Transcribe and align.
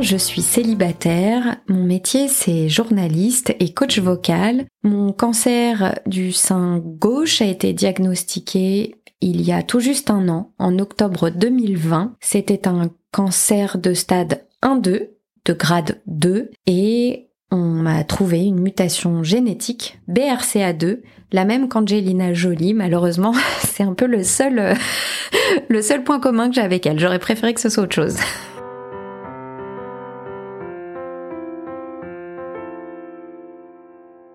Je 0.00 0.16
suis 0.16 0.42
célibataire. 0.42 1.56
Mon 1.68 1.84
métier 1.84 2.28
c'est 2.28 2.68
journaliste 2.68 3.54
et 3.60 3.72
coach 3.72 3.98
vocal. 3.98 4.64
Mon 4.82 5.12
cancer 5.12 5.98
du 6.06 6.32
sein 6.32 6.78
gauche 6.78 7.42
a 7.42 7.46
été 7.46 7.72
diagnostiqué 7.72 8.96
il 9.20 9.42
y 9.42 9.52
a 9.52 9.62
tout 9.62 9.80
juste 9.80 10.10
un 10.10 10.28
an, 10.28 10.52
en 10.58 10.78
octobre 10.78 11.30
2020. 11.30 12.16
C'était 12.20 12.66
un 12.66 12.90
cancer 13.12 13.78
de 13.78 13.92
stade 13.92 14.44
1-2, 14.62 15.08
de 15.44 15.52
grade 15.52 16.00
2, 16.06 16.50
et 16.66 17.28
on 17.50 17.56
m'a 17.56 18.02
trouvé 18.04 18.44
une 18.44 18.60
mutation 18.60 19.22
génétique, 19.22 19.98
BRCA2, 20.08 21.00
la 21.32 21.44
même 21.44 21.68
qu'Angelina 21.68 22.32
Jolie. 22.32 22.74
Malheureusement, 22.74 23.34
c'est 23.66 23.82
un 23.82 23.94
peu 23.94 24.06
le 24.06 24.24
seul, 24.24 24.74
le 25.68 25.82
seul 25.82 26.02
point 26.02 26.20
commun 26.20 26.48
que 26.48 26.54
j'ai 26.54 26.62
avec 26.62 26.86
elle. 26.86 26.98
J'aurais 26.98 27.18
préféré 27.18 27.52
que 27.52 27.60
ce 27.60 27.68
soit 27.68 27.82
autre 27.82 27.94
chose. 27.94 28.16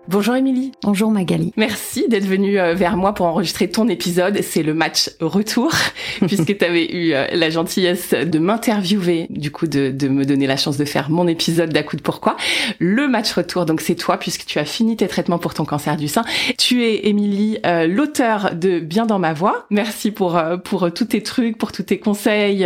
Bonjour 0.08 0.36
Émilie. 0.36 0.70
Bonjour 0.84 1.10
Magali. 1.10 1.52
Merci 1.56 2.06
d'être 2.08 2.26
venue 2.26 2.60
euh, 2.60 2.74
vers 2.74 2.96
moi 2.96 3.12
pour 3.12 3.26
enregistrer 3.26 3.68
ton 3.68 3.88
épisode. 3.88 4.38
C'est 4.40 4.62
le 4.62 4.72
match 4.72 5.10
retour, 5.20 5.72
puisque 6.28 6.56
tu 6.56 6.64
avais 6.64 6.86
eu 6.94 7.12
euh, 7.12 7.26
la 7.32 7.50
gentillesse 7.50 8.10
de 8.10 8.38
m'interviewer, 8.38 9.26
du 9.30 9.50
coup 9.50 9.66
de, 9.66 9.90
de, 9.90 10.06
me 10.06 10.24
donner 10.24 10.46
la 10.46 10.56
chance 10.56 10.76
de 10.76 10.84
faire 10.84 11.10
mon 11.10 11.26
épisode 11.26 11.72
d'À 11.72 11.82
coup 11.82 11.96
de 11.96 12.02
pourquoi. 12.02 12.36
Le 12.78 13.08
match 13.08 13.32
retour, 13.32 13.66
donc 13.66 13.80
c'est 13.80 13.96
toi, 13.96 14.16
puisque 14.16 14.46
tu 14.46 14.60
as 14.60 14.64
fini 14.64 14.96
tes 14.96 15.08
traitements 15.08 15.40
pour 15.40 15.54
ton 15.54 15.64
cancer 15.64 15.96
du 15.96 16.06
sein. 16.06 16.22
Tu 16.56 16.84
es, 16.84 17.08
Émilie, 17.08 17.58
euh, 17.66 17.88
l'auteur 17.88 18.54
de 18.54 18.78
Bien 18.78 19.06
dans 19.06 19.18
ma 19.18 19.32
voix. 19.32 19.66
Merci 19.70 20.12
pour, 20.12 20.40
pour 20.62 20.92
tous 20.94 21.06
tes 21.06 21.22
trucs, 21.24 21.58
pour 21.58 21.72
tous 21.72 21.82
tes 21.82 21.98
conseils. 21.98 22.64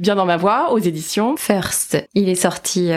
Bien 0.00 0.16
dans 0.16 0.26
ma 0.26 0.36
voix, 0.36 0.72
aux 0.72 0.78
éditions. 0.78 1.36
First. 1.36 2.04
Il 2.14 2.28
est 2.28 2.34
sorti 2.34 2.90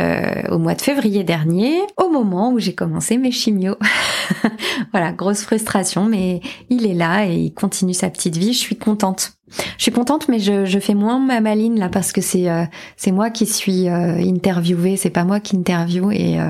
au 0.50 0.58
mois 0.58 0.74
de 0.74 0.82
février 0.82 1.24
dernier, 1.24 1.82
au 1.98 2.10
moment 2.10 2.52
où 2.52 2.58
j'ai 2.60 2.74
commencé 2.74 3.18
mes 3.18 3.32
chimios. 3.32 3.75
voilà, 4.92 5.12
grosse 5.12 5.44
frustration, 5.44 6.06
mais 6.06 6.42
il 6.70 6.86
est 6.86 6.94
là 6.94 7.26
et 7.26 7.36
il 7.36 7.54
continue 7.54 7.94
sa 7.94 8.10
petite 8.10 8.38
vie. 8.38 8.54
Je 8.54 8.60
suis 8.60 8.78
contente. 8.78 9.34
Je 9.78 9.84
suis 9.84 9.92
contente, 9.92 10.28
mais 10.28 10.40
je, 10.40 10.66
je 10.66 10.80
fais 10.80 10.96
moins 10.96 11.20
ma 11.20 11.40
maline 11.40 11.80
là 11.80 11.90
parce 11.90 12.12
que 12.12 12.22
c'est 12.22 12.50
euh, 12.50 12.66
c'est 12.98 13.12
moi 13.12 13.30
qui 13.30 13.46
suis 13.46 13.88
euh, 13.88 14.18
interviewée, 14.18 14.98
c'est 14.98 15.12
pas 15.12 15.24
moi 15.24 15.40
qui 15.40 15.56
interview 15.56 16.12
et 16.12 16.40
euh, 16.40 16.50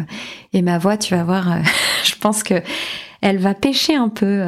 et 0.53 0.61
ma 0.61 0.77
voix, 0.77 0.97
tu 0.97 1.13
vas 1.13 1.23
voir, 1.23 1.51
euh, 1.51 1.59
je 2.03 2.15
pense 2.15 2.43
que 2.43 2.55
elle 3.21 3.39
va 3.39 3.53
pêcher 3.55 3.95
un 3.95 4.09
peu 4.09 4.43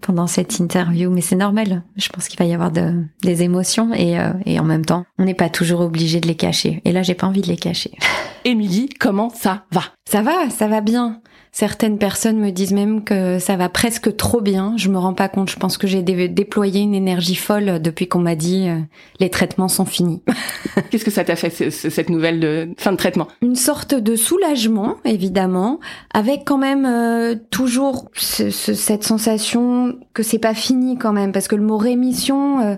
pendant 0.00 0.26
cette 0.26 0.58
interview, 0.58 1.10
mais 1.10 1.20
c'est 1.20 1.36
normal. 1.36 1.82
Je 1.96 2.08
pense 2.08 2.28
qu'il 2.28 2.38
va 2.38 2.46
y 2.46 2.54
avoir 2.54 2.70
de, 2.70 3.04
des 3.22 3.42
émotions 3.42 3.92
et, 3.92 4.16
et 4.46 4.58
en 4.58 4.64
même 4.64 4.86
temps, 4.86 5.04
on 5.18 5.24
n'est 5.24 5.34
pas 5.34 5.50
toujours 5.50 5.80
obligé 5.80 6.20
de 6.20 6.26
les 6.26 6.34
cacher. 6.34 6.80
Et 6.86 6.92
là, 6.92 7.02
j'ai 7.02 7.12
pas 7.12 7.26
envie 7.26 7.42
de 7.42 7.48
les 7.48 7.58
cacher. 7.58 7.90
Émilie, 8.46 8.88
comment 8.88 9.28
ça 9.28 9.64
va? 9.70 9.82
Ça 10.08 10.22
va, 10.22 10.48
ça 10.48 10.66
va 10.66 10.80
bien. 10.80 11.20
Certaines 11.58 11.96
personnes 11.96 12.38
me 12.38 12.50
disent 12.50 12.74
même 12.74 13.02
que 13.02 13.38
ça 13.38 13.56
va 13.56 13.70
presque 13.70 14.14
trop 14.14 14.42
bien. 14.42 14.74
Je 14.76 14.90
me 14.90 14.98
rends 14.98 15.14
pas 15.14 15.30
compte. 15.30 15.48
Je 15.48 15.56
pense 15.56 15.78
que 15.78 15.86
j'ai 15.86 16.02
déployé 16.02 16.82
une 16.82 16.94
énergie 16.94 17.34
folle 17.34 17.80
depuis 17.80 18.08
qu'on 18.08 18.18
m'a 18.18 18.34
dit 18.34 18.68
euh, 18.68 18.76
les 19.20 19.30
traitements 19.30 19.68
sont 19.68 19.86
finis. 19.86 20.20
Qu'est-ce 20.90 21.06
que 21.06 21.10
ça 21.10 21.24
t'a 21.24 21.34
fait 21.34 21.70
cette 21.70 22.10
nouvelle 22.10 22.40
de 22.40 22.68
fin 22.76 22.92
de 22.92 22.98
traitement? 22.98 23.28
Une 23.40 23.56
sorte 23.56 23.94
de 23.94 24.16
soulagement, 24.16 24.96
évidemment, 25.06 25.80
avec 26.12 26.42
quand 26.44 26.58
même 26.58 26.84
euh, 26.84 27.36
toujours 27.50 28.10
cette 28.12 29.04
sensation 29.04 29.98
que 30.12 30.22
c'est 30.22 30.38
pas 30.38 30.52
fini 30.52 30.98
quand 30.98 31.14
même, 31.14 31.32
parce 31.32 31.48
que 31.48 31.56
le 31.56 31.62
mot 31.62 31.78
rémission. 31.78 32.60
Euh, 32.60 32.76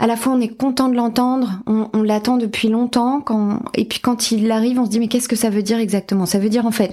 à 0.00 0.06
la 0.06 0.16
fois 0.16 0.32
on 0.32 0.40
est 0.40 0.56
content 0.56 0.88
de 0.88 0.96
l'entendre, 0.96 1.60
on, 1.66 1.90
on 1.92 2.02
l'attend 2.02 2.38
depuis 2.38 2.68
longtemps, 2.68 3.20
quand, 3.20 3.60
et 3.74 3.84
puis 3.84 4.00
quand 4.00 4.32
il 4.32 4.50
arrive, 4.50 4.80
on 4.80 4.86
se 4.86 4.90
dit 4.90 4.98
mais 4.98 5.08
qu'est-ce 5.08 5.28
que 5.28 5.36
ça 5.36 5.50
veut 5.50 5.62
dire 5.62 5.78
exactement? 5.78 6.24
Ça 6.24 6.38
veut 6.40 6.48
dire 6.48 6.64
en 6.64 6.70
fait 6.70 6.90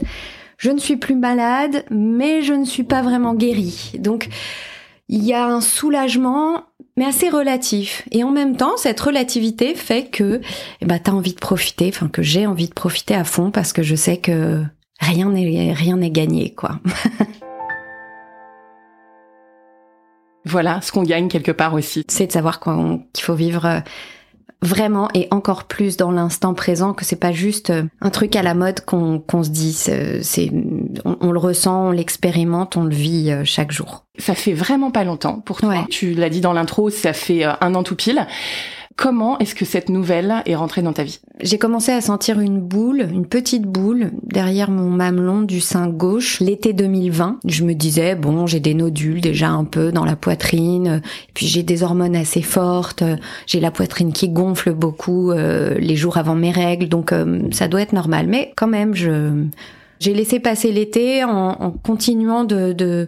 je 0.57 0.71
ne 0.71 0.79
suis 0.79 0.97
plus 0.97 1.15
malade, 1.15 1.85
mais 1.91 2.41
je 2.41 2.53
ne 2.53 2.65
suis 2.65 2.83
pas 2.83 3.01
vraiment 3.01 3.35
guérie. 3.35 3.93
Donc, 3.99 4.27
il 5.07 5.23
y 5.23 5.33
a 5.33 5.45
un 5.45 5.61
soulagement, 5.61 6.63
mais 6.97 7.05
assez 7.05 7.29
relatif. 7.29 8.07
Et 8.11 8.23
en 8.23 8.31
même 8.31 8.57
temps, 8.57 8.75
cette 8.75 8.99
relativité 8.99 9.75
fait 9.75 10.09
que, 10.09 10.41
eh 10.81 10.85
ben, 10.85 10.99
t'as 10.99 11.11
envie 11.11 11.33
de 11.33 11.39
profiter, 11.39 11.89
enfin, 11.89 12.09
que 12.09 12.23
j'ai 12.23 12.47
envie 12.47 12.67
de 12.67 12.73
profiter 12.73 13.13
à 13.13 13.23
fond 13.23 13.51
parce 13.51 13.71
que 13.71 13.83
je 13.83 13.95
sais 13.95 14.17
que 14.17 14.63
rien 14.99 15.29
n'est, 15.29 15.73
rien 15.73 15.97
n'est 15.97 16.09
gagné, 16.09 16.55
quoi. 16.55 16.79
voilà, 20.45 20.81
ce 20.81 20.91
qu'on 20.91 21.03
gagne 21.03 21.27
quelque 21.27 21.51
part 21.51 21.75
aussi. 21.75 22.03
C'est 22.07 22.27
de 22.27 22.31
savoir 22.31 22.59
qu'il 22.59 23.23
faut 23.23 23.35
vivre 23.35 23.83
vraiment 24.61 25.07
et 25.13 25.27
encore 25.31 25.65
plus 25.65 25.97
dans 25.97 26.11
l'instant 26.11 26.53
présent 26.53 26.93
que 26.93 27.05
c'est 27.05 27.15
pas 27.15 27.31
juste 27.31 27.69
euh, 27.69 27.83
un 28.01 28.09
truc 28.09 28.35
à 28.35 28.41
la 28.41 28.53
mode 28.53 28.81
qu'on 28.81 29.43
se 29.43 29.49
dit 29.49 29.73
c'est 29.73 30.51
on, 31.05 31.31
le 31.31 31.39
ressent 31.39 31.87
on 31.87 31.91
l'expérimente 31.91 32.75
on 32.75 32.83
le 32.83 32.95
vit 32.95 33.31
euh, 33.31 33.43
chaque 33.45 33.71
jour. 33.71 34.05
Ça 34.17 34.33
fait 34.33 34.53
vraiment 34.53 34.89
pas 34.89 35.03
longtemps. 35.03 35.39
Pour 35.39 35.59
toi 35.59 35.85
tu 35.89 36.13
l'as 36.13 36.29
dit 36.29 36.41
dans 36.41 36.53
l'intro 36.53 36.89
ça 36.89 37.13
fait 37.13 37.45
euh, 37.45 37.53
un 37.61 37.75
an 37.75 37.83
tout 37.83 37.95
pile 37.95 38.25
Comment 38.97 39.37
est-ce 39.37 39.53
que 39.53 39.63
cette 39.63 39.89
nouvelle 39.89 40.41
est 40.47 40.55
rentrée 40.55 40.81
dans 40.81 40.91
ta 40.91 41.03
vie? 41.03 41.19
J'ai 41.39 41.59
commencé 41.59 41.91
à 41.91 42.01
sentir 42.01 42.39
une 42.39 42.59
boule, 42.59 43.01
une 43.01 43.27
petite 43.27 43.61
boule 43.61 44.09
derrière 44.23 44.71
mon 44.71 44.89
mamelon 44.89 45.43
du 45.43 45.61
sein 45.61 45.87
gauche 45.87 46.39
l'été 46.39 46.73
2020. 46.73 47.37
Je 47.45 47.63
me 47.63 47.73
disais 47.73 48.15
bon, 48.15 48.47
j'ai 48.47 48.59
des 48.59 48.73
nodules 48.73 49.21
déjà 49.21 49.49
un 49.49 49.65
peu 49.65 49.91
dans 49.91 50.03
la 50.03 50.15
poitrine, 50.15 51.03
puis 51.35 51.45
j'ai 51.45 51.61
des 51.61 51.83
hormones 51.83 52.15
assez 52.15 52.41
fortes, 52.41 53.03
j'ai 53.45 53.59
la 53.59 53.69
poitrine 53.69 54.11
qui 54.11 54.29
gonfle 54.29 54.73
beaucoup 54.73 55.29
euh, 55.29 55.75
les 55.75 55.95
jours 55.95 56.17
avant 56.17 56.33
mes 56.33 56.51
règles, 56.51 56.89
donc 56.89 57.11
euh, 57.11 57.41
ça 57.51 57.67
doit 57.67 57.83
être 57.83 57.93
normal. 57.93 58.25
Mais 58.25 58.51
quand 58.55 58.67
même, 58.67 58.95
je 58.95 59.43
j'ai 59.99 60.15
laissé 60.15 60.39
passer 60.39 60.71
l'été 60.71 61.23
en, 61.23 61.49
en, 61.59 61.69
continuant 61.69 62.45
de, 62.45 62.73
de 62.73 63.07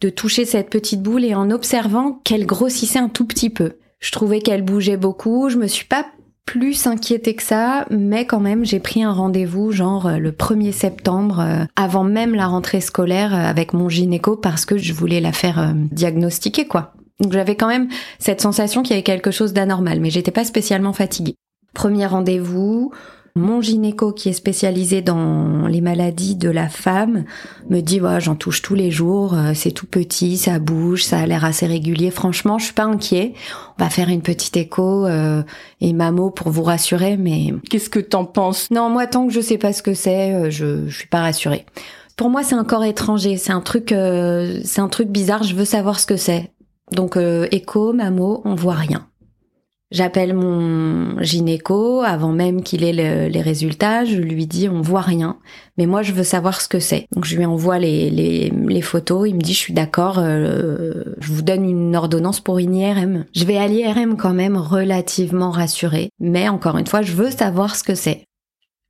de 0.00 0.08
toucher 0.08 0.44
cette 0.44 0.70
petite 0.70 1.02
boule 1.02 1.24
et 1.24 1.34
en 1.34 1.50
observant 1.50 2.20
qu'elle 2.24 2.46
grossissait 2.46 2.98
un 2.98 3.08
tout 3.08 3.26
petit 3.26 3.50
peu. 3.50 3.74
Je 4.00 4.10
trouvais 4.12 4.40
qu'elle 4.40 4.62
bougeait 4.62 4.96
beaucoup. 4.96 5.48
Je 5.48 5.56
me 5.56 5.66
suis 5.66 5.84
pas 5.84 6.06
plus 6.46 6.86
inquiétée 6.86 7.34
que 7.34 7.42
ça, 7.42 7.86
mais 7.90 8.26
quand 8.26 8.40
même, 8.40 8.64
j'ai 8.64 8.80
pris 8.80 9.04
un 9.04 9.12
rendez-vous 9.12 9.70
genre 9.70 10.06
euh, 10.06 10.16
le 10.16 10.32
1er 10.32 10.72
septembre, 10.72 11.38
euh, 11.38 11.64
avant 11.76 12.02
même 12.02 12.34
la 12.34 12.48
rentrée 12.48 12.80
scolaire, 12.80 13.32
euh, 13.32 13.48
avec 13.48 13.72
mon 13.72 13.88
gynéco 13.88 14.36
parce 14.36 14.64
que 14.64 14.76
je 14.76 14.92
voulais 14.92 15.20
la 15.20 15.32
faire 15.32 15.72
diagnostiquer, 15.92 16.66
quoi. 16.66 16.92
Donc 17.20 17.32
j'avais 17.32 17.54
quand 17.54 17.68
même 17.68 17.88
cette 18.18 18.40
sensation 18.40 18.82
qu'il 18.82 18.92
y 18.92 18.94
avait 18.94 19.04
quelque 19.04 19.30
chose 19.30 19.52
d'anormal, 19.52 20.00
mais 20.00 20.10
j'étais 20.10 20.32
pas 20.32 20.44
spécialement 20.44 20.92
fatiguée. 20.92 21.36
Premier 21.72 22.06
rendez-vous, 22.06 22.90
mon 23.36 23.60
gynéco 23.60 24.12
qui 24.12 24.28
est 24.28 24.34
spécialisé 24.34 25.02
dans 25.02 25.66
les 25.66 25.80
maladies 25.80 26.34
de 26.34 26.50
la 26.50 26.68
femme 26.68 27.24
me 27.68 27.80
dit 27.80 28.00
ouais, 28.00 28.20
j'en 28.20 28.34
touche 28.34 28.62
tous 28.62 28.74
les 28.74 28.90
jours, 28.90 29.34
euh, 29.34 29.52
c'est 29.54 29.70
tout 29.70 29.86
petit, 29.86 30.36
ça 30.36 30.58
bouge, 30.58 31.04
ça 31.04 31.18
a 31.18 31.26
l'air 31.26 31.44
assez 31.44 31.66
régulier. 31.66 32.10
Franchement, 32.10 32.58
je 32.58 32.66
suis 32.66 32.74
pas 32.74 32.84
inquiet. 32.84 33.34
On 33.78 33.84
va 33.84 33.90
faire 33.90 34.08
une 34.08 34.22
petite 34.22 34.56
écho 34.56 35.06
euh, 35.06 35.42
et 35.80 35.92
mammo 35.92 36.30
pour 36.30 36.50
vous 36.50 36.62
rassurer, 36.62 37.16
mais 37.16 37.54
qu'est-ce 37.70 37.90
que 37.90 38.00
t'en 38.00 38.24
penses? 38.24 38.70
Non, 38.70 38.90
moi 38.90 39.06
tant 39.06 39.26
que 39.26 39.32
je 39.32 39.40
sais 39.40 39.58
pas 39.58 39.72
ce 39.72 39.82
que 39.82 39.94
c'est, 39.94 40.34
euh, 40.34 40.50
je 40.50 40.88
je 40.88 40.96
suis 40.96 41.08
pas 41.08 41.20
rassurée. 41.20 41.66
Pour 42.16 42.28
moi, 42.28 42.42
c'est 42.42 42.54
un 42.54 42.64
corps 42.64 42.84
étranger, 42.84 43.38
c'est 43.38 43.52
un 43.52 43.62
truc 43.62 43.88
c'est 43.88 44.80
un 44.80 44.88
truc 44.88 45.08
bizarre, 45.08 45.42
je 45.42 45.54
veux 45.54 45.64
savoir 45.64 45.98
ce 45.98 46.06
que 46.06 46.16
c'est. 46.16 46.50
Donc 46.92 47.16
écho, 47.50 47.94
mammo, 47.94 48.42
on 48.44 48.54
voit 48.54 48.74
rien. 48.74 49.09
J'appelle 49.90 50.34
mon 50.34 51.20
gynéco 51.20 52.02
avant 52.02 52.30
même 52.30 52.62
qu'il 52.62 52.84
ait 52.84 53.28
les 53.28 53.40
résultats. 53.40 54.04
Je 54.04 54.18
lui 54.18 54.46
dis 54.46 54.68
on 54.68 54.82
voit 54.82 55.00
rien, 55.00 55.38
mais 55.78 55.86
moi 55.86 56.02
je 56.02 56.12
veux 56.12 56.22
savoir 56.22 56.60
ce 56.60 56.68
que 56.68 56.78
c'est. 56.78 57.06
Donc 57.12 57.24
je 57.24 57.36
lui 57.36 57.44
envoie 57.44 57.80
les, 57.80 58.82
photos. 58.82 59.28
Il 59.28 59.34
me 59.34 59.40
dit 59.40 59.52
je 59.52 59.58
suis 59.58 59.74
d'accord. 59.74 60.20
Euh, 60.20 61.02
je 61.18 61.32
vous 61.32 61.42
donne 61.42 61.68
une 61.68 61.96
ordonnance 61.96 62.38
pour 62.38 62.58
une 62.58 62.76
IRM. 62.76 63.24
Je 63.34 63.44
vais 63.44 63.56
à 63.56 63.66
l'IRM 63.66 64.16
quand 64.16 64.32
même 64.32 64.56
relativement 64.56 65.50
rassurée, 65.50 66.10
mais 66.20 66.48
encore 66.48 66.78
une 66.78 66.86
fois 66.86 67.02
je 67.02 67.12
veux 67.12 67.30
savoir 67.30 67.74
ce 67.74 67.82
que 67.82 67.96
c'est. 67.96 68.26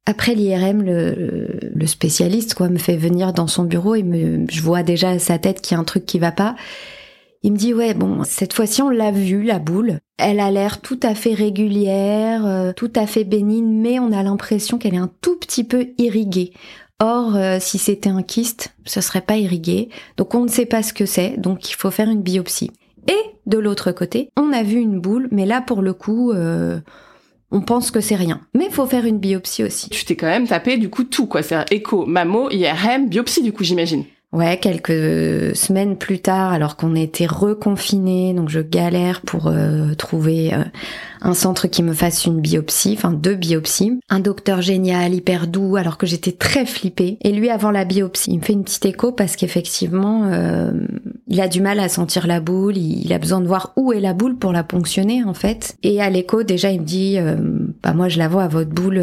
Après 0.05 0.35
l'IRM, 0.35 0.83
le, 0.83 1.87
spécialiste 1.87 2.55
quoi 2.55 2.69
me 2.69 2.79
fait 2.79 2.97
venir 2.97 3.33
dans 3.33 3.47
son 3.47 3.65
bureau 3.65 3.95
et 3.95 4.05
je 4.51 4.61
vois 4.61 4.83
déjà 4.83 5.11
à 5.11 5.19
sa 5.19 5.39
tête 5.39 5.63
qu'il 5.63 5.75
y 5.75 5.79
a 5.79 5.81
un 5.81 5.85
truc 5.85 6.05
qui 6.05 6.19
va 6.19 6.33
pas. 6.33 6.57
Il 7.43 7.53
me 7.53 7.57
dit 7.57 7.73
ouais 7.73 7.95
bon 7.95 8.23
cette 8.25 8.53
fois-ci 8.53 8.83
on 8.83 8.91
l'a 8.91 9.11
vue 9.11 9.43
la 9.43 9.59
boule. 9.59 10.01
Elle 10.19 10.41
a 10.41 10.51
l'air 10.51 10.83
tout 10.83 11.01
à 11.03 11.15
fait 11.15 11.33
régulière, 11.33 12.45
euh, 12.45 12.73
tout 12.75 12.93
à 12.95 13.07
fait 13.07 13.25
bénigne, 13.25 13.81
mais 13.81 13.99
on 13.99 14.13
a 14.13 14.23
l'impression 14.23 14.77
qu'elle 14.77 14.95
est 14.95 14.99
un 14.99 15.11
tout 15.23 15.37
petit 15.37 15.65
peu 15.65 15.89
irriguée. 15.97 16.53
Or, 17.03 17.35
euh, 17.37 17.57
si 17.59 17.79
c'était 17.79 18.11
un 18.11 18.23
kyste, 18.23 18.75
ce 18.85 19.01
serait 19.01 19.23
pas 19.23 19.39
irrigué. 19.39 19.89
Donc 20.19 20.35
on 20.35 20.43
ne 20.43 20.51
sait 20.51 20.67
pas 20.67 20.83
ce 20.83 20.93
que 20.93 21.07
c'est, 21.07 21.39
donc 21.39 21.71
il 21.71 21.75
faut 21.77 21.91
faire 21.91 22.11
une 22.11 22.21
biopsie. 22.21 22.73
Et 23.09 23.21
de 23.47 23.57
l'autre 23.57 23.91
côté, 23.91 24.29
on 24.37 24.53
a 24.53 24.63
vu 24.63 24.79
une 24.79 25.01
boule, 25.01 25.29
mais 25.31 25.47
là 25.47 25.63
pour 25.63 25.81
le 25.81 25.95
coup, 25.95 26.33
euh, 26.33 26.79
on 27.51 27.63
pense 27.63 27.91
que 27.91 28.03
c'est 28.03 28.17
rien. 28.17 28.43
Mais 28.55 28.69
faut 28.69 28.85
faire 28.85 29.07
une 29.07 29.19
biopsie 29.19 29.65
aussi. 29.65 29.89
Tu 29.89 30.05
t'es 30.05 30.15
quand 30.15 30.27
même 30.27 30.47
tapé 30.47 30.77
du 30.77 30.91
coup 30.91 31.05
tout 31.05 31.27
quoi, 31.27 31.43
c'est 31.43 31.73
écho, 31.73 32.05
mammo, 32.05 32.51
IRM, 32.51 33.09
biopsie 33.09 33.43
du 33.43 33.55
coup 33.55 33.65
j'imagine. 33.65 34.05
Ouais, 34.33 34.59
quelques 34.59 35.57
semaines 35.57 35.97
plus 35.97 36.21
tard, 36.21 36.53
alors 36.53 36.77
qu'on 36.77 36.95
était 36.95 37.27
reconfinés, 37.27 38.33
donc 38.33 38.49
je 38.49 38.61
galère 38.61 39.23
pour 39.23 39.49
euh, 39.49 39.95
trouver 39.95 40.55
euh, 40.55 40.63
un 41.21 41.35
centre 41.35 41.67
qui 41.67 41.83
me 41.83 41.93
fasse 41.93 42.27
une 42.27 42.41
biopsie, 42.41 42.95
enfin 42.97 43.13
deux 43.13 43.35
biopsies. 43.35 44.01
Un 44.09 44.21
docteur 44.21 44.63
génial, 44.63 45.15
hyper 45.15 45.47
doux, 45.47 45.77
alors 45.77 45.99
que 45.99 46.07
j'étais 46.07 46.33
très 46.33 46.67
flippée. 46.67 47.19
Et 47.23 47.33
lui, 47.33 47.51
avant 47.51 47.71
la 47.71 47.85
biopsie, 47.85 48.33
il 48.33 48.39
me 48.39 48.45
fait 48.45 48.53
une 48.53 48.65
petite 48.65 48.87
écho 48.87 49.13
parce 49.13 49.37
qu'effectivement, 49.37 50.25
euh, 50.27 50.73
il 51.29 51.41
a 51.41 51.49
du 51.49 51.61
mal 51.61 51.81
à 51.81 51.89
sentir 51.89 52.27
la 52.27 52.41
boule, 52.41 52.77
il, 52.77 53.13
a 53.13 53.19
besoin 53.19 53.41
de 53.41 53.47
voir 53.47 53.73
où 53.77 53.93
est 53.93 54.01
la 54.01 54.15
boule 54.15 54.37
pour 54.37 54.53
la 54.53 54.63
ponctionner 54.63 55.25
en 55.25 55.35
fait. 55.35 55.77
Et 55.83 56.01
à 56.01 56.11
l'écho, 56.11 56.43
déjà, 56.43 56.71
il 56.71 56.81
me 56.81 56.87
dit, 56.87 57.19
bah 57.83 57.93
moi 57.93 58.09
je 58.09 58.19
la 58.19 58.29
vois 58.29 58.45
à 58.45 58.49
votre 58.49 58.71
boule, 58.71 59.03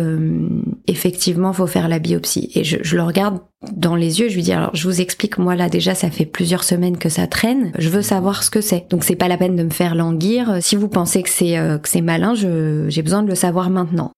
effectivement, 0.87 1.53
faut 1.53 1.67
faire 1.67 1.87
la 1.87 1.99
biopsie. 1.99 2.51
Et 2.55 2.63
je, 2.63 2.77
je 2.81 2.95
le 2.95 3.03
regarde 3.03 3.39
dans 3.71 3.95
les 3.95 4.19
yeux, 4.19 4.29
je 4.29 4.35
lui 4.35 4.43
dis 4.43 4.53
alors 4.53 4.69
je 4.75 4.87
vous 4.87 5.01
explique 5.01 5.39
moi 5.39 5.55
là 5.55 5.67
déjà 5.67 5.95
ça 5.95 6.11
fait 6.11 6.25
plusieurs 6.25 6.63
semaines 6.63 6.97
que 6.97 7.09
ça 7.09 7.25
traîne, 7.25 7.71
je 7.79 7.89
veux 7.89 8.03
savoir 8.03 8.43
ce 8.43 8.51
que 8.51 8.61
c'est. 8.61 8.85
Donc 8.89 9.03
c'est 9.03 9.15
pas 9.15 9.27
la 9.27 9.37
peine 9.37 9.55
de 9.55 9.63
me 9.63 9.71
faire 9.71 9.95
languir. 9.95 10.57
Si 10.61 10.75
vous 10.75 10.87
pensez 10.87 11.23
que 11.23 11.29
c'est 11.29 11.57
euh, 11.57 11.79
que 11.79 11.89
c'est 11.89 12.01
malin, 12.07 12.33
j'ai 12.36 13.01
besoin 13.01 13.21
de 13.21 13.27
le 13.27 13.36
savoir 13.36 13.69
maintenant. 13.69 14.12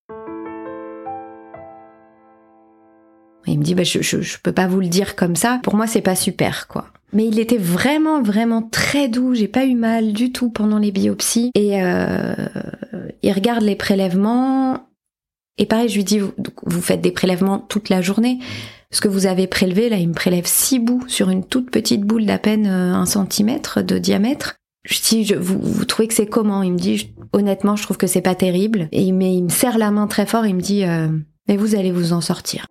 il 3.47 3.57
me 3.57 3.63
dit 3.63 3.73
bah 3.73 3.83
je, 3.83 4.03
je, 4.03 4.21
je 4.21 4.37
peux 4.43 4.51
pas 4.51 4.67
vous 4.67 4.79
le 4.79 4.87
dire 4.87 5.15
comme 5.15 5.35
ça. 5.35 5.59
Pour 5.63 5.75
moi 5.75 5.87
c'est 5.87 6.01
pas 6.01 6.15
super 6.15 6.67
quoi. 6.67 6.85
Mais 7.13 7.25
il 7.25 7.39
était 7.39 7.57
vraiment 7.57 8.21
vraiment 8.21 8.61
très 8.61 9.07
doux. 9.07 9.33
J'ai 9.33 9.47
pas 9.47 9.65
eu 9.65 9.73
mal 9.73 10.13
du 10.13 10.31
tout 10.31 10.51
pendant 10.51 10.77
les 10.77 10.91
biopsies 10.91 11.49
et 11.55 11.81
euh, 11.81 12.35
il 13.23 13.33
regarde 13.33 13.63
les 13.63 13.75
prélèvements. 13.75 14.85
Et 15.57 15.65
pareil, 15.65 15.89
je 15.89 15.95
lui 15.95 16.03
dis, 16.03 16.19
vous, 16.19 16.31
vous 16.67 16.81
faites 16.81 17.01
des 17.01 17.11
prélèvements 17.11 17.57
toute 17.57 17.89
la 17.89 18.03
journée 18.03 18.37
ce 18.91 19.01
que 19.01 19.07
vous 19.07 19.27
avez 19.27 19.45
prélevé, 19.45 19.89
là, 19.89 19.97
il 19.97 20.09
me 20.09 20.13
prélève 20.13 20.47
six 20.47 20.79
bouts 20.79 21.03
sur 21.07 21.29
une 21.29 21.45
toute 21.45 21.69
petite 21.69 22.01
boule 22.01 22.25
d'à 22.25 22.39
peine 22.39 22.65
euh, 22.65 22.93
un 22.93 23.05
centimètre 23.05 23.83
de 23.83 23.97
diamètre. 23.99 24.55
Je 24.83 25.01
dis, 25.01 25.25
je, 25.25 25.35
vous, 25.35 25.85
trouvez 25.85 26.07
que 26.07 26.13
c'est 26.13 26.25
comment? 26.25 26.63
Il 26.63 26.73
me 26.73 26.77
dit, 26.77 27.13
honnêtement, 27.33 27.75
je 27.75 27.83
trouve 27.83 27.97
que 27.97 28.07
c'est 28.07 28.21
pas 28.21 28.35
terrible. 28.35 28.87
Et 28.91 29.01
il, 29.01 29.13
me 29.13 29.49
serre 29.49 29.77
la 29.77 29.91
main 29.91 30.07
très 30.07 30.25
fort, 30.25 30.45
il 30.45 30.55
me 30.55 30.61
dit, 30.61 30.85
euh, 30.85 31.09
mais 31.47 31.57
vous 31.57 31.75
allez 31.75 31.91
vous 31.91 32.13
en 32.13 32.21
sortir. 32.21 32.65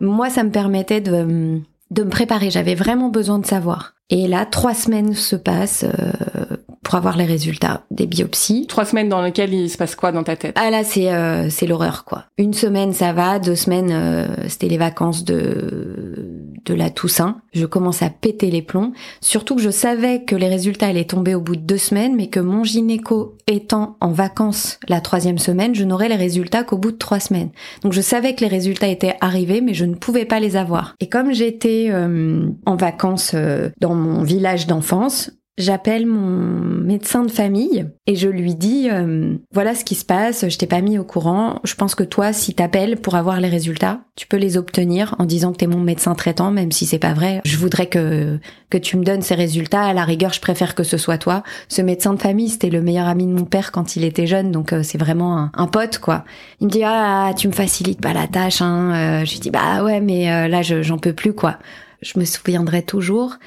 Moi, 0.00 0.28
ça 0.28 0.44
me 0.44 0.50
permettait 0.50 1.00
de, 1.00 1.60
de 1.90 2.02
me 2.02 2.10
préparer. 2.10 2.50
J'avais 2.50 2.74
vraiment 2.74 3.08
besoin 3.08 3.38
de 3.38 3.46
savoir. 3.46 3.94
Et 4.10 4.28
là, 4.28 4.44
trois 4.44 4.74
semaines 4.74 5.14
se 5.14 5.36
passent. 5.36 5.84
Euh, 5.84 6.56
pour 6.84 6.94
avoir 6.94 7.16
les 7.16 7.24
résultats 7.24 7.82
des 7.90 8.06
biopsies. 8.06 8.66
Trois 8.68 8.84
semaines 8.84 9.08
dans 9.08 9.22
lesquelles 9.22 9.52
il 9.52 9.68
se 9.68 9.76
passe 9.76 9.96
quoi 9.96 10.12
dans 10.12 10.22
ta 10.22 10.36
tête? 10.36 10.56
Ah 10.60 10.70
là, 10.70 10.84
c'est 10.84 11.12
euh, 11.12 11.48
c'est 11.50 11.66
l'horreur 11.66 12.04
quoi. 12.04 12.26
Une 12.38 12.54
semaine 12.54 12.92
ça 12.92 13.12
va, 13.12 13.38
deux 13.38 13.56
semaines 13.56 13.90
euh, 13.90 14.26
c'était 14.48 14.68
les 14.68 14.78
vacances 14.78 15.24
de 15.24 16.52
de 16.64 16.74
la 16.74 16.90
Toussaint. 16.90 17.40
Je 17.52 17.66
commence 17.66 18.02
à 18.02 18.08
péter 18.08 18.50
les 18.50 18.62
plombs, 18.62 18.92
surtout 19.20 19.56
que 19.56 19.62
je 19.62 19.70
savais 19.70 20.24
que 20.24 20.36
les 20.36 20.48
résultats 20.48 20.86
allaient 20.86 21.04
tomber 21.04 21.34
au 21.34 21.40
bout 21.40 21.56
de 21.56 21.60
deux 21.60 21.78
semaines, 21.78 22.14
mais 22.16 22.28
que 22.28 22.40
mon 22.40 22.64
gynéco 22.64 23.36
étant 23.46 23.96
en 24.00 24.12
vacances 24.12 24.78
la 24.88 25.00
troisième 25.00 25.38
semaine, 25.38 25.74
je 25.74 25.84
n'aurais 25.84 26.08
les 26.08 26.16
résultats 26.16 26.64
qu'au 26.64 26.78
bout 26.78 26.92
de 26.92 26.96
trois 26.96 27.20
semaines. 27.20 27.50
Donc 27.82 27.92
je 27.92 28.00
savais 28.00 28.34
que 28.34 28.40
les 28.40 28.48
résultats 28.48 28.88
étaient 28.88 29.16
arrivés, 29.20 29.60
mais 29.60 29.74
je 29.74 29.84
ne 29.84 29.94
pouvais 29.94 30.24
pas 30.24 30.40
les 30.40 30.56
avoir. 30.56 30.94
Et 31.00 31.08
comme 31.08 31.32
j'étais 31.32 31.88
euh, 31.90 32.48
en 32.64 32.76
vacances 32.76 33.34
dans 33.80 33.94
mon 33.94 34.22
village 34.22 34.66
d'enfance, 34.66 35.30
J'appelle 35.56 36.04
mon 36.04 36.64
médecin 36.84 37.22
de 37.22 37.30
famille 37.30 37.86
et 38.08 38.16
je 38.16 38.28
lui 38.28 38.56
dis 38.56 38.88
euh, 38.90 39.36
voilà 39.52 39.76
ce 39.76 39.84
qui 39.84 39.94
se 39.94 40.04
passe, 40.04 40.48
je 40.48 40.58
t'ai 40.58 40.66
pas 40.66 40.80
mis 40.80 40.98
au 40.98 41.04
courant. 41.04 41.60
Je 41.62 41.76
pense 41.76 41.94
que 41.94 42.02
toi, 42.02 42.32
si 42.32 42.54
t'appelles 42.54 42.96
pour 42.96 43.14
avoir 43.14 43.40
les 43.40 43.48
résultats, 43.48 44.00
tu 44.16 44.26
peux 44.26 44.36
les 44.36 44.56
obtenir 44.56 45.14
en 45.20 45.26
disant 45.26 45.52
que 45.52 45.58
t'es 45.58 45.68
mon 45.68 45.78
médecin 45.78 46.16
traitant, 46.16 46.50
même 46.50 46.72
si 46.72 46.86
c'est 46.86 46.98
pas 46.98 47.14
vrai. 47.14 47.40
Je 47.44 47.56
voudrais 47.56 47.86
que 47.86 48.40
que 48.68 48.78
tu 48.78 48.96
me 48.96 49.04
donnes 49.04 49.22
ces 49.22 49.36
résultats. 49.36 49.84
À 49.84 49.92
la 49.92 50.04
rigueur, 50.04 50.32
je 50.32 50.40
préfère 50.40 50.74
que 50.74 50.82
ce 50.82 50.96
soit 50.96 51.18
toi. 51.18 51.44
Ce 51.68 51.82
médecin 51.82 52.14
de 52.14 52.20
famille, 52.20 52.48
c'était 52.48 52.70
le 52.70 52.82
meilleur 52.82 53.06
ami 53.06 53.24
de 53.24 53.32
mon 53.32 53.44
père 53.44 53.70
quand 53.70 53.94
il 53.94 54.02
était 54.02 54.26
jeune, 54.26 54.50
donc 54.50 54.72
euh, 54.72 54.82
c'est 54.82 54.98
vraiment 54.98 55.50
un, 55.54 55.66
pote 55.68 55.98
quoi. 55.98 56.24
Il 56.60 56.66
me 56.66 56.72
dit 56.72 56.82
ah 56.84 57.32
tu 57.36 57.46
me 57.46 57.52
facilites 57.52 58.00
pas 58.00 58.12
la 58.12 58.26
tâche. 58.26 58.60
Hein. 58.60 59.20
Euh, 59.20 59.24
je 59.24 59.30
lui 59.30 59.38
dis 59.38 59.50
bah 59.52 59.84
ouais 59.84 60.00
mais 60.00 60.48
là 60.48 60.62
j'en 60.62 60.98
peux 60.98 61.12
plus 61.12 61.32
quoi. 61.32 61.58
Je 62.02 62.18
me 62.18 62.24
souviendrai 62.24 62.82
toujours. 62.82 63.38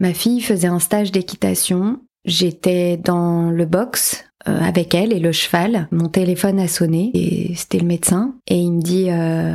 Ma 0.00 0.14
fille 0.14 0.40
faisait 0.40 0.66
un 0.66 0.78
stage 0.78 1.12
d'équitation. 1.12 2.00
J'étais 2.24 2.96
dans 2.96 3.50
le 3.50 3.66
box 3.66 4.24
euh, 4.48 4.58
avec 4.60 4.94
elle 4.94 5.12
et 5.12 5.20
le 5.20 5.30
cheval. 5.30 5.88
Mon 5.92 6.08
téléphone 6.08 6.58
a 6.58 6.68
sonné 6.68 7.10
et 7.12 7.54
c'était 7.54 7.78
le 7.78 7.86
médecin. 7.86 8.34
Et 8.48 8.56
il 8.56 8.72
me 8.72 8.80
dit 8.80 9.10
euh, 9.10 9.54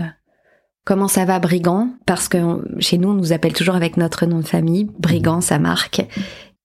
Comment 0.85 1.07
ça 1.07 1.25
va, 1.25 1.39
Brigand? 1.39 1.89
Parce 2.05 2.27
que 2.27 2.37
chez 2.79 2.99
nous, 2.99 3.09
on 3.09 3.13
nous 3.15 3.33
appelle 3.33 3.53
toujours 3.53 3.75
avec 3.75 3.97
notre 3.97 4.27
nom 4.27 4.37
de 4.39 4.47
famille. 4.47 4.87
Brigand, 4.99 5.41
ça 5.41 5.57
marque. 5.57 6.05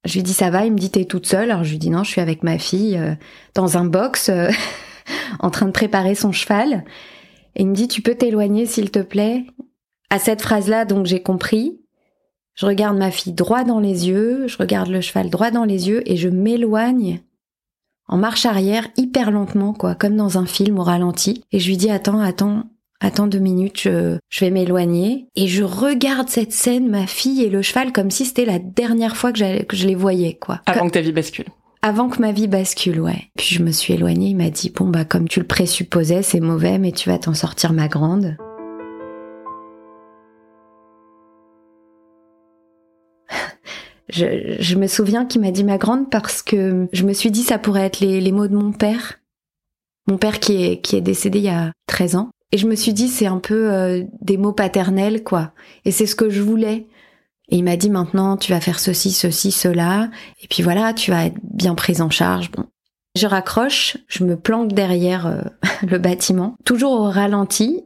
Je 0.05 0.15
lui 0.15 0.23
dis 0.23 0.35
Ça 0.35 0.51
va? 0.51 0.67
Il 0.67 0.73
me 0.73 0.79
dit 0.79 0.91
T'es 0.91 1.07
toute 1.07 1.27
seule? 1.27 1.51
Alors 1.51 1.65
je 1.65 1.71
lui 1.71 1.79
dis 1.79 1.91
Non, 1.91 2.05
je 2.05 2.11
suis 2.11 2.21
avec 2.21 2.43
ma 2.43 2.59
fille 2.59 2.99
euh, 2.99 3.15
dans 3.55 3.79
un 3.79 3.87
box 3.87 4.31
en 5.41 5.51
train 5.51 5.67
de 5.67 5.73
préparer 5.73 6.15
son 6.15 6.33
cheval. 6.33 6.85
Et 7.57 7.63
il 7.63 7.69
me 7.69 7.75
dit 7.75 7.89
Tu 7.89 8.03
peux 8.03 8.15
t'éloigner, 8.15 8.67
s'il 8.67 8.91
te 8.91 9.01
plaît? 9.01 9.47
À 10.11 10.19
cette 10.19 10.43
phrase-là, 10.43 10.85
donc 10.85 11.07
j'ai 11.07 11.23
compris. 11.23 11.80
Je 12.61 12.67
regarde 12.67 12.99
ma 12.99 13.11
fille 13.11 13.33
droit 13.33 13.65
dans 13.65 13.81
les 13.81 14.07
yeux, 14.09 14.47
je 14.47 14.59
regarde 14.59 14.91
le 14.91 15.01
cheval 15.01 15.31
droit 15.31 15.51
dans 15.51 15.65
les 15.65 15.89
yeux 15.89 16.03
et 16.05 16.19
je 16.19 16.29
m'éloigne 16.29 17.21
en 18.07 18.19
marche 18.19 18.45
arrière 18.45 18.87
hyper 18.99 19.31
lentement, 19.31 19.73
quoi, 19.73 19.95
comme 19.95 20.15
dans 20.15 20.37
un 20.37 20.45
film 20.45 20.79
au 20.79 20.83
ralenti. 20.83 21.43
Et 21.53 21.59
je 21.59 21.69
lui 21.69 21.79
dis 21.79 21.91
attends, 21.91 22.21
attends, 22.21 22.65
attends 23.01 23.29
deux 23.29 23.39
minutes, 23.39 23.81
je, 23.81 24.19
je 24.29 24.45
vais 24.45 24.51
m'éloigner. 24.51 25.27
Et 25.37 25.49
je 25.49 25.63
regarde 25.63 26.29
cette 26.29 26.53
scène, 26.53 26.91
ma 26.91 27.07
fille 27.07 27.43
et 27.43 27.49
le 27.49 27.63
cheval, 27.63 27.93
comme 27.93 28.11
si 28.11 28.27
c'était 28.27 28.45
la 28.45 28.59
dernière 28.59 29.17
fois 29.17 29.33
que, 29.33 29.63
que 29.63 29.77
je 29.77 29.87
les 29.87 29.95
voyais, 29.95 30.35
quoi. 30.35 30.61
Avant 30.67 30.89
que 30.89 30.93
ta 30.93 31.01
vie 31.01 31.13
bascule. 31.13 31.47
Avant 31.81 32.11
que 32.11 32.21
ma 32.21 32.33
vie 32.33 32.49
bascule, 32.49 33.01
ouais. 33.01 33.31
Puis 33.39 33.55
je 33.55 33.63
me 33.63 33.71
suis 33.71 33.95
éloignée, 33.95 34.29
il 34.29 34.37
m'a 34.37 34.51
dit, 34.51 34.69
bon 34.69 34.87
bah 34.87 35.07
comme 35.07 35.29
tu 35.29 35.41
le 35.41 35.47
présupposais, 35.47 36.23
c'est 36.23 36.41
mauvais, 36.41 36.79
mais 36.79 36.93
tu 36.93 37.09
vas 37.09 37.17
t'en 37.17 37.33
sortir 37.33 37.73
ma 37.73 37.89
grande. 37.89 38.37
Je, 44.11 44.75
me 44.77 44.87
souviens 44.87 45.25
qu'il 45.25 45.41
m'a 45.41 45.51
dit 45.51 45.65
ma 45.65 45.79
grande 45.79 46.11
parce 46.11 46.43
que 46.43 46.89
je 46.93 47.05
me 47.05 47.13
suis 47.13 47.31
dit 47.31 47.43
ça 47.43 47.59
pourrait 47.59 47.87
être 47.87 48.01
les, 48.01 48.33
mots 48.33 48.49
de 48.49 48.55
mon 48.55 48.73
père. 48.73 49.21
Mon 50.09 50.19
père 50.19 50.41
qui 50.41 50.65
est, 50.65 50.81
qui 50.81 50.97
est 50.97 51.01
décédé 51.01 51.39
il 51.39 51.45
y 51.45 51.49
a 51.49 51.73
13 51.87 52.17
ans. 52.17 52.31
Et 52.53 52.59
je 52.59 52.67
me 52.67 52.75
suis 52.75 52.93
dit 52.93 53.09
c'est 53.09 53.27
un 53.27 53.39
peu 53.39 53.73
euh, 53.73 54.05
des 54.21 54.37
mots 54.37 54.53
paternels 54.53 55.23
quoi. 55.23 55.53
Et 55.85 55.93
c'est 55.93 56.07
ce 56.07 56.17
que 56.17 56.31
je 56.31 56.43
voulais. 56.43 56.87
Et 57.49 57.57
il 57.57 57.65
m'a 57.65 57.77
dit 57.77 57.91
maintenant 57.91 58.37
tu 58.37 58.53
vas 58.53 58.61
faire 58.61 58.81
ceci, 58.81 59.13
ceci, 59.13 59.53
cela. 59.53 60.11
Et 60.43 60.49
puis 60.49 60.63
voilà, 60.63 60.93
tu 60.93 61.11
vas 61.11 61.27
être 61.27 61.39
bien 61.43 61.75
prise 61.75 62.01
en 62.01 62.11
charge. 62.11 62.51
Bon. 62.51 62.65
Je 63.17 63.27
raccroche, 63.27 63.97
je 64.07 64.25
me 64.25 64.37
planque 64.37 64.73
derrière 64.73 65.27
euh, 65.27 65.43
le 65.87 65.99
bâtiment, 65.99 66.57
toujours 66.65 66.93
au 66.93 67.11
ralenti, 67.11 67.85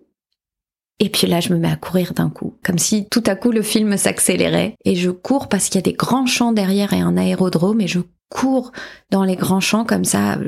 et 1.01 1.09
puis 1.09 1.27
là, 1.27 1.41
je 1.41 1.53
me 1.53 1.59
mets 1.59 1.71
à 1.71 1.77
courir 1.77 2.15
d'un 2.15 2.31
coup, 2.31 2.55
comme 2.65 2.79
si 2.79 3.09
tout 3.09 3.23
à 3.27 3.35
coup 3.35 3.51
le 3.51 3.63
film 3.63 3.97
s'accélérait. 3.97 4.77
Et 4.85 4.95
je 4.95 5.11
cours 5.11 5.49
parce 5.49 5.67
qu'il 5.67 5.77
y 5.77 5.79
a 5.79 5.83
des 5.83 5.93
grands 5.93 6.27
champs 6.27 6.53
derrière 6.53 6.93
et 6.93 7.01
un 7.01 7.17
aérodrome, 7.17 7.81
et 7.81 7.89
je 7.89 8.01
cours 8.29 8.73
dans 9.11 9.25
les 9.25 9.37
grands 9.37 9.61
champs 9.61 9.85
comme 9.85 10.05
ça. 10.05 10.39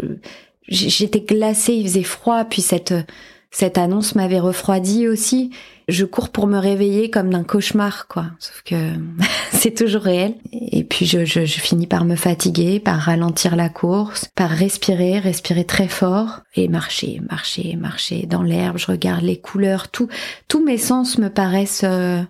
J'étais 0.69 1.21
glacée, 1.21 1.75
il 1.75 1.87
faisait 1.87 2.03
froid, 2.03 2.45
puis 2.45 2.63
cette 2.63 2.95
cette 3.51 3.79
annonce 3.79 4.15
m'avait 4.15 4.41
refroidi 4.41 5.09
aussi. 5.09 5.51
Je 5.89 6.05
cours 6.05 6.31
pour 6.31 6.49
me 6.49 6.59
réveiller 6.59 7.11
comme 7.11 7.31
d'un 7.31 7.45
cauchemar, 7.45 8.09
quoi. 8.09 8.27
Sauf 8.41 8.63
que 8.65 8.75
c'est 9.53 9.75
toujours 9.75 10.03
réel. 10.03 10.35
Et 10.53 10.83
puis 10.83 11.07
je, 11.07 11.25
finis 11.47 11.87
par 11.87 12.05
me 12.05 12.17
fatiguer, 12.17 12.81
par 12.81 12.99
ralentir 12.99 13.55
la 13.55 13.69
course, 13.69 14.29
par 14.35 14.51
respirer, 14.51 15.21
respirer 15.21 15.65
très 15.65 15.87
fort 15.87 16.41
et 16.57 16.67
marcher, 16.67 17.21
marcher, 17.29 17.77
marcher 17.77 18.27
dans 18.27 18.43
l'herbe. 18.43 18.79
Je 18.79 18.87
regarde 18.87 19.23
les 19.23 19.41
couleurs, 19.41 19.89
tout, 19.89 20.09
tous 20.49 20.65
mes 20.65 20.79
sens 20.79 21.19
me 21.19 21.29
paraissent 21.29 21.85
euh, 21.85 22.21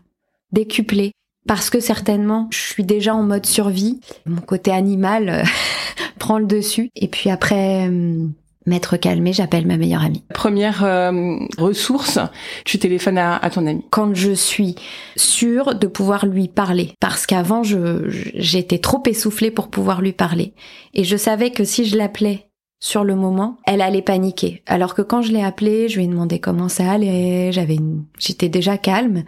décuplés. 0.52 1.12
Parce 1.46 1.70
que 1.70 1.78
certainement, 1.78 2.48
je 2.50 2.58
suis 2.58 2.84
déjà 2.84 3.14
en 3.14 3.22
mode 3.22 3.46
survie. 3.46 4.00
Mon 4.26 4.40
côté 4.40 4.72
animal 4.72 5.44
prend 6.18 6.38
le 6.38 6.46
dessus. 6.46 6.90
Et 6.96 7.06
puis 7.06 7.30
après, 7.30 7.88
euh, 7.88 8.26
m'être 8.66 8.96
calmée, 8.96 9.32
j'appelle 9.32 9.66
ma 9.66 9.76
meilleure 9.76 10.04
amie. 10.04 10.24
Première 10.34 10.84
euh, 10.84 11.38
ressource, 11.58 12.18
tu 12.64 12.78
téléphones 12.78 13.18
à, 13.18 13.36
à, 13.36 13.50
ton 13.50 13.66
ami. 13.66 13.84
Quand 13.90 14.14
je 14.14 14.32
suis 14.32 14.74
sûre 15.16 15.74
de 15.74 15.86
pouvoir 15.86 16.26
lui 16.26 16.48
parler, 16.48 16.92
parce 17.00 17.26
qu'avant 17.26 17.62
je 17.62 18.04
j'étais 18.34 18.78
trop 18.78 19.02
essoufflée 19.06 19.50
pour 19.50 19.68
pouvoir 19.68 20.00
lui 20.02 20.12
parler, 20.12 20.54
et 20.94 21.04
je 21.04 21.16
savais 21.16 21.50
que 21.50 21.64
si 21.64 21.84
je 21.84 21.96
l'appelais 21.96 22.46
sur 22.78 23.04
le 23.04 23.16
moment, 23.16 23.56
elle 23.66 23.80
allait 23.80 24.02
paniquer. 24.02 24.62
Alors 24.66 24.94
que 24.94 25.02
quand 25.02 25.22
je 25.22 25.32
l'ai 25.32 25.42
appelée, 25.42 25.88
je 25.88 25.96
lui 25.96 26.04
ai 26.04 26.08
demandé 26.08 26.38
comment 26.38 26.68
ça 26.68 26.90
allait, 26.90 27.50
j'avais 27.52 27.76
une... 27.76 28.04
j'étais 28.18 28.48
déjà 28.48 28.76
calme. 28.76 29.24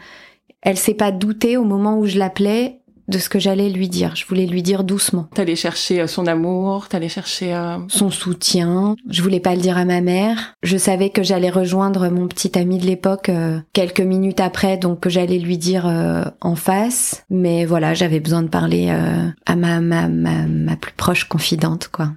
Elle 0.60 0.76
s'est 0.76 0.94
pas 0.94 1.12
doutée 1.12 1.56
au 1.56 1.64
moment 1.64 1.98
où 1.98 2.06
je 2.06 2.18
l'appelais 2.18 2.77
de 3.08 3.18
ce 3.18 3.28
que 3.28 3.38
j'allais 3.38 3.68
lui 3.68 3.88
dire. 3.88 4.14
Je 4.16 4.26
voulais 4.26 4.46
lui 4.46 4.62
dire 4.62 4.84
doucement. 4.84 5.28
T'allais 5.34 5.56
chercher 5.56 6.00
euh, 6.00 6.06
son 6.06 6.26
amour, 6.26 6.88
t'allais 6.88 7.08
chercher 7.08 7.54
euh... 7.54 7.78
son 7.88 8.10
soutien. 8.10 8.96
Je 9.08 9.22
voulais 9.22 9.40
pas 9.40 9.54
le 9.54 9.60
dire 9.60 9.78
à 9.78 9.84
ma 9.84 10.00
mère. 10.00 10.54
Je 10.62 10.76
savais 10.76 11.10
que 11.10 11.22
j'allais 11.22 11.50
rejoindre 11.50 12.08
mon 12.08 12.28
petit 12.28 12.58
ami 12.58 12.78
de 12.78 12.86
l'époque 12.86 13.28
euh, 13.28 13.58
quelques 13.72 14.00
minutes 14.00 14.40
après, 14.40 14.76
donc 14.76 15.00
que 15.00 15.10
j'allais 15.10 15.38
lui 15.38 15.58
dire 15.58 15.86
euh, 15.86 16.24
en 16.40 16.54
face. 16.54 17.24
Mais 17.30 17.64
voilà, 17.64 17.94
j'avais 17.94 18.20
besoin 18.20 18.42
de 18.42 18.48
parler 18.48 18.88
euh, 18.90 19.28
à 19.46 19.56
ma, 19.56 19.80
ma, 19.80 20.08
ma, 20.08 20.46
ma 20.46 20.76
plus 20.76 20.92
proche 20.92 21.24
confidente, 21.24 21.88
quoi. 21.88 22.10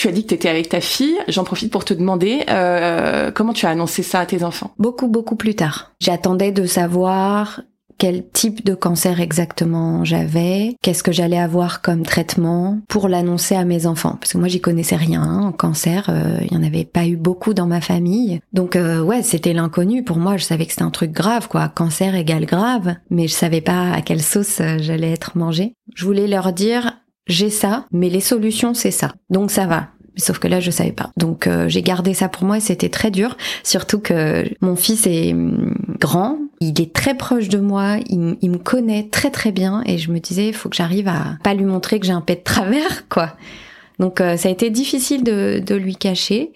Tu 0.00 0.08
as 0.08 0.12
dit 0.12 0.22
que 0.22 0.28
tu 0.28 0.34
étais 0.34 0.48
avec 0.48 0.70
ta 0.70 0.80
fille. 0.80 1.18
J'en 1.28 1.44
profite 1.44 1.70
pour 1.70 1.84
te 1.84 1.92
demander 1.92 2.44
euh, 2.48 3.30
comment 3.30 3.52
tu 3.52 3.66
as 3.66 3.68
annoncé 3.68 4.02
ça 4.02 4.20
à 4.20 4.24
tes 4.24 4.44
enfants? 4.44 4.72
Beaucoup, 4.78 5.08
beaucoup 5.08 5.36
plus 5.36 5.54
tard. 5.54 5.92
J'attendais 6.00 6.52
de 6.52 6.64
savoir 6.64 7.60
quel 7.98 8.26
type 8.26 8.64
de 8.64 8.74
cancer 8.74 9.20
exactement 9.20 10.02
j'avais, 10.06 10.74
qu'est-ce 10.80 11.02
que 11.02 11.12
j'allais 11.12 11.38
avoir 11.38 11.82
comme 11.82 12.02
traitement 12.02 12.80
pour 12.88 13.08
l'annoncer 13.08 13.56
à 13.56 13.66
mes 13.66 13.84
enfants. 13.84 14.16
Parce 14.18 14.32
que 14.32 14.38
moi, 14.38 14.48
j'y 14.48 14.62
connaissais 14.62 14.96
rien 14.96 15.20
hein, 15.20 15.42
en 15.42 15.52
cancer, 15.52 16.06
euh, 16.08 16.38
il 16.46 16.50
y 16.50 16.56
en 16.56 16.62
avait 16.62 16.86
pas 16.86 17.04
eu 17.04 17.18
beaucoup 17.18 17.52
dans 17.52 17.66
ma 17.66 17.82
famille. 17.82 18.40
Donc 18.54 18.76
euh, 18.76 19.02
ouais, 19.02 19.20
c'était 19.20 19.52
l'inconnu. 19.52 20.02
Pour 20.02 20.16
moi, 20.16 20.38
je 20.38 20.44
savais 20.44 20.64
que 20.64 20.72
c'était 20.72 20.82
un 20.82 20.90
truc 20.90 21.12
grave, 21.12 21.46
quoi. 21.46 21.68
Cancer 21.68 22.14
égale 22.14 22.46
grave, 22.46 22.94
mais 23.10 23.28
je 23.28 23.34
savais 23.34 23.60
pas 23.60 23.92
à 23.92 24.00
quelle 24.00 24.22
sauce 24.22 24.62
euh, 24.62 24.78
j'allais 24.78 25.12
être 25.12 25.36
mangée. 25.36 25.74
Je 25.94 26.06
voulais 26.06 26.26
leur 26.26 26.54
dire, 26.54 26.94
j'ai 27.30 27.50
ça, 27.50 27.86
mais 27.92 28.08
les 28.10 28.20
solutions, 28.20 28.74
c'est 28.74 28.90
ça. 28.90 29.12
Donc 29.30 29.50
ça 29.50 29.66
va. 29.66 29.88
Sauf 30.16 30.38
que 30.38 30.48
là, 30.48 30.60
je 30.60 30.70
savais 30.70 30.92
pas. 30.92 31.10
Donc 31.16 31.46
euh, 31.46 31.68
j'ai 31.68 31.82
gardé 31.82 32.14
ça 32.14 32.28
pour 32.28 32.44
moi 32.44 32.58
et 32.58 32.60
c'était 32.60 32.88
très 32.88 33.10
dur. 33.10 33.36
Surtout 33.62 34.00
que 34.00 34.44
mon 34.60 34.76
fils 34.76 35.06
est 35.06 35.32
hum, 35.32 35.74
grand, 35.98 36.38
il 36.60 36.80
est 36.80 36.92
très 36.92 37.16
proche 37.16 37.48
de 37.48 37.58
moi, 37.58 37.96
il, 38.08 38.18
me 38.18 38.58
connaît 38.58 39.08
très 39.08 39.30
très 39.30 39.52
bien 39.52 39.82
et 39.86 39.98
je 39.98 40.10
me 40.10 40.18
disais, 40.18 40.48
il 40.48 40.54
faut 40.54 40.68
que 40.68 40.76
j'arrive 40.76 41.08
à 41.08 41.38
pas 41.42 41.54
lui 41.54 41.64
montrer 41.64 42.00
que 42.00 42.06
j'ai 42.06 42.12
un 42.12 42.20
pet 42.20 42.36
de 42.36 42.42
travers, 42.42 43.08
quoi. 43.08 43.36
Donc 43.98 44.20
euh, 44.20 44.36
ça 44.36 44.48
a 44.48 44.52
été 44.52 44.70
difficile 44.70 45.24
de, 45.24 45.62
de 45.64 45.74
lui 45.74 45.96
cacher. 45.96 46.52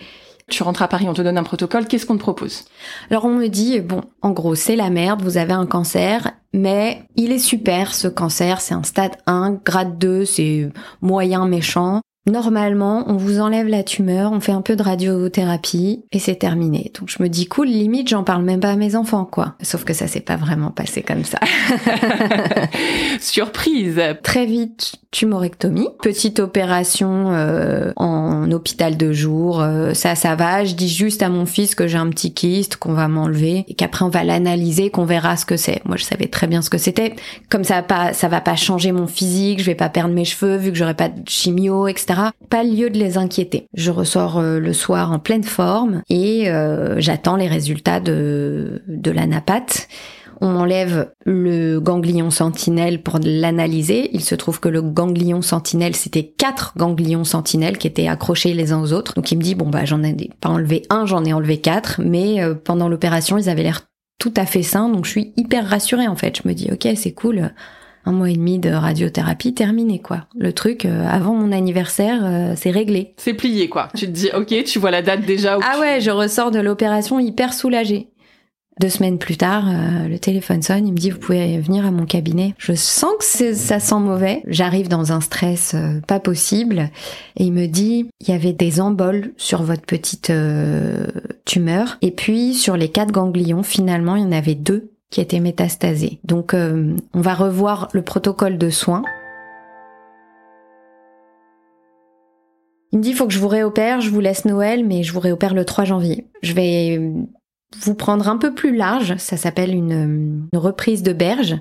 Tu 0.51 0.63
rentres 0.63 0.83
à 0.83 0.89
Paris, 0.89 1.07
on 1.09 1.15
te 1.15 1.23
donne 1.23 1.39
un 1.39 1.43
protocole, 1.43 1.87
qu'est-ce 1.87 2.05
qu'on 2.05 2.17
te 2.17 2.23
propose? 2.23 2.65
Alors 3.11 3.25
on 3.25 3.35
me 3.35 3.49
dit, 3.49 3.81
bon, 3.81 4.03
en 4.21 4.31
gros, 4.31 4.55
c'est 4.55 4.77
la 4.77 4.91
merde, 4.91 5.23
vous 5.23 5.39
avez 5.39 5.55
un 5.55 5.67
cancer, 5.67 6.33
mais 6.53 7.03
il 7.17 7.33
est 7.33 7.39
super 7.39 7.95
ce 7.95 8.09
cancer, 8.09 8.61
c'est 8.61 8.75
un 8.75 8.83
stade 8.83 9.17
1, 9.27 9.61
grade 9.65 9.99
2, 9.99 10.25
c'est 10.25 10.69
moyen 11.01 11.47
méchant. 11.47 12.01
Normalement, 12.27 13.05
on 13.07 13.19
vous 13.19 13.39
enlève 13.39 13.67
la 13.69 13.83
tumeur, 13.83 14.33
on 14.33 14.41
fait 14.41 14.53
un 14.53 14.63
peu 14.63 14.77
de 14.77 14.83
radiothérapie 14.83 16.05
et 16.11 16.19
c'est 16.19 16.37
terminé. 16.37 16.91
Donc 16.99 17.11
je 17.11 17.23
me 17.23 17.29
dis 17.29 17.47
cool, 17.47 17.67
limite 17.69 18.09
j'en 18.09 18.25
parle 18.25 18.45
même 18.45 18.61
pas 18.61 18.71
à 18.71 18.77
mes 18.77 18.97
enfants 18.97 19.27
quoi. 19.27 19.57
Sauf 19.61 19.85
que 19.85 19.93
ça 19.93 20.07
s'est 20.07 20.21
pas 20.21 20.37
vraiment 20.37 20.71
passé 20.71 21.03
comme 21.03 21.25
ça. 21.25 21.39
Surprise. 23.21 24.01
Très 24.23 24.47
vite, 24.47 24.95
tumorectomie, 25.15 25.89
petite 26.03 26.41
opération 26.41 27.31
euh, 27.31 27.93
en 27.95 28.51
hôpital 28.51 28.97
de 28.97 29.13
jour, 29.13 29.61
euh, 29.61 29.95
ça 29.95 30.17
ça 30.17 30.35
va, 30.35 30.65
je 30.65 30.75
dis 30.75 30.89
juste 30.89 31.23
à 31.23 31.29
mon 31.29 31.47
fils 31.47 31.77
que 31.77 31.87
j'ai 31.87 31.99
un 31.99 32.11
petit 32.11 32.35
kyste 32.35 32.77
qu'on 32.77 32.95
va 32.95 33.07
m'enlever 33.07 33.65
et 33.69 33.75
qu'après 33.75 34.05
on 34.05 34.09
va 34.09 34.25
l'analyser, 34.25 34.91
qu'on 34.91 35.05
verra 35.05 35.37
ce 35.37 35.47
que 35.47 35.57
c'est. 35.57 35.81
Moi 35.85 35.97
je 35.97 36.03
savais 36.03 36.27
très 36.27 36.49
bien 36.49 36.63
ce 36.63 36.71
que 36.71 36.79
c'était. 36.79 37.15
Comme 37.49 37.63
ça 37.63 37.81
pas 37.83 38.13
ça 38.13 38.27
va 38.27 38.41
pas 38.41 38.57
changer 38.57 38.91
mon 38.91 39.07
physique, 39.07 39.61
je 39.61 39.67
vais 39.67 39.77
pas 39.77 39.89
perdre 39.89 40.13
mes 40.13 40.25
cheveux 40.25 40.57
vu 40.57 40.73
que 40.73 40.77
j'aurai 40.77 40.95
pas 40.95 41.09
de 41.09 41.29
chimio 41.29 41.87
etc. 41.87 42.15
Pas 42.51 42.65
lieu 42.65 42.91
de 42.91 42.99
les 42.99 43.17
inquiéter. 43.17 43.69
Je 43.75 43.93
ressors 43.93 44.39
euh, 44.39 44.59
le 44.59 44.73
soir 44.73 45.13
en 45.13 45.21
pleine 45.21 45.45
forme 45.45 46.03
et 46.11 46.51
euh, 46.51 46.99
j'attends 46.99 47.37
les 47.37 47.47
résultats 47.47 48.01
de, 48.01 48.83
de 48.89 49.11
la 49.13 49.27
napate. 49.29 49.87
On 50.41 50.49
m'enlève 50.49 51.13
le 51.25 51.79
ganglion 51.79 52.31
sentinelle 52.31 53.03
pour 53.03 53.19
l'analyser. 53.23 54.11
Il 54.13 54.23
se 54.23 54.35
trouve 54.35 54.61
que 54.61 54.69
le 54.69 54.83
ganglion 54.83 55.43
sentinelle, 55.43 55.97
c'était 55.97 56.27
quatre 56.27 56.75
ganglions 56.77 57.25
sentinelles 57.25 57.79
qui 57.79 57.87
étaient 57.87 58.09
accrochés 58.09 58.55
les 58.55 58.73
uns 58.73 58.83
aux 58.83 58.93
autres. 58.93 59.15
Donc 59.15 59.31
il 59.33 59.39
me 59.39 59.43
dit, 59.43 59.55
bon 59.55 59.69
bah 59.69 59.85
j'en 59.85 60.03
ai 60.03 60.31
pas 60.41 60.49
enlevé 60.49 60.83
un, 60.91 61.07
j'en 61.07 61.25
ai 61.25 61.33
enlevé 61.33 61.59
quatre, 61.59 62.01
mais 62.05 62.43
euh, 62.43 62.55
pendant 62.55 62.89
l'opération, 62.89 63.39
ils 63.39 63.49
avaient 63.49 63.63
l'air 63.63 63.83
tout 64.19 64.35
à 64.37 64.47
fait 64.47 64.63
sains, 64.63 64.89
donc 64.89 65.05
je 65.05 65.11
suis 65.11 65.33
hyper 65.37 65.69
rassurée 65.69 66.09
en 66.09 66.17
fait. 66.17 66.41
Je 66.43 66.49
me 66.49 66.55
dis, 66.55 66.71
ok, 66.73 66.89
c'est 66.97 67.13
cool 67.13 67.51
un 68.07 68.13
mois 68.13 68.31
et 68.31 68.35
demi 68.35 68.59
de 68.59 68.71
radiothérapie 68.71 69.55
terminé 69.55 69.99
quoi. 69.99 70.27
Le 70.37 70.53
truc 70.53 70.85
euh, 70.85 71.07
avant 71.09 71.35
mon 71.35 71.53
anniversaire, 71.53 72.21
euh, 72.25 72.55
c'est 72.57 72.71
réglé. 72.71 73.15
C'est 73.17 73.35
plié 73.35 73.69
quoi. 73.69 73.89
Tu 73.95 74.07
te 74.07 74.11
dis 74.11 74.31
ok, 74.35 74.65
tu 74.65 74.79
vois 74.79 74.91
la 74.91 75.03
date 75.03 75.23
déjà. 75.23 75.59
ah 75.63 75.73
tu... 75.75 75.81
ouais, 75.81 76.01
je 76.01 76.11
ressors 76.11 76.51
de 76.51 76.61
l'opération 76.61 77.19
hyper 77.19 77.55
soulagée. 77.55 78.09
Deux 78.81 78.89
semaines 78.89 79.19
plus 79.19 79.37
tard, 79.37 79.69
euh, 79.69 80.09
le 80.09 80.19
téléphone 80.19 80.63
sonne, 80.63 80.87
il 80.87 80.93
me 80.93 80.99
dit 80.99 81.11
vous 81.11 81.19
pouvez 81.19 81.59
venir 81.59 81.87
à 81.87 81.91
mon 81.91 82.07
cabinet. 82.07 82.55
Je 82.59 82.73
sens 82.73 83.13
que 83.19 83.55
ça 83.55 83.79
sent 83.79 84.01
mauvais. 84.01 84.43
J'arrive 84.47 84.89
dans 84.89 85.13
un 85.13 85.21
stress 85.21 85.77
pas 86.09 86.21
possible 86.21 86.91
et 87.37 87.45
il 87.45 87.53
me 87.53 87.67
dit 87.67 88.09
il 88.21 88.29
y 88.29 88.33
avait 88.33 88.53
des 88.53 88.81
emboles 88.81 89.33
sur 89.37 89.63
votre 89.63 89.83
petite 89.83 90.33
tumeur 91.45 91.99
et 92.03 92.11
puis 92.11 92.55
sur 92.55 92.77
les 92.77 92.89
quatre 92.89 93.13
ganglions 93.13 93.63
finalement 93.63 94.17
il 94.17 94.25
y 94.25 94.27
en 94.27 94.33
avait 94.33 94.55
deux 94.55 94.95
qui 95.15 95.21
était 95.21 95.39
métastasé. 95.39 96.19
Donc 96.25 96.55
euh, 96.55 96.97
on 97.15 97.21
va 97.21 97.35
revoir 97.35 97.89
le 97.93 98.03
protocole 98.03 98.59
de 98.59 98.69
soins. 98.69 99.05
Il 102.91 102.99
me 102.99 103.03
dit 103.03 103.13
faut 103.13 103.29
que 103.29 103.33
je 103.33 103.39
vous 103.39 103.47
réopère, 103.47 104.01
je 104.01 104.11
vous 104.11 104.19
laisse 104.19 104.45
Noël, 104.45 104.85
mais 104.85 105.05
je 105.05 105.13
vous 105.13 105.21
réopère 105.21 105.55
le 105.55 105.65
3 105.65 105.85
janvier. 105.85 106.27
Je 106.43 106.53
vais 106.53 107.01
vous 107.81 107.95
prendre 107.95 108.29
un 108.29 108.37
peu 108.37 108.55
plus 108.55 108.75
large, 108.75 109.17
ça 109.19 109.37
s'appelle 109.37 109.75
une, 109.75 110.49
reprise 110.55 111.03
de 111.03 111.13
berge. 111.13 111.57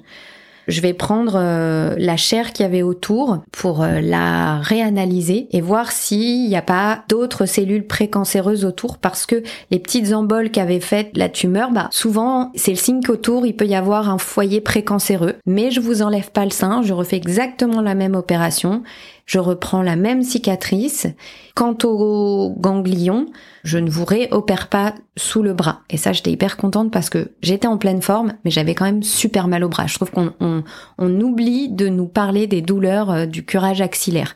Je 0.70 0.80
vais 0.80 0.94
prendre 0.94 1.34
euh, 1.36 1.94
la 1.98 2.16
chair 2.16 2.54
qu'il 2.54 2.64
y 2.64 2.66
avait 2.66 2.84
autour 2.84 3.40
pour 3.52 3.84
euh, 3.84 4.00
la 4.00 4.60
réanalyser 4.60 5.48
et 5.52 5.60
voir 5.60 5.92
s'il 5.92 6.48
n'y 6.48 6.56
a 6.56 6.62
pas 6.62 7.04
d'autres 7.10 7.46
cellules 7.46 7.86
précancéreuses 7.86 8.64
autour 8.64 8.98
parce 8.98 9.26
que 9.26 9.44
les 9.72 9.80
petites 9.80 10.14
emboles 10.14 10.52
qu'avait 10.52 10.80
fait 10.80 11.10
la 11.18 11.28
tumeur, 11.28 11.72
bah 11.72 11.90
souvent 11.92 12.50
c'est 12.56 12.72
le 12.72 12.78
signe 12.78 13.02
qu'autour 13.02 13.46
il 13.46 13.58
peut 13.58 13.66
y 13.66 13.76
avoir 13.76 14.10
un 14.10 14.18
foyer 14.18 14.62
précancéreux. 14.62 15.36
Mais 15.46 15.70
je 15.70 15.82
vous 15.82 16.02
enlève 16.02 16.32
pas 16.32 16.46
le 16.46 16.52
sein, 16.52 16.82
je 16.82 16.94
refais 16.94 17.18
exactement 17.18 17.82
la 17.82 17.94
même 17.94 18.16
opération 18.16 18.84
je 19.26 19.40
reprends 19.40 19.82
la 19.82 19.96
même 19.96 20.24
cicatrice. 20.24 21.08
Quant 21.56 21.78
au 21.84 22.54
ganglion, 22.58 23.28
je 23.64 23.78
ne 23.78 23.90
vous 23.90 24.06
réopère 24.06 24.68
pas 24.68 24.94
sous 25.16 25.44
le 25.44 25.54
bras. 25.54 25.82
Et 25.90 25.98
ça, 25.98 26.12
j'étais 26.12 26.32
hyper 26.32 26.58
contente 26.58 26.92
parce 26.92 27.10
que 27.10 27.32
j'étais 27.42 27.68
en 27.68 27.78
pleine 27.78 28.02
forme, 28.02 28.34
mais 28.44 28.52
j'avais 28.52 28.76
quand 28.76 28.86
même 28.86 29.04
super 29.04 29.48
mal 29.48 29.64
au 29.64 29.70
bras. 29.70 29.88
Je 29.88 29.96
trouve 29.96 30.12
qu'on 30.12 30.34
on, 30.40 30.64
on 30.98 31.22
oublie 31.22 31.70
de 31.70 31.88
nous 31.88 32.08
parler 32.08 32.48
des 32.48 32.62
douleurs 32.62 33.12
euh, 33.12 33.26
du 33.26 33.46
curage 33.46 33.82
axillaire. 33.82 34.36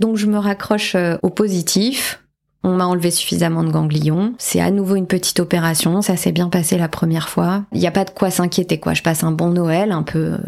Donc 0.00 0.16
je 0.16 0.26
me 0.26 0.38
raccroche 0.38 0.94
euh, 0.94 1.16
au 1.22 1.30
positif. 1.30 2.22
On 2.62 2.74
m'a 2.74 2.86
enlevé 2.86 3.12
suffisamment 3.12 3.62
de 3.62 3.70
ganglions. 3.70 4.34
C'est 4.38 4.60
à 4.60 4.72
nouveau 4.72 4.96
une 4.96 5.06
petite 5.06 5.38
opération. 5.38 6.02
Ça 6.02 6.16
s'est 6.16 6.32
bien 6.32 6.48
passé 6.48 6.76
la 6.76 6.88
première 6.88 7.28
fois. 7.28 7.64
Il 7.72 7.78
n'y 7.78 7.86
a 7.86 7.92
pas 7.92 8.04
de 8.04 8.10
quoi 8.10 8.30
s'inquiéter, 8.30 8.80
quoi. 8.80 8.92
Je 8.92 9.02
passe 9.02 9.22
un 9.22 9.30
bon 9.30 9.50
Noël, 9.50 9.92
un 9.92 10.02
peu, 10.02 10.32
euh, 10.32 10.38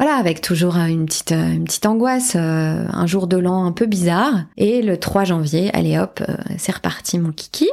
voilà, 0.00 0.16
avec 0.16 0.40
toujours 0.40 0.76
une 0.76 1.04
petite, 1.04 1.32
une 1.32 1.64
petite 1.64 1.84
angoisse, 1.84 2.32
euh, 2.34 2.86
un 2.90 3.06
jour 3.06 3.26
de 3.26 3.36
l'an 3.36 3.66
un 3.66 3.72
peu 3.72 3.84
bizarre. 3.84 4.44
Et 4.56 4.80
le 4.80 4.96
3 4.96 5.24
janvier, 5.24 5.68
allez 5.74 5.98
hop, 5.98 6.22
euh, 6.26 6.36
c'est 6.56 6.72
reparti 6.72 7.18
mon 7.18 7.32
kiki. 7.32 7.68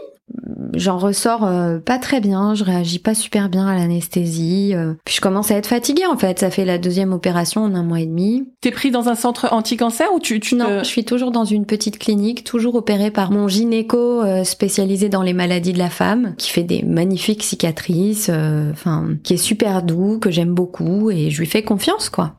J'en 0.73 0.97
ressors 0.97 1.45
euh, 1.45 1.79
pas 1.79 1.97
très 1.97 2.19
bien, 2.19 2.53
je 2.53 2.63
réagis 2.63 2.99
pas 2.99 3.13
super 3.13 3.49
bien 3.49 3.65
à 3.65 3.75
l'anesthésie. 3.75 4.73
euh, 4.75 4.93
puis 5.05 5.15
je 5.15 5.21
commence 5.21 5.51
à 5.51 5.55
être 5.55 5.67
fatiguée 5.67 6.05
en 6.05 6.17
fait. 6.17 6.39
Ça 6.39 6.49
fait 6.49 6.65
la 6.65 6.77
deuxième 6.77 7.13
opération 7.13 7.63
en 7.63 7.73
un 7.73 7.83
mois 7.83 8.01
et 8.01 8.05
demi. 8.05 8.43
T'es 8.61 8.71
pris 8.71 8.91
dans 8.91 9.07
un 9.07 9.15
centre 9.15 9.47
anti-cancer 9.51 10.07
ou 10.13 10.19
tu, 10.19 10.39
tu 10.39 10.55
Non, 10.55 10.65
te... 10.65 10.79
je 10.79 10.83
suis 10.83 11.05
toujours 11.05 11.31
dans 11.31 11.45
une 11.45 11.65
petite 11.65 11.97
clinique, 11.97 12.43
toujours 12.43 12.75
opérée 12.75 13.11
par 13.11 13.31
mon 13.31 13.47
gynéco 13.47 14.21
euh, 14.21 14.43
spécialisé 14.43 15.07
dans 15.09 15.23
les 15.23 15.33
maladies 15.33 15.73
de 15.73 15.79
la 15.79 15.89
femme, 15.89 16.35
qui 16.37 16.51
fait 16.51 16.63
des 16.63 16.83
magnifiques 16.83 17.43
cicatrices, 17.43 18.29
euh, 18.29 18.71
enfin, 18.71 19.07
qui 19.23 19.33
est 19.33 19.37
super 19.37 19.81
doux, 19.81 20.19
que 20.19 20.29
j'aime 20.29 20.53
beaucoup 20.53 21.09
et 21.09 21.29
je 21.29 21.39
lui 21.39 21.47
fais 21.47 21.63
confiance 21.63 22.09
quoi. 22.09 22.33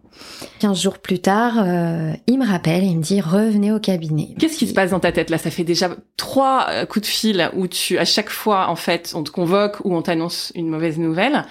15 0.60 0.80
jours 0.80 0.98
plus 0.98 1.20
tard, 1.20 1.54
euh, 1.58 2.12
il 2.26 2.38
me 2.38 2.46
rappelle, 2.46 2.84
il 2.84 2.96
me 2.96 3.02
dit 3.02 3.20
revenez 3.20 3.72
au 3.72 3.78
cabinet. 3.78 4.34
Qu'est-ce 4.38 4.56
qui 4.56 4.66
se 4.66 4.74
passe 4.74 4.90
dans 4.90 5.00
ta 5.00 5.12
tête 5.12 5.30
là? 5.30 5.38
Ça 5.38 5.50
fait 5.50 5.64
déjà 5.64 5.90
trois 6.16 6.66
euh, 6.70 6.86
coups 6.86 7.06
de 7.06 7.10
fil 7.10 7.50
où 7.54 7.66
tu, 7.66 7.98
à 7.98 8.04
chaque 8.04 8.30
fois, 8.30 8.68
en 8.68 8.76
fait, 8.76 9.12
on 9.14 9.22
te 9.22 9.30
convoque 9.30 9.78
ou 9.84 9.94
on 9.94 10.02
t'annonce 10.02 10.52
une 10.54 10.68
mauvaise 10.68 10.98
nouvelle. 10.98 11.44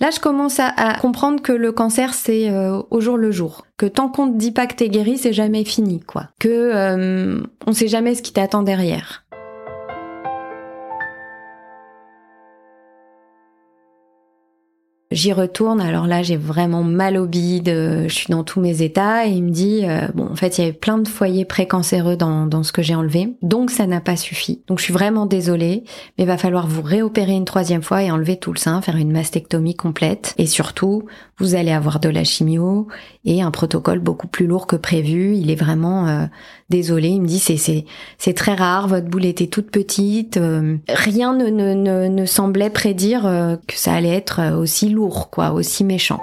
Là, 0.00 0.10
je 0.10 0.20
commence 0.20 0.60
à, 0.60 0.94
comprendre 1.00 1.42
que 1.42 1.52
le 1.52 1.72
cancer, 1.72 2.14
c'est 2.14 2.50
euh, 2.50 2.82
au 2.90 3.00
jour 3.00 3.16
le 3.16 3.30
jour. 3.30 3.64
Que 3.76 3.86
tant 3.86 4.08
qu'on 4.08 4.30
te 4.30 4.36
dit 4.36 4.52
pas 4.52 4.66
que 4.66 4.74
t'es 4.74 4.88
guéri, 4.88 5.18
c'est 5.18 5.32
jamais 5.32 5.64
fini, 5.64 6.00
quoi. 6.00 6.28
Que 6.40 7.38
on 7.66 7.72
sait 7.72 7.88
jamais 7.88 8.14
ce 8.14 8.22
qui 8.22 8.32
t'attend 8.32 8.62
derrière. 8.62 9.24
J'y 15.10 15.32
retourne, 15.32 15.80
alors 15.80 16.06
là 16.06 16.22
j'ai 16.22 16.36
vraiment 16.36 16.82
mal 16.82 17.16
au 17.16 17.26
bide, 17.26 17.68
je 17.68 18.12
suis 18.12 18.30
dans 18.30 18.44
tous 18.44 18.60
mes 18.60 18.82
états. 18.82 19.26
Et 19.26 19.30
il 19.30 19.42
me 19.42 19.50
dit 19.50 19.82
euh, 19.84 20.08
bon 20.14 20.28
en 20.30 20.36
fait 20.36 20.58
il 20.58 20.60
y 20.60 20.64
avait 20.64 20.74
plein 20.74 20.98
de 20.98 21.08
foyers 21.08 21.46
précancéreux 21.46 22.16
dans, 22.16 22.46
dans 22.46 22.62
ce 22.62 22.72
que 22.72 22.82
j'ai 22.82 22.94
enlevé, 22.94 23.34
donc 23.40 23.70
ça 23.70 23.86
n'a 23.86 24.02
pas 24.02 24.16
suffi. 24.16 24.60
Donc 24.66 24.80
je 24.80 24.84
suis 24.84 24.92
vraiment 24.92 25.24
désolée, 25.24 25.84
mais 26.18 26.24
il 26.24 26.26
va 26.26 26.36
falloir 26.36 26.66
vous 26.66 26.82
réopérer 26.82 27.32
une 27.32 27.46
troisième 27.46 27.82
fois 27.82 28.02
et 28.02 28.10
enlever 28.10 28.36
tout 28.36 28.52
le 28.52 28.58
sein, 28.58 28.82
faire 28.82 28.96
une 28.96 29.10
mastectomie 29.10 29.74
complète. 29.74 30.34
Et 30.36 30.46
surtout 30.46 31.04
vous 31.38 31.54
allez 31.54 31.72
avoir 31.72 32.00
de 32.00 32.10
la 32.10 32.24
chimio 32.24 32.88
et 33.24 33.40
un 33.40 33.50
protocole 33.50 34.00
beaucoup 34.00 34.28
plus 34.28 34.46
lourd 34.46 34.66
que 34.66 34.76
prévu. 34.76 35.36
Il 35.36 35.50
est 35.50 35.56
vraiment 35.56 36.06
euh, 36.06 36.26
désolé, 36.70 37.08
il 37.08 37.22
me 37.22 37.26
dit 37.26 37.38
c'est 37.38 37.84
c'est 38.18 38.34
très 38.34 38.54
rare, 38.54 38.88
votre 38.88 39.06
boule 39.06 39.24
était 39.24 39.46
toute 39.46 39.70
petite, 39.70 40.36
euh, 40.36 40.76
rien 40.88 41.34
ne, 41.34 41.48
ne, 41.48 42.08
ne, 42.08 42.26
semblait 42.26 42.70
prédire 42.70 43.22
que 43.66 43.74
ça 43.74 43.94
allait 43.94 44.14
être 44.14 44.56
aussi 44.56 44.88
lourd 44.88 45.30
quoi, 45.30 45.52
aussi 45.52 45.84
méchant. 45.84 46.20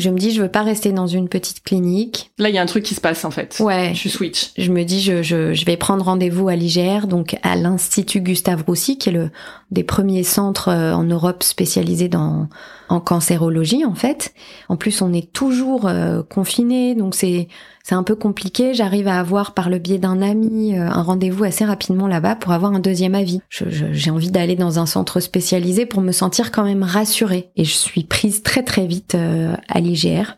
Je 0.00 0.10
me 0.10 0.18
dis, 0.18 0.32
je 0.32 0.42
veux 0.42 0.50
pas 0.50 0.62
rester 0.62 0.92
dans 0.92 1.06
une 1.06 1.28
petite 1.28 1.62
clinique. 1.62 2.30
Là, 2.38 2.48
il 2.48 2.54
y 2.54 2.58
a 2.58 2.62
un 2.62 2.66
truc 2.66 2.84
qui 2.84 2.94
se 2.94 3.00
passe 3.00 3.24
en 3.24 3.30
fait. 3.30 3.56
Ouais. 3.60 3.92
Je 3.94 4.08
switch. 4.08 4.50
Je 4.58 4.72
me 4.72 4.84
dis, 4.84 5.00
je, 5.00 5.22
je, 5.22 5.54
je 5.54 5.64
vais 5.64 5.76
prendre 5.76 6.04
rendez-vous 6.04 6.48
à 6.48 6.56
l'IGR, 6.56 7.06
donc 7.06 7.36
à 7.42 7.54
l'Institut 7.56 8.20
Gustave 8.20 8.64
Roussy, 8.66 8.98
qui 8.98 9.10
est 9.10 9.12
le 9.12 9.30
des 9.70 9.84
premiers 9.84 10.24
centres 10.24 10.68
euh, 10.68 10.92
en 10.92 11.04
Europe 11.04 11.42
spécialisés 11.42 12.08
dans 12.08 12.48
en 12.88 13.00
cancérologie 13.00 13.84
en 13.84 13.94
fait. 13.94 14.34
En 14.68 14.76
plus, 14.76 15.00
on 15.00 15.12
est 15.12 15.32
toujours 15.32 15.86
euh, 15.86 16.22
confiné, 16.22 16.94
donc 16.94 17.14
c'est 17.14 17.48
c'est 17.82 17.94
un 17.94 18.02
peu 18.02 18.14
compliqué. 18.14 18.74
J'arrive 18.74 19.08
à 19.08 19.18
avoir 19.18 19.54
par 19.54 19.70
le 19.70 19.78
biais 19.78 19.98
d'un 19.98 20.22
ami 20.22 20.78
euh, 20.78 20.86
un 20.86 21.02
rendez-vous 21.02 21.44
assez 21.44 21.64
rapidement 21.64 22.06
là-bas 22.06 22.36
pour 22.36 22.52
avoir 22.52 22.72
un 22.72 22.78
deuxième 22.78 23.14
avis. 23.14 23.40
J'ai 23.50 24.10
envie 24.10 24.30
d'aller 24.30 24.56
dans 24.56 24.78
un 24.78 24.86
centre 24.86 25.20
spécialisé 25.20 25.86
pour 25.86 26.02
me 26.02 26.12
sentir 26.12 26.52
quand 26.52 26.64
même 26.64 26.82
rassurée. 26.82 27.50
Et 27.56 27.64
je 27.64 27.74
suis 27.74 28.04
prise 28.04 28.42
très 28.42 28.62
très 28.62 28.86
vite 28.86 29.14
euh, 29.14 29.54
à 29.68 29.80
l'IGR 29.80 30.36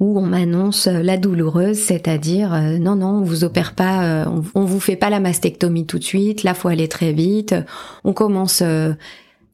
où 0.00 0.18
on 0.18 0.26
m'annonce 0.26 0.88
la 0.88 1.16
douloureuse, 1.16 1.78
c'est-à-dire 1.78 2.60
non 2.80 2.96
non, 2.96 3.18
on 3.18 3.22
vous 3.22 3.44
opère 3.44 3.72
pas, 3.72 4.26
on, 4.26 4.42
on, 4.56 4.64
vous 4.64 4.80
fait 4.80 4.96
pas 4.96 5.10
la 5.10 5.20
mastectomie 5.20 5.86
tout 5.86 6.00
de 6.00 6.04
suite, 6.04 6.42
là 6.42 6.54
faut 6.54 6.66
aller 6.66 6.88
très 6.88 7.12
vite, 7.12 7.54
on 8.02 8.12
commence 8.12 8.64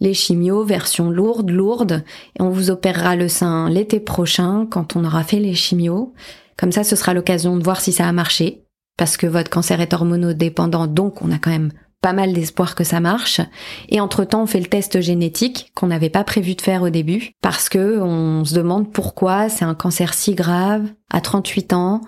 les 0.01 0.15
chimios, 0.15 0.65
version 0.65 1.11
lourde, 1.11 1.51
lourde, 1.51 2.05
et 2.39 2.43
on 2.43 2.51
vous 2.51 2.71
opérera 2.71 3.17
le 3.17 3.29
sein 3.29 3.69
l'été 3.69 4.01
prochain 4.01 4.67
quand 4.71 4.97
on 4.97 5.05
aura 5.05 5.25
fait 5.25 5.41
les 5.41 5.55
chimios. 5.55 6.15
Comme 6.59 6.73
ça, 6.73 6.85
ce 6.85 6.97
sera 6.97 7.15
l'occasion 7.15 7.57
de 7.57 7.65
voir 7.65 7.81
si 7.81 7.93
ça 7.93 8.07
a 8.07 8.13
marché, 8.13 8.65
parce 8.97 9.17
que 9.17 9.27
votre 9.27 9.51
cancer 9.51 9.81
est 9.81 9.95
hormonodépendant, 9.95 10.87
donc 10.87 11.23
on 11.23 11.31
a 11.31 11.39
quand 11.39 11.51
même 11.51 11.73
pas 12.01 12.13
mal 12.13 12.33
d'espoir 12.33 12.75
que 12.75 12.85
ça 12.85 13.01
marche. 13.01 13.41
Et 13.89 14.01
entre-temps, 14.01 14.43
on 14.43 14.47
fait 14.47 14.61
le 14.61 14.67
test 14.67 15.01
génétique 15.01 15.73
qu'on 15.75 15.89
n'avait 15.89 16.11
pas 16.11 16.25
prévu 16.25 16.55
de 16.55 16.61
faire 16.61 16.83
au 16.83 16.91
début, 16.91 17.33
parce 17.43 17.69
que 17.69 18.01
on 18.01 18.45
se 18.45 18.55
demande 18.55 18.93
pourquoi 18.93 19.49
c'est 19.49 19.65
un 19.65 19.75
cancer 19.75 20.15
si 20.15 20.35
grave 20.35 20.89
à 21.11 21.21
38 21.21 21.73
ans. 21.73 22.01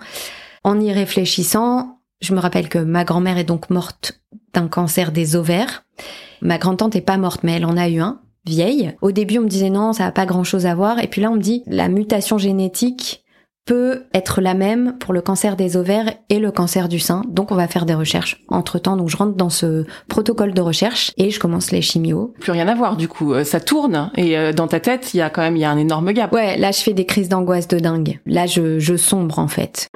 En 0.63 0.79
y 0.79 0.91
réfléchissant, 0.91 1.99
je 2.21 2.35
me 2.35 2.39
rappelle 2.39 2.69
que 2.69 2.79
ma 2.79 3.03
grand-mère 3.03 3.37
est 3.37 3.45
donc 3.45 3.69
morte 3.69 4.21
d'un 4.53 4.67
cancer 4.67 5.11
des 5.11 5.35
ovaires. 5.35 5.83
Ma 6.41 6.57
grand-tante 6.57 6.95
est 6.95 7.01
pas 7.01 7.17
morte, 7.17 7.41
mais 7.43 7.53
elle 7.53 7.65
en 7.65 7.77
a 7.77 7.89
eu 7.89 7.99
un, 7.99 8.21
vieille. 8.45 8.95
Au 9.01 9.11
début, 9.11 9.39
on 9.39 9.43
me 9.43 9.47
disait 9.47 9.69
non, 9.69 9.93
ça 9.93 10.05
a 10.05 10.11
pas 10.11 10.25
grand-chose 10.25 10.65
à 10.65 10.75
voir. 10.75 10.99
Et 10.99 11.07
puis 11.07 11.21
là, 11.21 11.31
on 11.31 11.35
me 11.35 11.41
dit 11.41 11.63
la 11.67 11.87
mutation 11.87 12.37
génétique 12.37 13.23
peut 13.65 14.05
être 14.13 14.41
la 14.41 14.53
même 14.53 14.97
pour 14.99 15.13
le 15.13 15.21
cancer 15.21 15.55
des 15.55 15.77
ovaires 15.77 16.11
et 16.29 16.39
le 16.39 16.51
cancer 16.51 16.87
du 16.87 16.99
sein. 16.99 17.21
Donc 17.27 17.51
on 17.51 17.55
va 17.55 17.67
faire 17.67 17.85
des 17.85 17.93
recherches. 17.93 18.43
Entre 18.47 18.79
temps, 18.79 18.97
donc 18.97 19.09
je 19.09 19.17
rentre 19.17 19.35
dans 19.35 19.49
ce 19.49 19.85
protocole 20.07 20.53
de 20.53 20.61
recherche 20.61 21.11
et 21.17 21.29
je 21.29 21.39
commence 21.39 21.71
les 21.71 21.81
chimios. 21.81 22.33
Plus 22.39 22.51
rien 22.51 22.67
à 22.67 22.75
voir 22.75 22.97
du 22.97 23.07
coup. 23.07 23.33
Euh, 23.33 23.43
ça 23.43 23.59
tourne 23.59 24.11
et 24.17 24.37
euh, 24.37 24.53
dans 24.53 24.67
ta 24.67 24.79
tête, 24.79 25.13
il 25.13 25.17
y 25.17 25.21
a 25.21 25.29
quand 25.29 25.41
même 25.41 25.55
il 25.55 25.61
y 25.61 25.65
a 25.65 25.71
un 25.71 25.77
énorme 25.77 26.11
gap. 26.11 26.31
Ouais, 26.33 26.57
là 26.57 26.71
je 26.71 26.81
fais 26.81 26.93
des 26.93 27.05
crises 27.05 27.29
d'angoisse 27.29 27.67
de 27.67 27.79
dingue. 27.79 28.19
Là 28.25 28.47
je, 28.47 28.79
je 28.79 28.95
sombre 28.95 29.39
en 29.39 29.47
fait. 29.47 29.87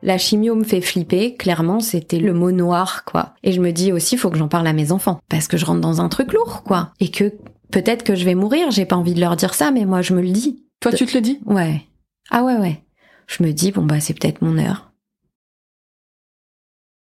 La 0.00 0.16
chimio 0.16 0.54
me 0.54 0.62
fait 0.62 0.80
flipper, 0.80 1.34
clairement, 1.34 1.80
c'était 1.80 2.20
le 2.20 2.32
mot 2.32 2.52
noir, 2.52 3.04
quoi. 3.04 3.34
Et 3.42 3.50
je 3.50 3.60
me 3.60 3.72
dis 3.72 3.92
aussi, 3.92 4.16
faut 4.16 4.30
que 4.30 4.38
j'en 4.38 4.46
parle 4.46 4.68
à 4.68 4.72
mes 4.72 4.92
enfants, 4.92 5.18
parce 5.28 5.48
que 5.48 5.56
je 5.56 5.66
rentre 5.66 5.80
dans 5.80 6.00
un 6.00 6.08
truc 6.08 6.32
lourd, 6.32 6.62
quoi. 6.62 6.92
Et 7.00 7.10
que 7.10 7.32
peut-être 7.70 8.02
que 8.02 8.14
je 8.14 8.24
vais 8.24 8.34
mourir, 8.34 8.70
j'ai 8.70 8.86
pas 8.86 8.96
envie 8.96 9.14
de 9.14 9.20
leur 9.20 9.36
dire 9.36 9.54
ça, 9.54 9.70
mais 9.70 9.84
moi 9.84 10.02
je 10.02 10.14
me 10.14 10.22
le 10.22 10.30
dis. 10.30 10.64
Toi, 10.80 10.92
tu 10.92 11.06
te 11.06 11.14
le 11.14 11.20
dis? 11.20 11.40
Ouais. 11.44 11.82
Ah 12.30 12.44
ouais, 12.44 12.56
ouais. 12.56 12.82
Je 13.26 13.42
me 13.42 13.52
dis, 13.52 13.72
bon 13.72 13.84
bah 13.84 14.00
c'est 14.00 14.14
peut-être 14.14 14.42
mon 14.42 14.58
heure. 14.58 14.92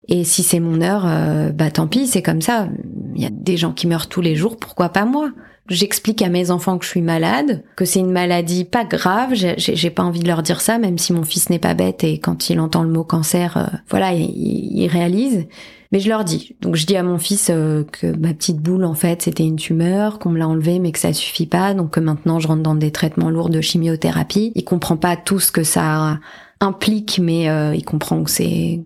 Et 0.07 0.23
si 0.23 0.43
c'est 0.43 0.59
mon 0.59 0.81
heure, 0.81 1.05
euh, 1.05 1.51
bah 1.51 1.71
tant 1.71 1.87
pis, 1.87 2.07
c'est 2.07 2.21
comme 2.21 2.41
ça. 2.41 2.69
Il 3.15 3.21
y 3.21 3.25
a 3.25 3.31
des 3.31 3.57
gens 3.57 3.73
qui 3.73 3.87
meurent 3.87 4.07
tous 4.07 4.21
les 4.21 4.35
jours, 4.35 4.57
pourquoi 4.57 4.89
pas 4.89 5.05
moi? 5.05 5.31
J'explique 5.67 6.21
à 6.21 6.29
mes 6.29 6.51
enfants 6.51 6.77
que 6.77 6.85
je 6.85 6.91
suis 6.91 7.01
malade, 7.01 7.63
que 7.75 7.85
c'est 7.85 7.99
une 7.99 8.11
maladie 8.11 8.65
pas 8.65 8.85
grave. 8.85 9.33
J'ai 9.33 9.89
pas 9.89 10.03
envie 10.03 10.19
de 10.19 10.27
leur 10.27 10.43
dire 10.43 10.61
ça, 10.61 10.77
même 10.77 10.99
si 10.99 11.11
mon 11.11 11.23
fils 11.23 11.49
n'est 11.49 11.59
pas 11.59 11.73
bête 11.73 12.03
et 12.03 12.19
quand 12.19 12.51
il 12.51 12.59
entend 12.59 12.83
le 12.83 12.89
mot 12.89 13.03
cancer, 13.03 13.57
euh, 13.57 13.77
voilà, 13.89 14.13
il, 14.13 14.87
réalise. 14.87 15.47
Mais 15.91 15.99
je 15.99 16.07
leur 16.07 16.23
dis. 16.23 16.55
Donc 16.61 16.75
je 16.75 16.85
dis 16.85 16.95
à 16.95 17.01
mon 17.01 17.17
fils 17.17 17.49
euh, 17.49 17.83
que 17.83 18.15
ma 18.15 18.35
petite 18.35 18.57
boule 18.57 18.85
en 18.85 18.93
fait 18.93 19.23
c'était 19.23 19.45
une 19.45 19.55
tumeur, 19.55 20.19
qu'on 20.19 20.29
me 20.29 20.37
l'a 20.37 20.47
enlevée 20.47 20.77
mais 20.77 20.91
que 20.91 20.99
ça 20.99 21.13
suffit 21.13 21.47
pas, 21.47 21.73
donc 21.73 21.91
que 21.91 21.99
maintenant 21.99 22.39
je 22.39 22.47
rentre 22.47 22.61
dans 22.61 22.75
des 22.75 22.91
traitements 22.91 23.31
lourds 23.31 23.49
de 23.49 23.61
chimiothérapie. 23.61 24.51
Il 24.53 24.65
comprend 24.65 24.97
pas 24.97 25.15
tout 25.15 25.39
ce 25.39 25.51
que 25.51 25.63
ça 25.63 26.19
implique, 26.59 27.19
mais 27.19 27.49
euh, 27.49 27.73
il 27.73 27.83
comprend 27.83 28.23
que 28.23 28.29
c'est 28.29 28.83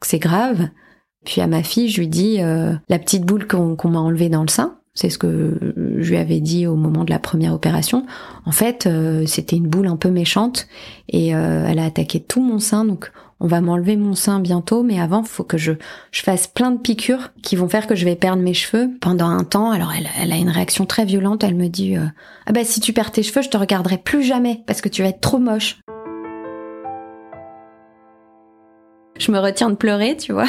c'est 0.00 0.20
grave. 0.20 0.68
Puis 1.24 1.40
à 1.40 1.48
ma 1.48 1.64
fille, 1.64 1.88
je 1.88 2.00
lui 2.00 2.08
dis 2.08 2.38
la 2.38 2.98
petite 2.98 3.26
boule 3.26 3.46
qu'on 3.46 3.88
m'a 3.88 3.98
enlevée 3.98 4.30
dans 4.30 4.40
le 4.40 4.48
sein 4.48 4.79
c'est 4.94 5.08
ce 5.08 5.18
que 5.18 5.74
je 5.98 6.10
lui 6.10 6.16
avais 6.16 6.40
dit 6.40 6.66
au 6.66 6.74
moment 6.74 7.04
de 7.04 7.10
la 7.10 7.18
première 7.18 7.54
opération. 7.54 8.06
En 8.44 8.52
fait, 8.52 8.86
euh, 8.86 9.24
c'était 9.26 9.56
une 9.56 9.68
boule 9.68 9.86
un 9.86 9.96
peu 9.96 10.10
méchante 10.10 10.66
et 11.08 11.34
euh, 11.34 11.64
elle 11.66 11.78
a 11.78 11.84
attaqué 11.84 12.20
tout 12.20 12.42
mon 12.42 12.58
sein. 12.58 12.84
Donc, 12.84 13.12
on 13.38 13.46
va 13.46 13.60
m'enlever 13.60 13.96
mon 13.96 14.14
sein 14.14 14.40
bientôt, 14.40 14.82
mais 14.82 15.00
avant, 15.00 15.22
faut 15.22 15.44
que 15.44 15.56
je, 15.56 15.72
je 16.10 16.22
fasse 16.22 16.46
plein 16.46 16.72
de 16.72 16.78
piqûres 16.78 17.30
qui 17.42 17.56
vont 17.56 17.68
faire 17.68 17.86
que 17.86 17.94
je 17.94 18.04
vais 18.04 18.16
perdre 18.16 18.42
mes 18.42 18.52
cheveux 18.52 18.90
pendant 19.00 19.28
un 19.28 19.44
temps. 19.44 19.70
Alors, 19.70 19.92
elle, 19.96 20.08
elle 20.20 20.32
a 20.32 20.36
une 20.36 20.50
réaction 20.50 20.84
très 20.86 21.04
violente. 21.04 21.44
Elle 21.44 21.54
me 21.54 21.68
dit 21.68 21.96
euh, 21.96 22.04
ah 22.46 22.52
bah 22.52 22.64
si 22.64 22.80
tu 22.80 22.92
perds 22.92 23.12
tes 23.12 23.22
cheveux, 23.22 23.42
je 23.42 23.48
te 23.48 23.56
regarderai 23.56 23.96
plus 23.96 24.22
jamais 24.22 24.62
parce 24.66 24.80
que 24.80 24.88
tu 24.88 25.02
vas 25.02 25.08
être 25.08 25.20
trop 25.20 25.38
moche. 25.38 25.78
Je 29.18 29.30
me 29.32 29.38
retiens 29.38 29.70
de 29.70 29.76
pleurer, 29.76 30.16
tu 30.16 30.32
vois. 30.32 30.46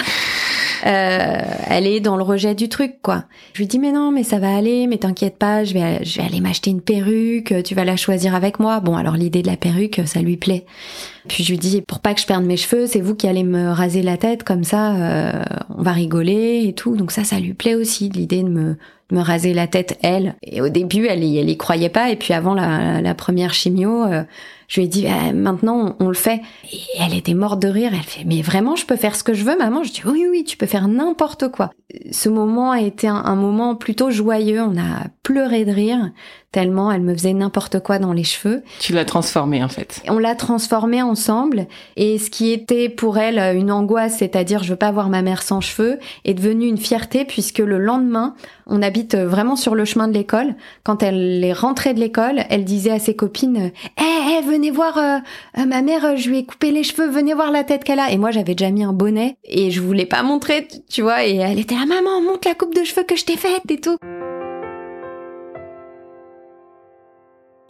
Euh, 0.86 1.42
elle 1.68 1.86
est 1.86 2.00
dans 2.00 2.18
le 2.18 2.24
rejet 2.24 2.56
du 2.56 2.70
truc, 2.70 2.96
quoi. 3.02 3.26
Je 3.54 3.60
lui 3.60 3.68
dis 3.68 3.80
mais 3.80 3.92
non, 3.92 4.12
mais 4.12 4.24
ça 4.24 4.40
va 4.40 4.56
aller, 4.56 4.88
mais 4.88 4.98
t'inquiète 4.98 5.38
pas, 5.38 5.64
je 5.64 5.74
vais, 5.74 6.04
je 6.04 6.20
vais 6.20 6.28
aller 6.28 6.42
m'acheter 6.42 6.72
une 6.72 6.82
perruque, 6.82 7.54
tu 7.64 7.76
vas 7.76 7.86
la 7.86 7.98
choisir 7.98 8.36
avec 8.36 8.60
moi. 8.60 8.80
Bon, 8.80 8.96
alors 8.96 9.16
l'idée 9.16 9.42
de 9.42 9.48
la 9.48 9.58
perruque, 9.58 10.02
ça 10.06 10.22
lui 10.22 10.38
plaît. 10.38 10.66
Puis 11.28 11.44
je 11.44 11.52
lui 11.52 11.60
dis 11.60 11.82
pour 11.82 12.00
pas 12.00 12.14
que 12.14 12.22
je 12.22 12.26
perde 12.26 12.44
mes 12.44 12.58
cheveux, 12.58 12.88
c'est 12.88 13.02
vous 13.02 13.16
qui 13.16 13.28
allez 13.28 13.44
me 13.44 13.70
raser 13.70 14.02
la 14.02 14.18
tête 14.18 14.44
comme 14.44 14.64
ça, 14.64 14.96
euh, 14.96 15.44
on 15.70 15.84
va 15.84 15.92
rigoler 15.92 16.64
et 16.66 16.74
tout. 16.74 16.96
Donc 16.96 17.12
ça, 17.12 17.24
ça 17.24 17.40
lui 17.40 17.54
plaît 17.54 17.76
aussi 17.76 18.10
l'idée 18.10 18.44
de 18.44 18.50
me 18.50 18.78
me 19.12 19.22
raser 19.22 19.54
la 19.54 19.68
tête 19.68 19.98
elle. 20.02 20.36
Et 20.44 20.62
au 20.62 20.70
début, 20.70 21.08
elle 21.08 21.24
y, 21.24 21.38
elle 21.38 21.50
y 21.50 21.58
croyait 21.58 21.90
pas. 21.90 22.10
Et 22.10 22.16
puis 22.16 22.34
avant 22.34 22.54
la, 22.54 23.02
la 23.02 23.14
première 23.14 23.54
chimio, 23.54 24.04
euh, 24.06 24.24
je 24.72 24.80
lui 24.80 24.86
ai 24.86 24.88
dit, 24.88 25.04
bah, 25.04 25.34
maintenant, 25.34 25.98
on, 26.00 26.08
le 26.08 26.14
fait. 26.14 26.42
Et 26.72 26.80
elle 26.98 27.14
était 27.14 27.34
morte 27.34 27.62
de 27.62 27.68
rire. 27.68 27.92
Elle 27.94 28.04
fait, 28.04 28.24
mais 28.24 28.42
vraiment, 28.42 28.78
je 28.78 28.86
peux 28.86 28.96
faire 28.96 29.18
ce 29.18 29.24
que 29.24 29.34
je 29.34 29.44
veux, 29.44 29.58
maman? 29.58 29.84
Je 29.84 29.92
dis, 29.92 30.02
oui, 30.06 30.28
oui, 30.32 30.46
tu 30.46 30.56
peux 30.56 30.66
faire 30.66 30.88
n'importe 30.88 31.50
quoi. 31.50 31.72
Ce 32.12 32.30
moment 32.30 32.72
a 32.72 32.80
été 32.80 33.06
un, 33.10 33.36
moment 33.36 33.76
plutôt 33.76 34.12
joyeux. 34.12 34.62
On 34.62 34.78
a 34.78 35.08
pleurer 35.24 35.66
de 35.66 35.72
rire 35.72 36.12
tellement 36.52 36.92
elle 36.92 37.02
me 37.02 37.14
faisait 37.14 37.34
n'importe 37.34 37.80
quoi 37.80 37.98
dans 37.98 38.12
les 38.12 38.26
cheveux. 38.26 38.62
Tu 38.80 38.94
l'as 38.94 39.06
transformée 39.06 39.64
en 39.64 39.70
fait. 39.70 40.02
On 40.10 40.20
l'a 40.20 40.36
transformée 40.36 41.02
ensemble 41.02 41.68
et 41.96 42.18
ce 42.18 42.30
qui 42.30 42.52
était 42.52 42.90
pour 42.90 43.18
elle 43.18 43.40
une 43.56 43.72
angoisse, 43.72 44.18
c'est-à-dire 44.18 44.64
je 44.64 44.72
veux 44.72 44.76
pas 44.78 44.92
voir 44.92 45.10
ma 45.10 45.22
mère 45.22 45.44
sans 45.44 45.62
cheveux, 45.62 46.00
est 46.26 46.34
devenu 46.34 46.68
une 46.68 46.78
fierté 46.78 47.24
puisque 47.24 47.60
le 47.60 47.78
lendemain, 47.78 48.36
on 48.68 48.82
habite 48.82 49.16
vraiment 49.16 49.56
sur 49.56 49.76
le 49.76 49.86
chemin 49.86 50.08
de 50.08 50.14
l'école. 50.14 50.56
Quand 50.84 51.04
elle 51.04 51.44
est 51.44 51.54
rentrée 51.54 51.94
de 51.94 52.00
l'école, 52.00 52.44
elle 52.50 52.66
disait 52.66 52.92
à 52.92 53.00
ses 53.00 53.16
copines 53.16 53.72
"Eh, 53.98 54.42
venez 54.46 54.72
voir 54.72 54.98
euh, 54.98 55.18
euh, 55.58 55.66
ma 55.66 55.82
mère, 55.82 56.18
je 56.18 56.30
lui 56.30 56.40
ai 56.40 56.46
coupé 56.46 56.72
les 56.72 56.84
cheveux, 56.84 57.08
venez 57.10 57.34
voir 57.34 57.52
la 57.52 57.64
tête 57.64 57.84
qu'elle 57.84 58.00
a." 58.00 58.12
Et 58.12 58.18
moi 58.18 58.32
j'avais 58.32 58.56
déjà 58.56 58.72
mis 58.72 58.84
un 58.84 58.94
bonnet 58.94 59.38
et 59.46 59.72
je 59.72 59.80
voulais 59.80 60.06
pas 60.06 60.24
montrer, 60.24 60.68
tu 60.90 61.02
vois, 61.02 61.26
et 61.26 61.36
elle 61.38 61.60
était 61.60 61.76
là 61.76 61.86
"Maman, 61.86 62.22
montre 62.22 62.48
la 62.48 62.56
coupe 62.56 62.76
de 62.76 62.84
cheveux 62.84 63.04
que 63.04 63.16
je 63.16 63.24
t'ai 63.24 63.38
faite 63.38 63.70
et 63.70 63.80
tout." 63.80 63.98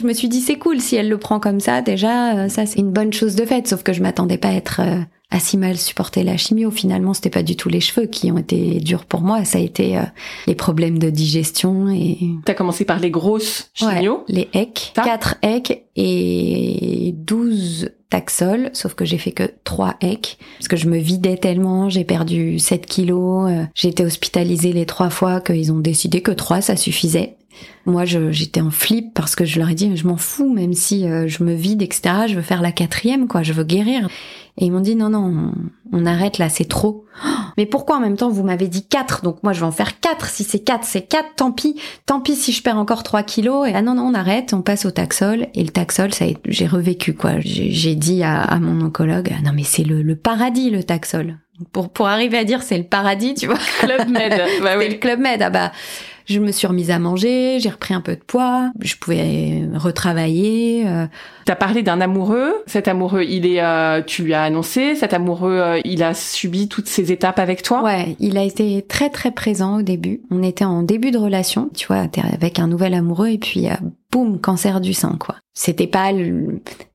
Je 0.01 0.07
me 0.07 0.13
suis 0.13 0.29
dit 0.29 0.41
c'est 0.41 0.57
cool 0.57 0.81
si 0.81 0.95
elle 0.95 1.09
le 1.09 1.19
prend 1.19 1.39
comme 1.39 1.59
ça 1.59 1.83
déjà 1.83 2.35
euh, 2.35 2.49
ça 2.49 2.65
c'est 2.65 2.79
une 2.79 2.91
bonne 2.91 3.13
chose 3.13 3.35
de 3.35 3.45
fait. 3.45 3.67
Sauf 3.67 3.83
que 3.83 3.93
je 3.93 4.01
m'attendais 4.01 4.39
pas 4.39 4.47
à 4.47 4.53
être 4.53 4.81
euh, 4.83 4.99
à 5.29 5.39
si 5.39 5.57
mal 5.57 5.77
supporter 5.77 6.23
la 6.23 6.37
chimio. 6.37 6.71
Finalement 6.71 7.13
c'était 7.13 7.29
pas 7.29 7.43
du 7.43 7.55
tout 7.55 7.69
les 7.69 7.81
cheveux 7.81 8.07
qui 8.07 8.31
ont 8.31 8.39
été 8.39 8.79
durs 8.79 9.05
pour 9.05 9.21
moi. 9.21 9.45
Ça 9.45 9.59
a 9.59 9.61
été 9.61 9.99
euh, 9.99 10.03
les 10.47 10.55
problèmes 10.55 10.97
de 10.97 11.11
digestion 11.11 11.87
et 11.89 12.17
T'as 12.45 12.55
commencé 12.55 12.83
par 12.83 12.99
les 12.99 13.11
grosses 13.11 13.69
chimio. 13.75 14.23
les 14.27 14.49
EC, 14.53 14.91
4 14.95 15.35
EC 15.43 15.83
et 15.95 17.13
12 17.17 17.91
Taxol, 18.09 18.71
sauf 18.73 18.95
que 18.95 19.05
j'ai 19.05 19.19
fait 19.19 19.31
que 19.31 19.51
3 19.63 19.97
EC, 20.01 20.37
parce 20.57 20.67
que 20.67 20.77
je 20.77 20.89
me 20.89 20.97
vidais 20.97 21.37
tellement, 21.37 21.89
j'ai 21.89 22.03
perdu 22.03 22.57
7 22.59 22.85
kilos, 22.85 23.49
j'ai 23.75 23.89
été 23.89 24.03
hospitalisée 24.03 24.73
les 24.73 24.85
trois 24.85 25.09
fois 25.09 25.39
qu'ils 25.39 25.71
ont 25.71 25.79
décidé 25.79 26.21
que 26.21 26.31
3 26.31 26.61
ça 26.61 26.75
suffisait. 26.75 27.37
Moi, 27.85 28.05
j'étais 28.05 28.61
en 28.61 28.71
flip 28.71 29.13
parce 29.13 29.35
que 29.35 29.45
je 29.45 29.59
leur 29.59 29.69
ai 29.69 29.73
dit, 29.73 29.95
je 29.95 30.07
m'en 30.07 30.17
fous, 30.17 30.51
même 30.51 30.73
si 30.73 31.07
euh, 31.07 31.27
je 31.27 31.43
me 31.43 31.53
vide, 31.53 31.81
etc. 31.81 32.27
Je 32.27 32.35
veux 32.35 32.41
faire 32.41 32.61
la 32.61 32.71
quatrième, 32.71 33.27
quoi. 33.27 33.41
Je 33.41 33.53
veux 33.53 33.63
guérir. 33.63 34.07
Et 34.57 34.65
ils 34.65 34.71
m'ont 34.71 34.81
dit, 34.81 34.95
non, 34.95 35.09
non, 35.09 35.53
on, 35.91 36.05
arrête 36.05 36.37
là, 36.37 36.49
c'est 36.49 36.67
trop. 36.67 37.05
mais 37.57 37.65
pourquoi 37.65 37.97
en 37.97 37.99
même 37.99 38.17
temps, 38.17 38.29
vous 38.29 38.43
m'avez 38.43 38.67
dit 38.67 38.85
quatre, 38.85 39.23
donc 39.23 39.41
moi 39.43 39.53
je 39.53 39.61
vais 39.61 39.65
en 39.65 39.71
faire 39.71 39.99
quatre. 39.99 40.27
Si 40.27 40.43
c'est 40.43 40.59
quatre, 40.59 40.83
c'est 40.85 41.01
quatre, 41.01 41.35
tant 41.35 41.51
pis. 41.51 41.79
Tant 42.05 42.19
pis 42.19 42.35
si 42.35 42.51
je 42.51 42.61
perds 42.61 42.77
encore 42.77 43.03
trois 43.03 43.23
kilos. 43.23 43.67
Et 43.67 43.73
ah 43.73 43.81
non, 43.81 43.95
non, 43.95 44.03
on 44.03 44.13
arrête, 44.13 44.53
on 44.53 44.61
passe 44.61 44.85
au 44.85 44.91
taxol. 44.91 45.47
Et 45.55 45.63
le 45.63 45.69
taxol, 45.69 46.13
ça 46.13 46.25
j'ai 46.45 46.67
revécu, 46.67 47.13
quoi. 47.13 47.39
J'ai 47.39 47.95
dit 47.95 48.23
à, 48.23 48.59
mon 48.59 48.85
oncologue, 48.85 49.33
ah 49.35 49.41
non, 49.43 49.51
mais 49.55 49.63
c'est 49.63 49.83
le, 49.83 50.01
le 50.01 50.15
paradis, 50.15 50.69
le 50.69 50.83
taxol. 50.83 51.37
Pour, 51.71 51.89
pour 51.89 52.07
arriver 52.07 52.37
à 52.37 52.43
dire 52.43 52.63
c'est 52.63 52.77
le 52.77 52.83
paradis, 52.83 53.35
tu 53.35 53.45
vois. 53.45 53.59
Club 53.79 54.09
Med. 54.09 54.41
bah 54.63 54.77
oui. 54.77 54.89
le 54.89 54.95
Club 54.95 55.19
Med. 55.19 55.41
Ah 55.41 55.49
bah, 55.49 55.71
je 56.25 56.39
me 56.39 56.51
suis 56.51 56.67
remise 56.67 56.91
à 56.91 56.99
manger, 56.99 57.59
j'ai 57.59 57.69
repris 57.69 57.93
un 57.93 58.01
peu 58.01 58.15
de 58.15 58.21
poids, 58.21 58.71
je 58.79 58.95
pouvais 58.95 59.63
retravailler. 59.73 60.87
Euh. 60.87 61.07
Tu 61.45 61.51
as 61.51 61.55
parlé 61.55 61.83
d'un 61.83 62.01
amoureux. 62.01 62.53
Cet 62.67 62.87
amoureux, 62.87 63.23
il 63.23 63.45
est, 63.45 63.61
euh, 63.61 64.01
tu 64.05 64.23
lui 64.23 64.33
as 64.33 64.43
annoncé. 64.43 64.95
Cet 64.95 65.13
amoureux, 65.13 65.59
euh, 65.59 65.79
il 65.85 66.03
a 66.03 66.13
subi 66.13 66.67
toutes 66.67 66.87
ces 66.87 67.11
étapes 67.11 67.39
avec 67.39 67.63
toi? 67.63 67.83
Ouais, 67.83 68.15
il 68.19 68.37
a 68.37 68.43
été 68.43 68.81
très 68.87 69.09
très 69.09 69.31
présent 69.31 69.79
au 69.79 69.81
début. 69.81 70.21
On 70.31 70.43
était 70.43 70.65
en 70.65 70.83
début 70.83 71.11
de 71.11 71.17
relation, 71.17 71.69
tu 71.75 71.87
vois, 71.87 72.07
avec 72.33 72.59
un 72.59 72.67
nouvel 72.67 72.93
amoureux 72.93 73.29
et 73.29 73.37
puis 73.37 73.67
boum, 74.11 74.39
cancer 74.39 74.81
du 74.81 74.93
sein, 74.93 75.17
quoi. 75.19 75.35
C'était 75.53 75.87
pas 75.87 76.11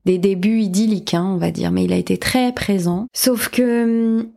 des 0.05 0.17
débuts 0.17 0.59
idylliques, 0.59 1.13
hein, 1.13 1.31
on 1.33 1.37
va 1.37 1.51
dire, 1.51 1.71
mais 1.71 1.83
il 1.83 1.93
a 1.93 1.97
été 1.97 2.17
très 2.17 2.51
présent. 2.53 3.07
Sauf 3.13 3.49
que 3.49 4.17
hum, 4.19 4.27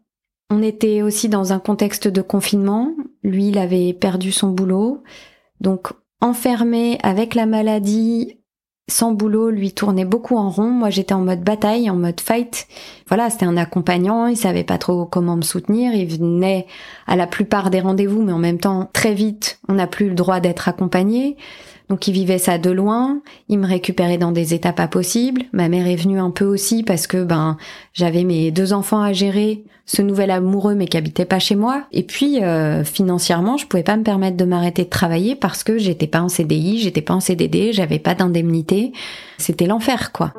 on 0.51 0.63
était 0.63 1.03
aussi 1.03 1.29
dans 1.29 1.53
un 1.53 1.59
contexte 1.59 2.09
de 2.09 2.23
confinement. 2.23 2.93
Lui, 3.23 3.49
il 3.49 3.59
avait 3.59 3.93
perdu 3.93 4.33
son 4.33 4.49
boulot. 4.49 5.03
Donc, 5.61 5.89
enfermé 6.21 6.99
avec 7.03 7.35
la 7.35 7.47
maladie, 7.47 8.39
sans 8.89 9.13
boulot, 9.13 9.51
lui 9.51 9.73
tournait 9.73 10.05
beaucoup 10.05 10.37
en 10.37 10.51
rond. 10.51 10.71
Moi, 10.71 10.91
j'étais 10.91 11.15
en 11.15 11.21
mode 11.21 11.43
bataille, 11.43 11.89
en 11.89 11.97
mode 11.97 12.21
fight. 12.21 12.67
Voilà, 13.09 13.31
c'était 13.31 13.47
un 13.47 13.57
accompagnant. 13.57 14.27
Il 14.27 14.37
savait 14.37 14.65
pas 14.65 14.79
trop 14.79 15.07
comment 15.07 15.37
me 15.37 15.43
soutenir. 15.43 15.95
Il 15.95 16.07
venait 16.07 16.67
à 17.07 17.17
la 17.17 17.27
plupart 17.27 17.71
des 17.71 17.81
rendez-vous, 17.81 18.23
mais 18.23 18.33
en 18.33 18.39
même 18.39 18.59
temps, 18.59 18.91
très 18.93 19.15
vite, 19.15 19.61
on 19.69 19.75
n'a 19.75 19.87
plus 19.87 20.09
le 20.09 20.15
droit 20.15 20.41
d'être 20.41 20.69
accompagné. 20.69 21.37
Donc 21.91 22.07
il 22.07 22.13
vivait 22.13 22.39
ça 22.39 22.57
de 22.57 22.71
loin, 22.71 23.21
il 23.49 23.59
me 23.59 23.67
récupérait 23.67 24.17
dans 24.17 24.31
des 24.31 24.55
états 24.55 24.73
pas 24.73 24.87
possibles. 24.87 25.43
Ma 25.53 25.69
mère 25.69 25.89
est 25.89 25.97
venue 25.97 26.21
un 26.21 26.31
peu 26.31 26.45
aussi 26.45 26.85
parce 26.85 27.09
que 27.09 27.25
ben 27.25 27.57
j'avais 27.95 28.23
mes 28.23 28.53
deux 28.53 28.73
enfants 28.73 29.03
à 29.03 29.13
gérer, 29.13 29.65
ce 29.87 30.01
nouvel 30.01 30.31
amoureux 30.31 30.77
mais 30.77 30.87
qui 30.87 30.97
habitait 30.97 31.25
pas 31.25 31.41
chez 31.41 31.57
moi. 31.57 31.83
Et 31.91 32.05
puis 32.05 32.45
euh, 32.45 32.85
financièrement, 32.85 33.57
je 33.57 33.67
pouvais 33.67 33.83
pas 33.83 33.97
me 33.97 34.05
permettre 34.05 34.37
de 34.37 34.45
m'arrêter 34.45 34.85
de 34.85 34.89
travailler 34.89 35.35
parce 35.35 35.65
que 35.65 35.79
j'étais 35.79 36.07
pas 36.07 36.23
en 36.23 36.29
CDI, 36.29 36.79
j'étais 36.79 37.03
pas 37.03 37.15
en 37.15 37.21
CDD, 37.21 37.73
j'avais 37.73 37.99
pas 37.99 38.15
d'indemnité. 38.15 38.93
C'était 39.37 39.67
l'enfer 39.67 40.13
quoi. 40.13 40.33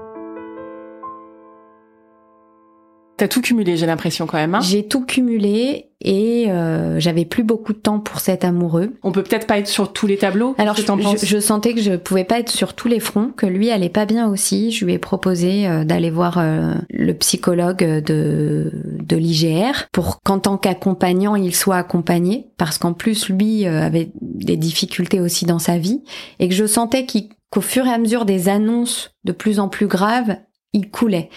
T'as 3.21 3.27
tout 3.27 3.41
cumulé, 3.41 3.77
j'ai 3.77 3.85
l'impression 3.85 4.25
quand 4.25 4.39
même. 4.39 4.55
Hein 4.55 4.61
j'ai 4.61 4.87
tout 4.87 5.05
cumulé 5.05 5.91
et 6.01 6.49
euh, 6.49 6.99
j'avais 6.99 7.23
plus 7.23 7.43
beaucoup 7.43 7.71
de 7.71 7.77
temps 7.77 7.99
pour 7.99 8.19
cet 8.19 8.43
amoureux. 8.43 8.93
On 9.03 9.11
peut 9.11 9.21
peut-être 9.21 9.45
pas 9.45 9.59
être 9.59 9.67
sur 9.67 9.93
tous 9.93 10.07
les 10.07 10.17
tableaux. 10.17 10.55
Alors 10.57 10.75
je, 10.75 10.81
je, 11.23 11.39
sentais 11.39 11.75
que 11.75 11.81
je 11.81 11.97
pouvais 11.97 12.23
pas 12.23 12.39
être 12.39 12.49
sur 12.49 12.73
tous 12.73 12.87
les 12.87 12.99
fronts, 12.99 13.31
que 13.37 13.45
lui 13.45 13.69
allait 13.69 13.89
pas 13.89 14.07
bien 14.07 14.27
aussi. 14.27 14.71
Je 14.71 14.85
lui 14.85 14.93
ai 14.93 14.97
proposé 14.97 15.67
euh, 15.67 15.83
d'aller 15.83 16.09
voir 16.09 16.39
euh, 16.39 16.73
le 16.89 17.13
psychologue 17.13 17.83
de 17.83 18.71
de 18.73 19.15
l'IGR 19.15 19.87
pour 19.91 20.23
qu'en 20.23 20.39
tant 20.39 20.57
qu'accompagnant 20.57 21.35
il 21.35 21.53
soit 21.53 21.77
accompagné, 21.77 22.47
parce 22.57 22.79
qu'en 22.79 22.93
plus 22.93 23.29
lui 23.29 23.67
avait 23.67 24.09
des 24.19 24.57
difficultés 24.57 25.19
aussi 25.19 25.45
dans 25.45 25.59
sa 25.59 25.77
vie 25.77 26.01
et 26.39 26.49
que 26.49 26.55
je 26.55 26.65
sentais 26.65 27.05
qu'au 27.05 27.61
fur 27.61 27.85
et 27.85 27.91
à 27.91 27.99
mesure 27.99 28.25
des 28.25 28.49
annonces 28.49 29.11
de 29.25 29.31
plus 29.31 29.59
en 29.59 29.69
plus 29.69 29.85
graves, 29.85 30.37
il 30.73 30.89
coulait 30.89 31.29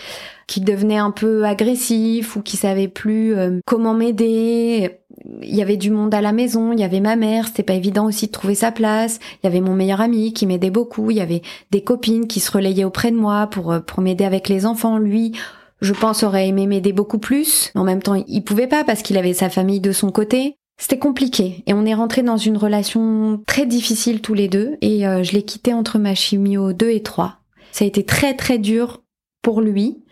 qui 0.46 0.60
devenait 0.60 0.98
un 0.98 1.10
peu 1.10 1.44
agressif 1.44 2.36
ou 2.36 2.42
qui 2.42 2.56
savait 2.56 2.88
plus 2.88 3.34
euh, 3.34 3.58
comment 3.66 3.94
m'aider. 3.94 4.98
Il 5.42 5.54
y 5.54 5.62
avait 5.62 5.76
du 5.76 5.90
monde 5.90 6.14
à 6.14 6.20
la 6.20 6.32
maison, 6.32 6.72
il 6.72 6.80
y 6.80 6.84
avait 6.84 7.00
ma 7.00 7.16
mère, 7.16 7.46
c'était 7.46 7.62
pas 7.62 7.74
évident 7.74 8.06
aussi 8.06 8.26
de 8.26 8.32
trouver 8.32 8.54
sa 8.54 8.72
place. 8.72 9.20
Il 9.42 9.46
y 9.46 9.48
avait 9.48 9.60
mon 9.60 9.74
meilleur 9.74 10.00
ami 10.00 10.32
qui 10.32 10.46
m'aidait 10.46 10.70
beaucoup, 10.70 11.10
il 11.10 11.16
y 11.16 11.20
avait 11.20 11.42
des 11.70 11.82
copines 11.82 12.26
qui 12.26 12.40
se 12.40 12.50
relayaient 12.50 12.84
auprès 12.84 13.10
de 13.10 13.16
moi 13.16 13.46
pour 13.46 13.72
euh, 13.72 13.80
pour 13.80 14.00
m'aider 14.00 14.24
avec 14.24 14.48
les 14.48 14.66
enfants. 14.66 14.98
Lui, 14.98 15.32
je 15.80 15.92
pense 15.92 16.22
aurait 16.22 16.48
aimé 16.48 16.66
m'aider 16.66 16.92
beaucoup 16.92 17.18
plus. 17.18 17.70
En 17.74 17.84
même 17.84 18.02
temps, 18.02 18.22
il 18.26 18.42
pouvait 18.42 18.66
pas 18.66 18.84
parce 18.84 19.02
qu'il 19.02 19.18
avait 19.18 19.34
sa 19.34 19.50
famille 19.50 19.80
de 19.80 19.92
son 19.92 20.10
côté. 20.10 20.56
C'était 20.76 20.98
compliqué 20.98 21.62
et 21.66 21.72
on 21.72 21.86
est 21.86 21.94
rentré 21.94 22.22
dans 22.22 22.36
une 22.36 22.56
relation 22.56 23.42
très 23.46 23.64
difficile 23.64 24.20
tous 24.20 24.34
les 24.34 24.48
deux 24.48 24.76
et 24.80 25.06
euh, 25.06 25.22
je 25.22 25.32
l'ai 25.32 25.42
quitté 25.42 25.72
entre 25.72 25.98
ma 25.98 26.14
chimio 26.14 26.72
2 26.72 26.90
et 26.90 27.02
3. 27.02 27.36
Ça 27.70 27.84
a 27.84 27.88
été 27.88 28.04
très 28.04 28.34
très 28.34 28.58
dur 28.58 29.02
pour 29.42 29.60
lui 29.60 30.03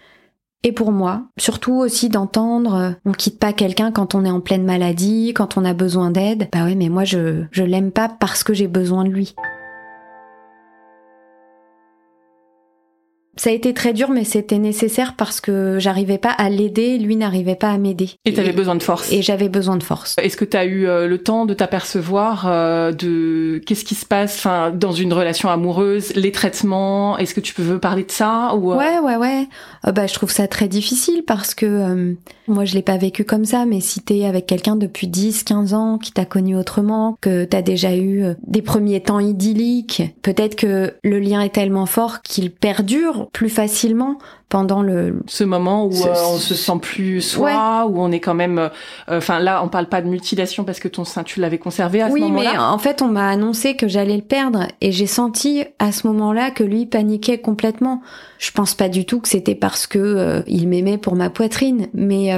et 0.64 0.72
pour 0.72 0.92
moi. 0.92 1.24
Surtout 1.38 1.74
aussi 1.74 2.08
d'entendre 2.08 2.74
euh, 2.74 2.90
on 3.04 3.12
quitte 3.12 3.38
pas 3.38 3.52
quelqu'un 3.52 3.90
quand 3.90 4.14
on 4.14 4.24
est 4.24 4.30
en 4.30 4.40
pleine 4.40 4.64
maladie, 4.64 5.32
quand 5.34 5.56
on 5.56 5.64
a 5.64 5.74
besoin 5.74 6.10
d'aide. 6.10 6.48
Bah 6.52 6.64
ouais, 6.64 6.74
mais 6.74 6.88
moi 6.88 7.04
je 7.04 7.44
je 7.50 7.62
l'aime 7.62 7.92
pas 7.92 8.08
parce 8.08 8.44
que 8.44 8.54
j'ai 8.54 8.68
besoin 8.68 9.04
de 9.04 9.10
lui. 9.10 9.34
Ça 13.36 13.48
a 13.48 13.52
été 13.54 13.72
très 13.72 13.94
dur, 13.94 14.10
mais 14.10 14.24
c'était 14.24 14.58
nécessaire 14.58 15.14
parce 15.16 15.40
que 15.40 15.78
j'arrivais 15.78 16.18
pas 16.18 16.30
à 16.30 16.50
l'aider, 16.50 16.98
lui 16.98 17.16
n'arrivait 17.16 17.54
pas 17.54 17.70
à 17.70 17.78
m'aider. 17.78 18.10
Et 18.26 18.34
t'avais 18.34 18.52
besoin 18.52 18.74
de 18.74 18.82
force. 18.82 19.10
Et 19.10 19.22
j'avais 19.22 19.48
besoin 19.48 19.78
de 19.78 19.82
force. 19.82 20.16
Est-ce 20.18 20.36
que 20.36 20.44
t'as 20.44 20.66
eu 20.66 20.86
euh, 20.86 21.08
le 21.08 21.16
temps 21.16 21.46
de 21.46 21.54
t'apercevoir 21.54 22.44
euh, 22.46 22.92
de 22.92 23.62
qu'est-ce 23.66 23.86
qui 23.86 23.94
se 23.94 24.04
passe, 24.04 24.36
enfin, 24.36 24.70
dans 24.70 24.92
une 24.92 25.14
relation 25.14 25.48
amoureuse, 25.48 26.14
les 26.14 26.30
traitements 26.30 27.16
Est-ce 27.16 27.34
que 27.34 27.40
tu 27.40 27.54
peux 27.54 27.78
parler 27.78 28.04
de 28.04 28.10
ça 28.10 28.54
ou 28.54 28.72
euh? 28.72 28.76
Ouais, 28.76 28.98
ouais, 28.98 29.16
ouais. 29.16 29.48
bah, 29.90 30.06
je 30.06 30.12
trouve 30.12 30.30
ça 30.30 30.46
très 30.46 30.68
difficile 30.68 31.22
parce 31.26 31.54
que 31.54 32.14
moi, 32.48 32.66
je 32.66 32.74
l'ai 32.74 32.82
pas 32.82 32.98
vécu 32.98 33.24
comme 33.24 33.46
ça. 33.46 33.64
Mais 33.64 33.80
si 33.80 34.00
t'es 34.00 34.26
avec 34.26 34.46
quelqu'un 34.46 34.76
depuis 34.76 35.06
10, 35.06 35.44
15 35.44 35.72
ans, 35.72 35.96
qui 35.96 36.12
t'a 36.12 36.26
connu 36.26 36.54
autrement, 36.54 37.16
que 37.22 37.44
t'as 37.44 37.62
déjà 37.62 37.96
eu 37.96 38.24
des 38.46 38.60
premiers 38.60 39.00
temps 39.00 39.20
idylliques, 39.20 40.02
peut-être 40.20 40.54
que 40.54 40.92
le 41.02 41.18
lien 41.18 41.40
est 41.40 41.54
tellement 41.54 41.86
fort 41.86 42.20
qu'il 42.20 42.50
perdure 42.50 43.21
plus 43.32 43.48
facilement 43.48 44.18
pendant 44.48 44.82
le 44.82 45.22
ce 45.26 45.44
moment 45.44 45.86
où 45.86 45.92
euh, 45.92 46.14
on 46.26 46.36
se 46.36 46.54
sent 46.54 46.78
plus 46.80 47.20
soi 47.20 47.86
où 47.88 48.00
on 48.00 48.12
est 48.12 48.20
quand 48.20 48.34
même 48.34 48.58
euh, 48.58 48.68
enfin 49.08 49.38
là 49.38 49.62
on 49.64 49.68
parle 49.68 49.86
pas 49.86 50.02
de 50.02 50.08
mutilation 50.08 50.64
parce 50.64 50.78
que 50.78 50.88
ton 50.88 51.04
sein 51.04 51.22
tu 51.22 51.40
l'avais 51.40 51.58
conservé 51.58 52.02
à 52.02 52.10
ce 52.10 52.14
moment-là. 52.14 52.50
Oui 52.50 52.56
mais 52.56 52.58
en 52.58 52.78
fait 52.78 53.02
on 53.02 53.08
m'a 53.08 53.28
annoncé 53.28 53.76
que 53.76 53.88
j'allais 53.88 54.16
le 54.16 54.22
perdre 54.22 54.68
et 54.80 54.92
j'ai 54.92 55.06
senti 55.06 55.64
à 55.78 55.92
ce 55.92 56.06
moment-là 56.06 56.50
que 56.50 56.64
lui 56.64 56.86
paniquait 56.86 57.38
complètement. 57.38 58.02
Je 58.38 58.50
pense 58.50 58.74
pas 58.74 58.88
du 58.88 59.06
tout 59.06 59.20
que 59.20 59.28
c'était 59.28 59.54
parce 59.54 59.86
que 59.86 59.98
euh, 59.98 60.42
il 60.46 60.68
m'aimait 60.68 60.98
pour 60.98 61.16
ma 61.16 61.30
poitrine 61.30 61.88
mais 61.94 62.30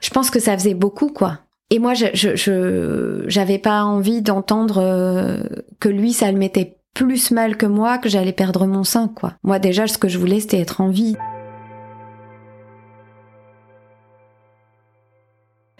je 0.00 0.10
pense 0.10 0.30
que 0.30 0.40
ça 0.40 0.56
faisait 0.56 0.74
beaucoup 0.74 1.08
quoi. 1.08 1.38
Et 1.70 1.78
moi, 1.78 1.94
je, 1.94 2.04
je, 2.12 3.24
j'avais 3.28 3.56
pas 3.56 3.84
envie 3.84 4.20
d'entendre 4.20 5.38
que 5.80 5.88
lui, 5.88 6.12
ça 6.12 6.30
le 6.30 6.36
mettait 6.36 6.76
plus 6.94 7.30
mal 7.30 7.56
que 7.56 7.66
moi 7.66 7.98
que 7.98 8.08
j'allais 8.08 8.32
perdre 8.32 8.66
mon 8.66 8.84
sein, 8.84 9.08
quoi. 9.08 9.34
Moi, 9.42 9.58
déjà, 9.58 9.86
ce 9.86 9.98
que 9.98 10.08
je 10.08 10.18
voulais, 10.18 10.40
c'était 10.40 10.60
être 10.60 10.80
en 10.80 10.88
vie. 10.90 11.16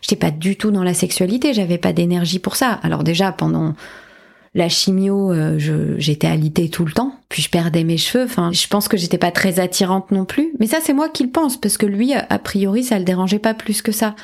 J'étais 0.01 0.16
pas 0.16 0.31
du 0.33 0.57
tout 0.57 0.70
dans 0.70 0.83
la 0.83 0.94
sexualité, 0.94 1.55
j'avais 1.55 1.79
pas 1.79 1.92
d'énergie 1.92 2.40
pour 2.40 2.57
ça. 2.57 2.81
Alors 2.83 3.05
déjà, 3.05 3.31
pendant 3.31 3.75
La 4.55 4.68
chimio, 4.68 5.33
euh, 5.33 5.96
j'étais 5.96 6.27
alitée 6.27 6.68
tout 6.68 6.85
le 6.85 6.92
temps, 6.92 7.14
puis 7.29 7.40
je 7.40 7.48
perdais 7.48 7.85
mes 7.85 7.96
cheveux. 7.96 8.25
Enfin, 8.25 8.51
je 8.53 8.66
pense 8.66 8.88
que 8.88 8.96
j'étais 8.96 9.16
pas 9.16 9.31
très 9.31 9.61
attirante 9.61 10.11
non 10.11 10.25
plus. 10.25 10.53
Mais 10.59 10.66
ça, 10.66 10.79
c'est 10.83 10.92
moi 10.92 11.09
qui 11.09 11.22
le 11.22 11.31
pense, 11.31 11.57
parce 11.57 11.79
que 11.79 11.87
lui, 11.87 12.14
a 12.14 12.38
priori, 12.38 12.85
ça 12.85 12.98
le 12.98 13.05
dérangeait 13.05 13.38
pas 13.38 13.55
plus 13.55 13.81
que 13.81 13.92
ça. 13.92 14.14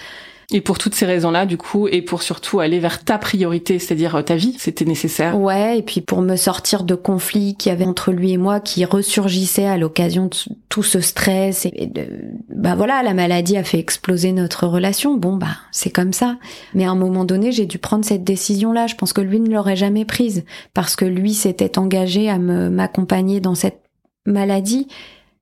Et 0.50 0.62
pour 0.62 0.78
toutes 0.78 0.94
ces 0.94 1.04
raisons-là, 1.04 1.44
du 1.44 1.58
coup, 1.58 1.88
et 1.88 2.00
pour 2.00 2.22
surtout 2.22 2.60
aller 2.60 2.78
vers 2.78 3.04
ta 3.04 3.18
priorité, 3.18 3.78
c'est-à-dire 3.78 4.16
euh, 4.16 4.22
ta 4.22 4.34
vie, 4.34 4.56
c'était 4.58 4.86
nécessaire. 4.86 5.38
Ouais, 5.38 5.78
et 5.78 5.82
puis 5.82 6.00
pour 6.00 6.22
me 6.22 6.36
sortir 6.36 6.84
de 6.84 6.94
conflits 6.94 7.54
qu'il 7.54 7.68
y 7.68 7.72
avait 7.74 7.84
entre 7.84 8.12
lui 8.12 8.32
et 8.32 8.38
moi, 8.38 8.58
qui 8.58 8.86
ressurgissaient 8.86 9.66
à 9.66 9.76
l'occasion 9.76 10.24
de 10.26 10.36
tout 10.70 10.82
ce 10.82 11.00
stress. 11.02 11.66
Et 11.66 11.86
de, 11.86 12.06
bah 12.48 12.74
voilà, 12.76 13.02
la 13.02 13.12
maladie 13.12 13.58
a 13.58 13.64
fait 13.64 13.78
exploser 13.78 14.32
notre 14.32 14.66
relation. 14.66 15.18
Bon, 15.18 15.36
bah 15.36 15.58
c'est 15.70 15.90
comme 15.90 16.14
ça. 16.14 16.38
Mais 16.72 16.86
à 16.86 16.90
un 16.90 16.96
moment 16.96 17.26
donné, 17.26 17.52
j'ai 17.52 17.66
dû 17.66 17.78
prendre 17.78 18.06
cette 18.06 18.24
décision-là. 18.24 18.86
Je 18.86 18.94
pense 18.94 19.12
que 19.12 19.20
lui 19.20 19.40
ne 19.40 19.50
l'aurait 19.50 19.76
jamais 19.76 20.06
prise 20.06 20.44
parce 20.72 20.96
que 20.96 21.04
lui 21.04 21.34
s'était 21.34 21.78
engagé 21.78 22.30
à 22.30 22.38
m'accompagner 22.38 23.40
dans 23.40 23.54
cette 23.54 23.82
maladie 24.24 24.88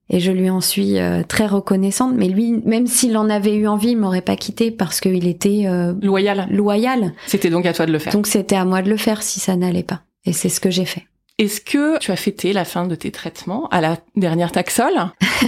et 0.09 0.21
je 0.21 0.31
lui 0.31 0.51
en 0.51 0.61
suis 0.61 0.99
euh, 0.99 1.23
très 1.23 1.47
reconnaissante. 1.47 2.15
Mais 2.15 2.29
lui, 2.29 2.63
même 2.65 2.87
s'il 2.87 3.17
en 3.17 3.29
avait 3.29 3.55
eu 3.55 3.67
envie, 3.67 3.91
il 3.91 3.97
m'aurait 3.97 4.21
pas 4.21 4.37
quitté 4.37 4.71
parce 4.71 5.01
qu'il 5.01 5.27
était 5.27 5.65
euh, 5.67 5.95
loyal. 6.01 6.47
Loyal. 6.51 7.13
C'était 7.27 7.51
donc 7.51 7.67
à 7.67 7.73
toi 7.73 7.87
de 7.87 7.93
le 7.93 7.99
faire. 7.99 8.13
Donc 8.13 8.27
c'était 8.27 8.57
à 8.57 8.65
moi 8.65 8.83
de 8.83 8.91
le 8.91 8.97
faire 8.97 9.23
si 9.23 9.41
ça 9.41 9.57
n'allait 9.57 9.83
pas. 9.83 10.03
Et 10.25 10.33
c'est 10.33 10.49
ce 10.49 10.61
que 10.61 10.71
j'ai 10.71 10.85
fait. 10.85 11.07
Est-ce 11.39 11.61
que 11.61 11.99
tu 11.99 12.13
as 12.13 12.17
fêté 12.17 12.53
la 12.53 12.65
fin 12.65 12.87
de 12.87 12.95
tes 12.95 13.11
traitements 13.11 13.69
à 13.69 13.83
la 13.83 13.99
dernière 14.17 14.53
taxol, 14.53 14.95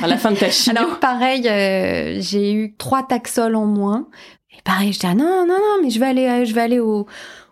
à 0.02 0.06
la 0.06 0.18
fin 0.18 0.32
de 0.32 0.36
ta 0.36 0.50
chimio 0.50 0.78
Alors 0.78 0.98
pareil, 0.98 1.48
euh, 1.48 2.18
j'ai 2.20 2.52
eu 2.52 2.74
trois 2.76 3.02
taxols 3.02 3.56
en 3.56 3.64
moins. 3.64 4.08
Et 4.52 4.60
pareil, 4.62 4.92
je 4.92 4.98
dis 4.98 5.06
ah 5.06 5.14
non 5.14 5.46
non 5.46 5.54
non, 5.54 5.82
mais 5.82 5.88
je 5.88 5.98
vais 5.98 6.06
aller 6.06 6.44
je 6.44 6.52
vais 6.52 6.60
aller 6.60 6.78
au 6.78 7.06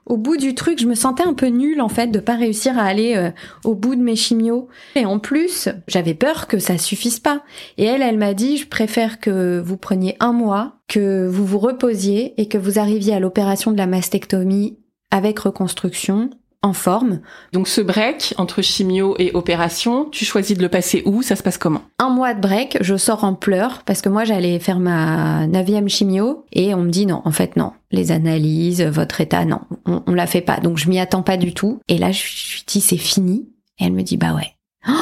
au 0.07 0.17
bout 0.17 0.37
du 0.37 0.55
truc, 0.55 0.81
je 0.81 0.87
me 0.87 0.95
sentais 0.95 1.25
un 1.25 1.35
peu 1.35 1.47
nulle 1.47 1.81
en 1.81 1.89
fait 1.89 2.07
de 2.07 2.21
pas 2.21 2.37
réussir 2.37 2.79
à 2.79 2.85
aller 2.85 3.17
euh, 3.17 3.31
au 3.65 3.75
bout 3.75 3.97
de 3.97 4.03
mes 4.03 4.17
chimios. 4.17 4.69
Et 4.95 5.05
en 5.05 5.19
plus, 5.19 5.69
j'avais 5.89 6.15
peur 6.15 6.47
que 6.47 6.59
ça 6.59 6.79
suffise 6.79 7.19
pas. 7.19 7.43
Et 7.77 7.85
elle, 7.85 8.03
elle 8.03 8.17
m'a 8.17 8.33
dit, 8.33 8.57
je 8.57 8.69
préfère 8.69 9.19
que 9.19 9.61
vous 9.61 9.77
preniez 9.77 10.17
un 10.21 10.33
mois, 10.33 10.77
que 10.87 11.27
vous 11.27 11.45
vous 11.45 11.59
reposiez 11.59 12.41
et 12.41 12.47
que 12.49 12.59
vous 12.59 12.79
arriviez 12.79 13.15
à 13.15 13.21
l'opération 13.21 13.73
de 13.73 13.77
la 13.77 13.87
mastectomie 13.87 14.79
avec 15.11 15.41
reconstruction 15.41 16.31
en 16.63 16.73
forme. 16.73 17.21
Donc 17.53 17.69
ce 17.69 17.81
break 17.81 18.35
entre 18.39 18.63
chimio 18.63 19.15
et 19.19 19.33
opération, 19.35 20.07
tu 20.11 20.25
choisis 20.25 20.57
de 20.57 20.63
le 20.63 20.69
passer 20.69 21.03
où? 21.07 21.23
Ça 21.23 21.37
se 21.37 21.43
passe 21.43 21.59
comment? 21.59 21.83
Un 21.99 22.11
mois 22.11 22.35
de 22.35 22.41
break, 22.41 22.79
je 22.81 22.97
sors 22.97 23.25
en 23.25 23.35
pleurs 23.35 23.83
parce 23.85 24.03
que 24.03 24.09
moi 24.09 24.25
j'allais 24.25 24.59
faire 24.59 24.79
ma 24.79 25.47
neuvième 25.47 25.89
chimio 25.89 26.45
et 26.53 26.75
on 26.75 26.83
me 26.83 26.91
dit 26.91 27.07
non, 27.07 27.23
en 27.25 27.33
fait 27.33 27.57
non, 27.57 27.73
les 27.91 28.13
analyses, 28.13 28.83
votre 28.83 29.21
état, 29.21 29.45
non, 29.45 29.61
on, 29.87 30.03
on 30.07 30.15
la 30.15 30.27
fait 30.27 30.41
pas. 30.41 30.59
Donc 30.59 30.79
je 30.79 30.89
m'y 30.89 30.99
attends 30.99 31.23
pas 31.23 31.37
du 31.37 31.55
tout. 31.55 31.81
Et 31.89 31.99
là 31.99 32.13
je 32.13 32.19
suis 32.19 32.65
dit 32.67 32.81
c'est 32.81 32.97
fini. 32.97 33.49
Et 33.79 33.85
elle 33.85 33.93
me 33.93 34.03
dit 34.03 34.17
bah 34.17 34.35
ouais. 34.35 34.55
Oh, 34.89 34.93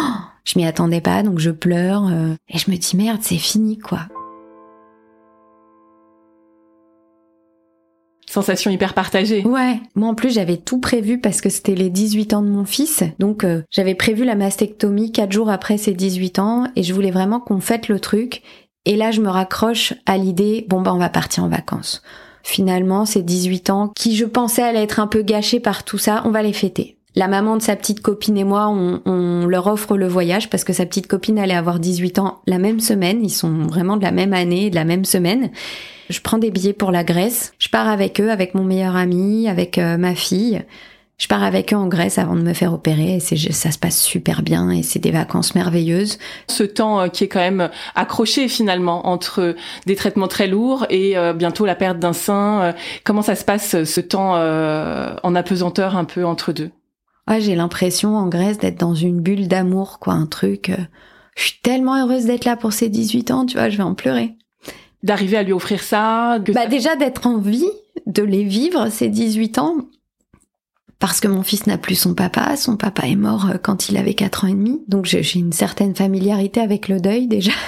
je 0.45 0.59
m'y 0.59 0.67
attendais 0.67 1.01
pas, 1.01 1.23
donc 1.23 1.39
je 1.39 1.51
pleure 1.51 2.09
euh, 2.09 2.35
et 2.49 2.59
je 2.59 2.71
me 2.71 2.77
dis 2.77 2.97
merde, 2.97 3.21
c'est 3.23 3.37
fini 3.37 3.79
quoi. 3.79 4.01
Sensation 8.35 8.73
hyper 8.73 8.95
partagée. 8.95 9.47
Ouais. 9.47 9.79
Moi 9.95 10.09
en 10.09 10.17
plus 10.17 10.35
j'avais 10.35 10.57
tout 10.57 10.81
prévu 10.81 11.21
parce 11.21 11.41
que 11.41 11.49
c'était 11.49 11.77
les 11.77 11.89
18 11.89 12.35
ans 12.35 12.43
de 12.43 12.49
mon 12.49 12.65
fils. 12.65 13.05
Donc 13.21 13.45
euh, 13.45 13.63
j'avais 13.71 13.95
prévu 13.95 14.25
la 14.25 14.35
mastectomie 14.35 15.13
quatre 15.13 15.31
jours 15.31 15.51
après 15.51 15.79
ses 15.79 15.93
18 15.93 16.41
ans 16.41 16.65
et 16.75 16.83
je 16.83 16.93
voulais 16.93 17.13
vraiment 17.13 17.39
qu'on 17.39 17.61
fête 17.61 17.87
le 17.87 18.01
truc. 18.01 18.43
Et 18.87 18.97
là 18.97 19.13
je 19.13 19.21
me 19.21 19.29
raccroche 19.29 19.95
à 20.05 20.19
l'idée, 20.19 20.67
bon 20.69 20.83
bah 20.83 20.93
on 20.93 20.99
va 20.99 21.11
partir 21.11 21.45
en 21.45 21.49
vacances. 21.49 22.03
Finalement 22.43 23.05
ces 23.05 23.23
18 23.23 23.71
ans 23.71 23.93
qui 23.95 24.17
je 24.17 24.25
pensais 24.25 24.65
allaient 24.65 24.83
être 24.83 24.99
un 24.99 25.07
peu 25.07 25.23
gâchés 25.23 25.61
par 25.61 25.85
tout 25.85 25.99
ça, 25.99 26.23
on 26.25 26.31
va 26.31 26.43
les 26.43 26.53
fêter. 26.53 26.99
La 27.15 27.29
maman 27.29 27.57
de 27.57 27.63
sa 27.63 27.77
petite 27.77 28.01
copine 28.01 28.37
et 28.37 28.43
moi, 28.43 28.67
on, 28.69 29.01
on, 29.07 29.47
leur 29.47 29.69
offre 29.69 29.97
le 29.97 30.09
voyage 30.09 30.51
parce 30.51 30.65
que 30.65 30.73
sa 30.73 30.87
petite 30.87 31.07
copine 31.07 31.39
allait 31.39 31.55
avoir 31.55 31.79
18 31.79 32.19
ans 32.19 32.41
la 32.49 32.59
même 32.59 32.81
semaine. 32.81 33.21
Ils 33.23 33.31
sont 33.31 33.67
vraiment 33.69 33.97
de 33.97 34.03
la 34.03 34.11
même 34.11 34.33
année, 34.33 34.71
de 34.71 34.75
la 34.75 34.85
même 34.85 35.05
semaine. 35.05 35.53
Je 36.11 36.21
prends 36.21 36.39
des 36.39 36.51
billets 36.51 36.73
pour 36.73 36.91
la 36.91 37.05
Grèce. 37.05 37.55
Je 37.59 37.69
pars 37.69 37.89
avec 37.89 38.21
eux, 38.21 38.31
avec 38.31 38.55
mon 38.55 38.65
meilleur 38.65 38.97
ami, 38.97 39.49
avec 39.49 39.79
euh, 39.79 39.97
ma 39.97 40.15
fille. 40.15 40.63
Je 41.17 41.29
pars 41.29 41.43
avec 41.43 41.73
eux 41.73 41.77
en 41.77 41.87
Grèce 41.87 42.19
avant 42.19 42.35
de 42.35 42.43
me 42.43 42.53
faire 42.53 42.75
opérer 42.75 43.17
et 43.17 43.21
ça 43.21 43.71
se 43.71 43.79
passe 43.79 44.03
super 44.03 44.43
bien 44.43 44.71
et 44.71 44.83
c'est 44.83 44.99
des 44.99 45.13
vacances 45.13 45.55
merveilleuses. 45.55 46.19
Ce 46.49 46.65
temps 46.65 47.01
euh, 47.01 47.09
qui 47.09 47.25
est 47.25 47.29
quand 47.29 47.41
même 47.41 47.71
accroché 47.95 48.49
finalement 48.49 49.07
entre 49.07 49.55
des 49.87 49.95
traitements 49.95 50.29
très 50.29 50.49
lourds 50.49 50.87
et 50.91 51.17
euh, 51.17 51.33
bientôt 51.33 51.67
la 51.67 51.77
perte 51.77 52.01
d'un 52.01 52.13
sein. 52.13 52.75
comment 53.05 53.23
ça 53.23 53.37
se 53.37 53.45
passe 53.45 53.85
ce 53.85 54.01
temps 54.01 54.35
en 54.35 55.35
apesanteur 55.35 55.97
un 55.97 56.05
peu 56.05 56.25
entre 56.25 56.53
deux? 56.53 56.71
Ouais, 57.29 57.41
j'ai 57.41 57.55
l'impression 57.55 58.17
en 58.17 58.27
Grèce 58.27 58.59
d'être 58.59 58.79
dans 58.79 58.95
une 58.95 59.21
bulle 59.21 59.49
d'amour, 59.49 59.99
quoi, 60.01 60.15
un 60.15 60.27
truc. 60.27 60.71
je 61.37 61.43
suis 61.43 61.61
tellement 61.63 61.97
heureuse 61.97 62.27
d'être 62.27 62.45
là 62.45 62.57
pour 62.57 62.73
ces 62.73 62.91
18 62.91 63.31
ans, 63.31 63.47
tu 63.47 63.57
vois, 63.57 63.71
je 63.71 63.79
vais 63.79 63.83
en 63.83 63.95
pleurer 63.95 64.37
d'arriver 65.05 65.37
à 65.37 65.43
lui 65.45 65.53
offrir 65.53 65.83
ça 65.83 66.39
Bah 66.53 66.67
déjà 66.67 66.97
d'être 66.97 67.27
en 67.29 67.39
vie, 67.39 67.71
de 68.07 68.23
les 68.23 68.43
vivre 68.43 68.89
ces 68.89 69.09
18 69.09 69.59
ans. 69.59 69.77
Parce 70.99 71.21
que 71.21 71.29
mon 71.29 71.43
fils 71.43 71.67
n'a 71.67 71.77
plus 71.77 71.97
son 71.97 72.15
papa, 72.15 72.57
son 72.57 72.77
papa 72.77 73.07
est 73.07 73.15
mort 73.15 73.51
euh, 73.51 73.59
quand 73.63 73.89
il 73.89 73.97
avait 73.99 74.15
4 74.15 74.45
ans 74.45 74.49
et 74.49 74.55
demi, 74.55 74.83
donc 74.89 75.05
j'ai 75.05 75.23
une 75.39 75.53
certaine 75.53 75.95
familiarité 75.95 76.61
avec 76.61 76.89
le 76.89 76.99
deuil 77.01 77.29
déjà. 77.29 77.53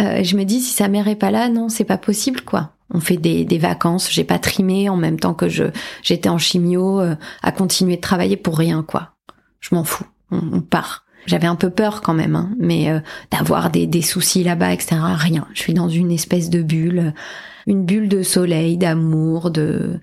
Euh, 0.00 0.24
je 0.24 0.36
me 0.36 0.42
dis 0.42 0.60
si 0.60 0.74
sa 0.74 0.88
mère 0.88 1.06
est 1.06 1.14
pas 1.14 1.30
là, 1.30 1.48
non, 1.48 1.68
c'est 1.68 1.84
pas 1.84 1.98
possible 1.98 2.40
quoi. 2.40 2.72
On 2.90 2.98
fait 2.98 3.16
des, 3.16 3.44
des 3.44 3.58
vacances, 3.58 4.10
j'ai 4.10 4.24
pas 4.24 4.40
trimé 4.40 4.88
en 4.88 4.96
même 4.96 5.20
temps 5.20 5.34
que 5.34 5.48
je 5.48 5.66
j'étais 6.02 6.28
en 6.28 6.36
chimio, 6.36 6.98
euh, 6.98 7.14
à 7.44 7.52
continuer 7.52 7.94
de 7.94 8.00
travailler 8.00 8.36
pour 8.36 8.58
rien 8.58 8.82
quoi. 8.82 9.12
Je 9.60 9.72
m'en 9.72 9.84
fous, 9.84 10.04
on 10.32 10.60
part. 10.62 11.03
J'avais 11.26 11.46
un 11.46 11.56
peu 11.56 11.70
peur 11.70 12.00
quand 12.02 12.14
même, 12.14 12.36
hein, 12.36 12.50
mais 12.58 12.90
euh, 12.90 13.00
d'avoir 13.30 13.70
des, 13.70 13.86
des 13.86 14.02
soucis 14.02 14.44
là-bas, 14.44 14.72
etc. 14.72 14.96
Rien. 15.16 15.46
Je 15.54 15.60
suis 15.60 15.74
dans 15.74 15.88
une 15.88 16.10
espèce 16.10 16.50
de 16.50 16.62
bulle, 16.62 17.14
une 17.66 17.84
bulle 17.84 18.08
de 18.08 18.22
soleil, 18.22 18.76
d'amour, 18.76 19.50
de 19.50 19.98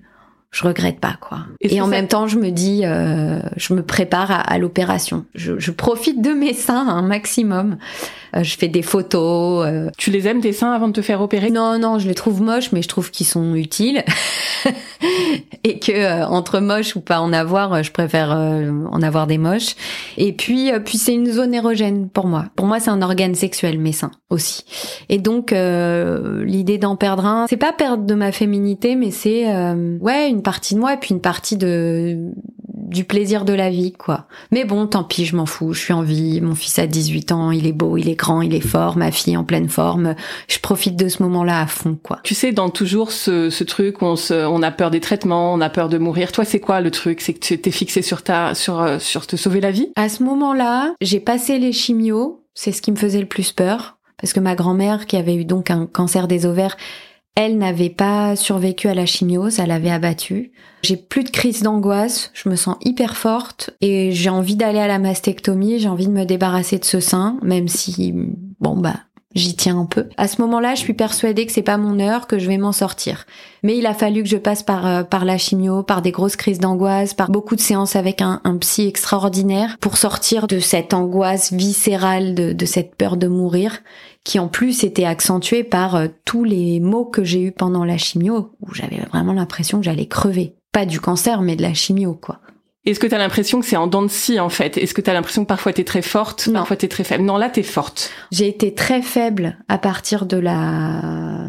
je 0.50 0.64
regrette 0.64 1.00
pas 1.00 1.16
quoi. 1.18 1.46
Et, 1.60 1.80
en 1.80 1.86
même 1.86 2.08
temps, 2.08 2.26
je 2.26 2.38
me 2.38 2.50
dis, 2.50 2.82
euh, 2.84 3.40
je 3.56 3.72
me 3.72 3.82
prépare 3.82 4.30
à, 4.30 4.40
à 4.40 4.58
l'opération. 4.58 5.24
Je, 5.34 5.58
je, 5.58 5.70
profite 5.70 6.20
de 6.20 6.30
mes 6.30 6.52
seins 6.52 6.86
un 6.88 7.02
maximum. 7.02 7.78
Euh, 8.36 8.42
je 8.42 8.56
fais 8.56 8.68
des 8.68 8.82
photos. 8.82 9.66
Euh. 9.66 9.90
Tu 9.98 10.10
les 10.10 10.26
aimes 10.26 10.40
tes 10.40 10.52
seins 10.52 10.72
avant 10.72 10.88
de 10.88 10.92
te 10.92 11.02
faire 11.02 11.20
opérer? 11.20 11.50
Non, 11.50 11.78
non, 11.78 11.98
je 11.98 12.08
les 12.08 12.14
trouve 12.14 12.42
moches, 12.42 12.72
mais 12.72 12.82
je 12.82 12.88
trouve 12.88 13.10
qu'ils 13.10 13.26
sont 13.26 13.54
utiles. 13.54 14.04
et 15.64 15.78
que 15.78 15.92
euh, 15.92 16.26
entre 16.26 16.60
moches 16.60 16.96
ou 16.96 17.00
pas 17.00 17.20
en 17.20 17.32
avoir, 17.32 17.82
je 17.82 17.90
préfère 17.92 18.30
en 18.30 19.02
avoir 19.02 19.26
des 19.26 19.38
moches. 19.38 19.74
Et 20.16 20.32
puis, 20.32 20.70
puis 20.84 20.98
c'est 20.98 21.14
une 21.14 21.30
zone 21.30 21.54
érogène 21.54 22.08
pour 22.08 22.26
moi. 22.26 22.46
Pour 22.56 22.66
moi, 22.66 22.80
c'est 22.80 22.90
un 22.90 23.02
organe 23.02 23.34
sexuel, 23.34 23.78
mes 23.78 23.92
seins 23.92 24.10
aussi. 24.30 24.64
Et 25.08 25.18
donc, 25.18 25.52
l'idée 25.52 26.78
d'en 26.78 26.96
perdre 26.96 27.26
un, 27.26 27.46
c'est 27.48 27.56
pas 27.56 27.72
perdre 27.72 28.04
de 28.04 28.14
ma 28.14 28.32
féminité, 28.32 28.96
mais 28.96 29.10
c'est 29.10 29.46
ouais 30.00 30.28
une 30.28 30.42
partie 30.42 30.74
de 30.74 30.80
moi 30.80 30.94
et 30.94 30.96
puis 30.96 31.10
une 31.10 31.20
partie 31.20 31.56
de 31.56 32.32
du 32.92 33.04
plaisir 33.04 33.44
de 33.44 33.52
la 33.52 33.70
vie, 33.70 33.92
quoi. 33.92 34.26
Mais 34.50 34.64
bon, 34.64 34.86
tant 34.86 35.04
pis, 35.04 35.24
je 35.24 35.36
m'en 35.36 35.46
fous, 35.46 35.72
je 35.72 35.80
suis 35.80 35.92
en 35.92 36.02
vie, 36.02 36.40
mon 36.40 36.54
fils 36.54 36.78
a 36.78 36.86
18 36.86 37.32
ans, 37.32 37.50
il 37.50 37.66
est 37.66 37.72
beau, 37.72 37.96
il 37.96 38.08
est 38.08 38.14
grand, 38.14 38.42
il 38.42 38.54
est 38.54 38.60
fort, 38.60 38.96
ma 38.96 39.10
fille 39.10 39.36
en 39.36 39.44
pleine 39.44 39.68
forme, 39.68 40.14
je 40.48 40.58
profite 40.58 40.96
de 40.96 41.08
ce 41.08 41.22
moment-là 41.22 41.60
à 41.60 41.66
fond, 41.66 41.98
quoi. 42.02 42.20
Tu 42.22 42.34
sais, 42.34 42.52
dans 42.52 42.70
toujours 42.70 43.12
ce, 43.12 43.50
ce 43.50 43.64
truc, 43.64 44.02
on, 44.02 44.16
se, 44.16 44.34
on 44.46 44.62
a 44.62 44.70
peur 44.70 44.90
des 44.90 45.00
traitements, 45.00 45.52
on 45.52 45.60
a 45.60 45.70
peur 45.70 45.88
de 45.88 45.98
mourir. 45.98 46.32
Toi, 46.32 46.44
c'est 46.44 46.60
quoi 46.60 46.80
le 46.80 46.90
truc? 46.90 47.20
C'est 47.20 47.34
que 47.34 47.40
tu 47.40 47.58
t'es 47.58 47.70
fixé 47.70 48.02
sur 48.02 48.22
ta, 48.22 48.54
sur, 48.54 48.80
euh, 48.80 48.98
sur 48.98 49.26
te 49.26 49.36
sauver 49.36 49.60
la 49.60 49.70
vie? 49.70 49.90
À 49.96 50.08
ce 50.08 50.22
moment-là, 50.22 50.94
j'ai 51.00 51.20
passé 51.20 51.58
les 51.58 51.72
chimios, 51.72 52.44
c'est 52.54 52.72
ce 52.72 52.82
qui 52.82 52.92
me 52.92 52.96
faisait 52.96 53.20
le 53.20 53.26
plus 53.26 53.52
peur, 53.52 53.96
parce 54.20 54.32
que 54.32 54.40
ma 54.40 54.54
grand-mère, 54.54 55.06
qui 55.06 55.16
avait 55.16 55.34
eu 55.34 55.44
donc 55.44 55.70
un 55.70 55.86
cancer 55.86 56.28
des 56.28 56.46
ovaires, 56.46 56.76
elle 57.34 57.56
n'avait 57.56 57.90
pas 57.90 58.36
survécu 58.36 58.88
à 58.88 58.94
la 58.94 59.06
chimio, 59.06 59.48
ça 59.48 59.66
l'avait 59.66 59.90
abattue. 59.90 60.52
J'ai 60.82 60.96
plus 60.96 61.24
de 61.24 61.30
crise 61.30 61.62
d'angoisse, 61.62 62.30
je 62.34 62.48
me 62.48 62.56
sens 62.56 62.76
hyper 62.82 63.16
forte 63.16 63.70
et 63.80 64.12
j'ai 64.12 64.30
envie 64.30 64.56
d'aller 64.56 64.80
à 64.80 64.88
la 64.88 64.98
mastectomie, 64.98 65.78
j'ai 65.78 65.88
envie 65.88 66.08
de 66.08 66.12
me 66.12 66.24
débarrasser 66.24 66.78
de 66.78 66.84
ce 66.84 67.00
sein, 67.00 67.38
même 67.42 67.68
si, 67.68 68.12
bon 68.60 68.76
bah, 68.76 68.96
j'y 69.34 69.56
tiens 69.56 69.78
un 69.78 69.86
peu. 69.86 70.08
À 70.16 70.28
ce 70.28 70.42
moment-là, 70.42 70.74
je 70.74 70.80
suis 70.80 70.92
persuadée 70.92 71.46
que 71.46 71.52
c'est 71.52 71.62
pas 71.62 71.78
mon 71.78 72.00
heure, 72.00 72.26
que 72.26 72.38
je 72.38 72.48
vais 72.48 72.58
m'en 72.58 72.72
sortir. 72.72 73.24
Mais 73.62 73.78
il 73.78 73.86
a 73.86 73.94
fallu 73.94 74.22
que 74.22 74.28
je 74.28 74.36
passe 74.36 74.62
par 74.62 74.86
euh, 74.86 75.02
par 75.04 75.24
la 75.24 75.38
chimio, 75.38 75.82
par 75.82 76.02
des 76.02 76.10
grosses 76.10 76.36
crises 76.36 76.58
d'angoisse, 76.58 77.14
par 77.14 77.30
beaucoup 77.30 77.56
de 77.56 77.60
séances 77.60 77.96
avec 77.96 78.20
un, 78.20 78.40
un, 78.44 78.58
psy 78.58 78.86
extraordinaire 78.86 79.78
pour 79.80 79.96
sortir 79.96 80.48
de 80.48 80.58
cette 80.58 80.92
angoisse 80.94 81.52
viscérale, 81.52 82.34
de, 82.34 82.52
de 82.52 82.66
cette 82.66 82.94
peur 82.96 83.16
de 83.16 83.28
mourir 83.28 83.78
qui 84.24 84.38
en 84.38 84.48
plus 84.48 84.84
était 84.84 85.04
accentué 85.04 85.64
par 85.64 85.96
euh, 85.96 86.08
tous 86.24 86.44
les 86.44 86.80
maux 86.80 87.04
que 87.04 87.24
j'ai 87.24 87.40
eus 87.40 87.52
pendant 87.52 87.84
la 87.84 87.98
chimio, 87.98 88.52
où 88.60 88.74
j'avais 88.74 89.00
vraiment 89.12 89.32
l'impression 89.32 89.78
que 89.78 89.84
j'allais 89.84 90.06
crever. 90.06 90.54
Pas 90.72 90.86
du 90.86 91.00
cancer, 91.00 91.42
mais 91.42 91.56
de 91.56 91.62
la 91.62 91.74
chimio, 91.74 92.14
quoi. 92.14 92.40
Est-ce 92.84 92.98
que 92.98 93.06
tu 93.06 93.14
as 93.14 93.18
l'impression 93.18 93.60
que 93.60 93.66
c'est 93.66 93.76
en 93.76 93.86
dents 93.86 94.02
de 94.02 94.08
scie, 94.08 94.40
en 94.40 94.48
fait? 94.48 94.76
Est-ce 94.76 94.94
que 94.94 95.00
tu 95.00 95.08
as 95.08 95.12
l'impression 95.12 95.42
que 95.42 95.48
parfois 95.48 95.72
tu 95.72 95.82
es 95.82 95.84
très 95.84 96.02
forte, 96.02 96.48
non. 96.48 96.54
parfois 96.60 96.76
tu 96.76 96.86
es 96.86 96.88
très 96.88 97.04
faible 97.04 97.22
Non, 97.24 97.36
là, 97.36 97.48
tu 97.48 97.60
es 97.60 97.64
forte. 97.64 98.10
J'ai 98.32 98.48
été 98.48 98.74
très 98.74 99.02
faible 99.02 99.58
à 99.68 99.78
partir 99.78 100.26
de 100.26 100.36
la 100.36 101.46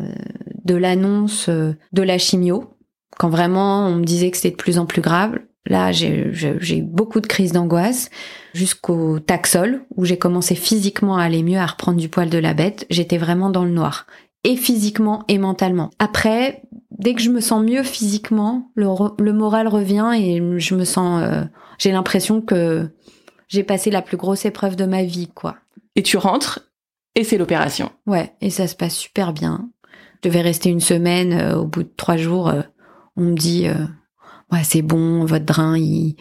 de 0.64 0.76
l'annonce 0.76 1.50
euh, 1.50 1.76
de 1.92 2.04
la 2.04 2.18
chimio, 2.18 2.76
quand 3.18 3.30
vraiment 3.30 3.88
on 3.88 3.96
me 3.96 4.04
disait 4.04 4.32
que 4.32 4.38
c'était 4.38 4.52
de 4.52 4.56
plus 4.56 4.78
en 4.78 4.86
plus 4.86 5.02
grave. 5.02 5.40
Là, 5.66 5.92
j'ai 5.94 6.78
eu 6.78 6.82
beaucoup 6.82 7.22
de 7.22 7.28
crises 7.28 7.54
d'angoisse 7.54 8.10
jusqu'au 8.54 9.20
taxol 9.20 9.84
où 9.96 10.04
j'ai 10.04 10.18
commencé 10.18 10.56
physiquement 10.56 11.18
à 11.18 11.24
aller 11.24 11.42
mieux, 11.42 11.58
à 11.58 11.66
reprendre 11.66 12.00
du 12.00 12.10
poil 12.10 12.30
de 12.30 12.38
la 12.38 12.54
bête. 12.54 12.86
J'étais 12.90 13.18
vraiment 13.18 13.50
dans 13.50 13.64
le 13.64 13.72
noir 13.72 14.06
et 14.44 14.58
physiquement 14.58 15.24
et 15.30 15.38
mentalement. 15.38 15.90
Après, 16.00 16.64
dès 16.92 17.14
que 17.14 17.22
je 17.22 17.30
me 17.30 17.40
sens 17.40 17.64
mieux 17.64 17.84
physiquement, 17.84 18.72
le, 18.76 19.32
moral 19.32 19.68
revient 19.70 20.12
et 20.18 20.60
je 20.60 20.76
me 20.76 20.84
sens, 20.84 21.24
euh, 21.24 21.44
j'ai 21.78 21.92
l'impression 21.92 22.42
que 22.42 22.90
j'ai 23.48 23.64
passé 23.64 23.90
la 23.90 24.02
plus 24.02 24.18
grosse 24.18 24.46
épreuve 24.46 24.76
de 24.76 24.86
ma 24.86 25.04
vie, 25.04 25.30
quoi. 25.34 25.56
Et 25.96 26.04
tu 26.04 26.18
rentres 26.18 26.60
et 27.16 27.24
c'est 27.24 27.38
l'opération. 27.38 27.92
Ouais, 28.06 28.34
et 28.42 28.50
ça 28.50 28.68
se 28.68 28.76
passe 28.76 28.96
super 28.96 29.32
bien. 29.34 29.70
Je 30.24 30.30
devais 30.30 30.42
rester 30.42 30.70
une 30.70 30.82
semaine. 30.82 31.34
Euh, 31.34 31.58
au 31.58 31.66
bout 31.66 31.84
de 31.84 31.92
trois 31.96 32.18
jours, 32.18 32.50
euh, 32.50 32.64
on 33.16 33.22
me 33.22 33.36
dit, 33.36 33.68
c'est 34.64 34.82
bon, 34.82 35.26
votre 35.26 35.46
drain, 35.46 35.78
il, 35.78 36.16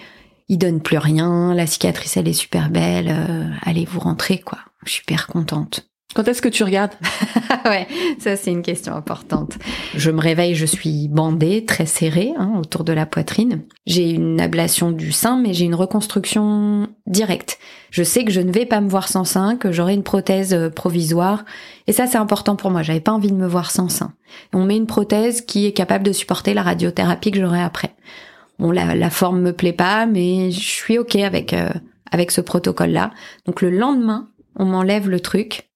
donne 0.49 0.81
plus 0.81 0.99
rien, 0.99 1.55
la 1.55 1.66
cicatrice, 1.66 2.16
elle 2.16 2.29
est 2.29 2.33
super 2.33 2.71
belle, 2.71 3.59
allez 3.62 3.85
vous 3.85 4.01
rentrer, 4.01 4.38
quoi. 4.38 4.59
Je 4.85 4.90
suis 4.90 5.01
super 5.01 5.27
contente. 5.27 5.92
Quand 6.14 6.29
est-ce 6.29 6.42
que 6.42 6.48
tu 6.48 6.62
regardes 6.62 6.92
Ouais, 7.64 7.87
ça 8.18 8.37
c'est 8.37 8.51
une 8.51 8.62
question 8.62 8.94
importante. 8.94 9.59
Je 9.94 10.11
me 10.11 10.20
réveille, 10.20 10.55
je 10.55 10.66
suis 10.66 11.09
bandée, 11.09 11.64
très 11.64 11.87
serrée 11.87 12.33
hein, 12.37 12.53
autour 12.59 12.85
de 12.85 12.92
la 12.92 13.07
poitrine. 13.07 13.62
J'ai 13.87 14.11
une 14.11 14.40
ablation 14.40 14.90
du 14.90 15.12
sein, 15.12 15.40
mais 15.40 15.55
j'ai 15.55 15.64
une 15.64 15.75
reconstruction 15.75 16.88
directe. 17.07 17.59
Je 17.90 18.03
sais 18.03 18.25
que 18.25 18.33
je 18.33 18.40
ne 18.40 18.53
vais 18.53 18.66
pas 18.66 18.81
me 18.81 18.88
voir 18.88 19.09
sans 19.09 19.25
sein, 19.25 19.57
que 19.57 19.72
j'aurai 19.72 19.94
une 19.94 20.03
prothèse 20.03 20.55
euh, 20.55 20.70
provisoire, 20.70 21.44
et 21.87 21.92
ça 21.92 22.07
c'est 22.07 22.18
important 22.18 22.57
pour 22.57 22.70
moi. 22.70 22.83
J'avais 22.83 23.01
pas 23.01 23.12
envie 23.12 23.33
de 23.33 23.37
me 23.37 23.46
voir 23.46 23.70
sans 23.70 23.88
sein. 23.88 24.12
On 24.53 24.64
met 24.64 24.77
une 24.77 24.87
prothèse 24.87 25.40
qui 25.40 25.66
est 25.66 25.72
capable 25.72 26.05
de 26.05 26.12
supporter 26.12 26.55
la 26.55 26.62
radiothérapie 26.62 27.31
que 27.31 27.40
j'aurai 27.40 27.62
après. 27.62 27.94
Bon, 28.59 28.70
la, 28.70 29.11
forme 29.11 29.40
me 29.40 29.53
plaît 29.53 29.72
pas, 29.72 30.07
mais 30.07 30.51
je 30.51 30.61
suis 30.61 30.98
ok 30.98 31.16
avec 31.16 31.53
euh, 31.53 31.70
avec 32.11 32.31
ce 32.31 32.40
protocole-là. 32.40 33.11
Donc 33.46 33.62
le 33.62 33.70
lendemain, 33.70 34.29
on 34.57 34.66
m'enlève 34.66 35.09
le 35.09 35.20
truc 35.20 35.72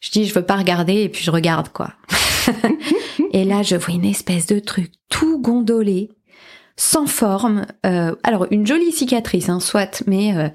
je 0.00 0.10
dis, 0.10 0.26
je 0.26 0.34
veux 0.34 0.44
pas 0.44 0.56
regarder, 0.56 1.02
et 1.02 1.08
puis 1.08 1.24
je 1.24 1.30
regarde, 1.30 1.68
quoi. 1.70 1.94
et 3.32 3.44
là, 3.44 3.62
je 3.62 3.76
vois 3.76 3.94
une 3.94 4.04
espèce 4.04 4.46
de 4.46 4.58
truc 4.58 4.92
tout 5.08 5.40
gondolé, 5.40 6.10
sans 6.76 7.06
forme. 7.06 7.66
Euh, 7.84 8.14
alors, 8.22 8.46
une 8.50 8.66
jolie 8.66 8.92
cicatrice, 8.92 9.48
hein, 9.48 9.60
soit, 9.60 10.02
mais 10.06 10.36
euh, 10.36 10.48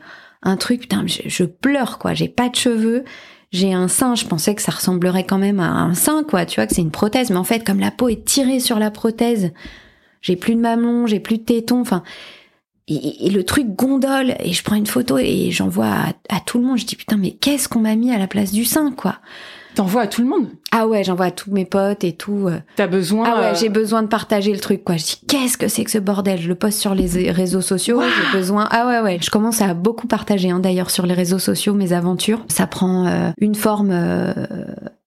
un 0.44 0.58
truc, 0.58 0.82
putain, 0.82 1.06
je, 1.08 1.44
pleure, 1.44 1.98
quoi. 1.98 2.14
J'ai 2.14 2.30
pas 2.30 2.50
de 2.50 2.56
cheveux. 2.56 3.04
J'ai 3.52 3.74
un 3.74 3.88
sein, 3.88 4.16
je 4.16 4.26
pensais 4.26 4.56
que 4.56 4.62
ça 4.62 4.72
ressemblerait 4.72 5.26
quand 5.26 5.38
même 5.38 5.60
à 5.60 5.70
un 5.70 5.94
sein, 5.94 6.24
quoi. 6.24 6.46
Tu 6.46 6.56
vois, 6.56 6.68
que 6.68 6.74
c'est 6.74 6.82
une 6.82 6.92
prothèse. 6.92 7.30
Mais 7.32 7.38
en 7.38 7.44
fait, 7.44 7.66
comme 7.66 7.80
la 7.80 7.92
peau 7.92 8.08
est 8.08 8.24
tirée 8.24 8.60
sur 8.60 8.80
la 8.80 8.92
prothèse, 8.92 9.52
j'ai 10.22 10.36
plus 10.36 10.56
de 10.56 10.62
mamelon, 10.62 11.08
j'ai 11.08 11.20
plus 11.20 11.38
de 11.38 11.44
téton. 11.44 11.82
Enfin, 11.82 12.04
et, 12.96 13.30
le 13.30 13.44
truc 13.44 13.68
gondole 13.76 14.36
et 14.40 14.54
je 14.54 14.64
prends 14.64 14.76
une 14.76 14.88
photo 14.88 15.18
et 15.18 15.52
j'envoie 15.52 15.86
à, 15.86 16.36
à, 16.36 16.40
tout 16.46 16.60
le 16.60 16.66
monde. 16.66 16.78
Je 16.78 16.86
dis 16.86 16.96
putain 16.96 17.18
mais 17.18 17.32
qu'est-ce 17.32 17.70
qu'on 17.70 17.80
m'a 17.80 17.96
mis 17.96 18.12
à 18.12 18.18
la 18.18 18.28
place 18.28 18.52
du 18.52 18.66
sein 18.66 18.92
quoi? 18.92 19.18
T'envoies 19.76 20.02
à 20.02 20.08
tout 20.08 20.22
le 20.22 20.28
monde? 20.28 20.48
Ah 20.72 20.86
ouais, 20.88 21.04
j'envoie 21.04 21.28
à 21.28 21.32
tous 21.32 21.50
mes 21.52 21.64
potes 21.64 22.04
et 22.04 22.12
tout. 22.12 22.48
Euh. 22.48 22.60
T'as 22.76 22.88
besoin 22.88 23.26
Ah 23.26 23.40
ouais, 23.40 23.46
euh, 23.48 23.56
j'ai 23.56 23.70
besoin 23.70 24.04
de 24.04 24.08
partager 24.08 24.52
le 24.52 24.60
truc 24.60 24.84
quoi. 24.84 24.98
Je 24.98 25.04
dis 25.04 25.22
qu'est-ce 25.28 25.58
que 25.58 25.70
c'est 25.70 25.86
que 25.86 25.92
ce 25.92 25.98
bordel? 25.98 26.42
Je 26.42 26.50
le 26.50 26.56
poste 26.56 26.80
sur 26.80 26.94
les 26.94 27.32
réseaux 27.32 27.62
sociaux. 27.62 28.02
J'ai 28.02 28.38
besoin. 28.38 28.68
Ah 28.72 28.88
ouais 28.88 29.00
ouais. 29.00 29.20
Je 29.22 29.30
commence 29.30 29.62
à 29.62 29.74
beaucoup 29.74 30.08
partager 30.08 30.50
hein, 30.50 30.60
d'ailleurs 30.60 30.90
sur 30.90 31.06
les 31.06 31.14
réseaux 31.14 31.40
sociaux 31.40 31.74
mes 31.74 31.94
aventures. 31.94 32.44
Ça 32.50 32.68
prend 32.68 33.06
euh, 33.08 33.30
une 33.40 33.56
forme 33.56 33.92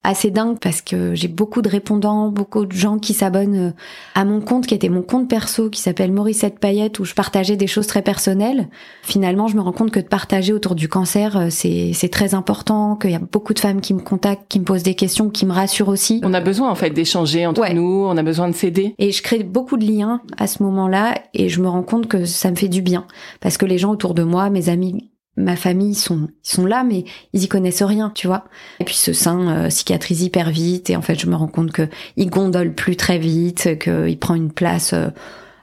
assez 0.05 0.31
dingue 0.31 0.59
parce 0.61 0.83
que 0.83 1.15
j'ai 1.15 1.29
beaucoup 1.29 1.63
de 1.63 1.69
répondants, 1.69 2.29
beaucoup 2.29 2.67
de 2.67 2.73
gens 2.73 2.99
qui 2.99 3.15
s'abonnent 3.15 3.69
euh, 3.69 3.71
à 4.15 4.25
mon 4.25 4.41
compte 4.41 4.67
qui 4.67 4.75
était 4.75 4.91
mon 4.91 5.03
compte 5.03 5.29
perso 5.29 5.71
qui 5.71 5.81
s'appelle 5.81 6.13
Mauricette 6.13 6.59
Payette 6.59 6.99
où 6.99 7.05
je 7.05 7.15
partageais 7.15 7.57
des 7.57 7.67
choses 7.67 7.87
très 7.87 8.03
personnelles. 8.03 8.69
Finalement, 9.03 9.49
je 9.49 9.57
me 9.57 9.63
rends 9.63 9.73
compte 9.73 9.91
que 9.91 10.01
de 10.01 10.07
partager 10.07 10.53
autour 10.53 10.75
du 10.75 10.89
cancer, 10.89 11.37
euh, 11.37 11.47
c'est 11.51 11.93
c'est 11.95 12.11
très 12.11 12.35
important, 12.35 12.97
qu'il 12.97 13.11
y 13.11 13.15
a 13.15 13.21
beaucoup 13.21 13.55
de 13.55 13.59
femmes 13.59 13.81
qui 13.81 13.95
me 13.95 14.01
contactent, 14.01 14.45
qui 14.49 14.61
me 14.61 14.65
posent 14.65 14.83
des 14.83 14.95
questions, 14.95 15.31
qui 15.31 15.47
me 15.47 15.53
rassurent 15.53 15.89
aussi. 15.89 16.21
On 16.23 16.35
a 16.35 16.41
besoin 16.41 16.71
en 16.71 16.75
fait 16.75 16.91
d'échanger 16.91 17.47
entre 17.47 17.67
nous, 17.73 18.07
on 18.07 18.17
a 18.17 18.23
besoin 18.23 18.49
de 18.49 18.55
s'aider. 18.55 18.95
Et 18.99 19.11
je 19.11 19.23
crée 19.23 19.43
beaucoup 19.43 19.79
de 19.79 19.87
liens 19.87 20.21
à 20.37 20.47
ce 20.47 20.63
moment-là 20.63 21.15
et 21.33 21.49
je 21.49 21.61
me 21.61 21.69
rends 21.69 21.83
compte 21.83 22.09
que 22.09 22.27
ça 22.27 22.51
me 22.51 22.57
fait 22.57 22.69
du 22.69 22.83
bien 22.83 23.07
parce 23.41 23.57
que 23.57 23.65
les 23.65 23.79
gens 23.79 23.91
autour 23.91 24.15
de 24.15 24.23
moi, 24.23 24.51
mes 24.51 24.69
amis 24.69 25.11
ma 25.37 25.57
famille 25.57 25.93
ils 25.93 25.99
sont 25.99 26.29
ils 26.45 26.49
sont 26.49 26.67
là 26.67 26.85
mais 26.85 27.05
ils 27.33 27.43
y 27.43 27.49
connaissent 27.49 27.83
rien 27.83 28.11
tu 28.15 28.27
vois. 28.27 28.45
Et 28.81 28.85
puis 28.85 28.95
ce 28.95 29.13
sein 29.13 29.49
euh, 29.49 29.71
cicatrise 29.71 30.23
hyper 30.23 30.51
vite 30.51 30.91
et 30.91 30.97
en 30.97 31.03
fait 31.03 31.19
je 31.19 31.27
me 31.27 31.35
rends 31.35 31.49
compte 31.49 31.73
que 31.73 31.89
il 32.17 32.31
gondole 32.31 32.75
plus 32.75 32.97
très 32.97 33.19
vite 33.19 33.79
qu'il 33.79 34.19
prend 34.19 34.35
une 34.35 34.53
place 34.53 34.93
euh, 34.93 35.09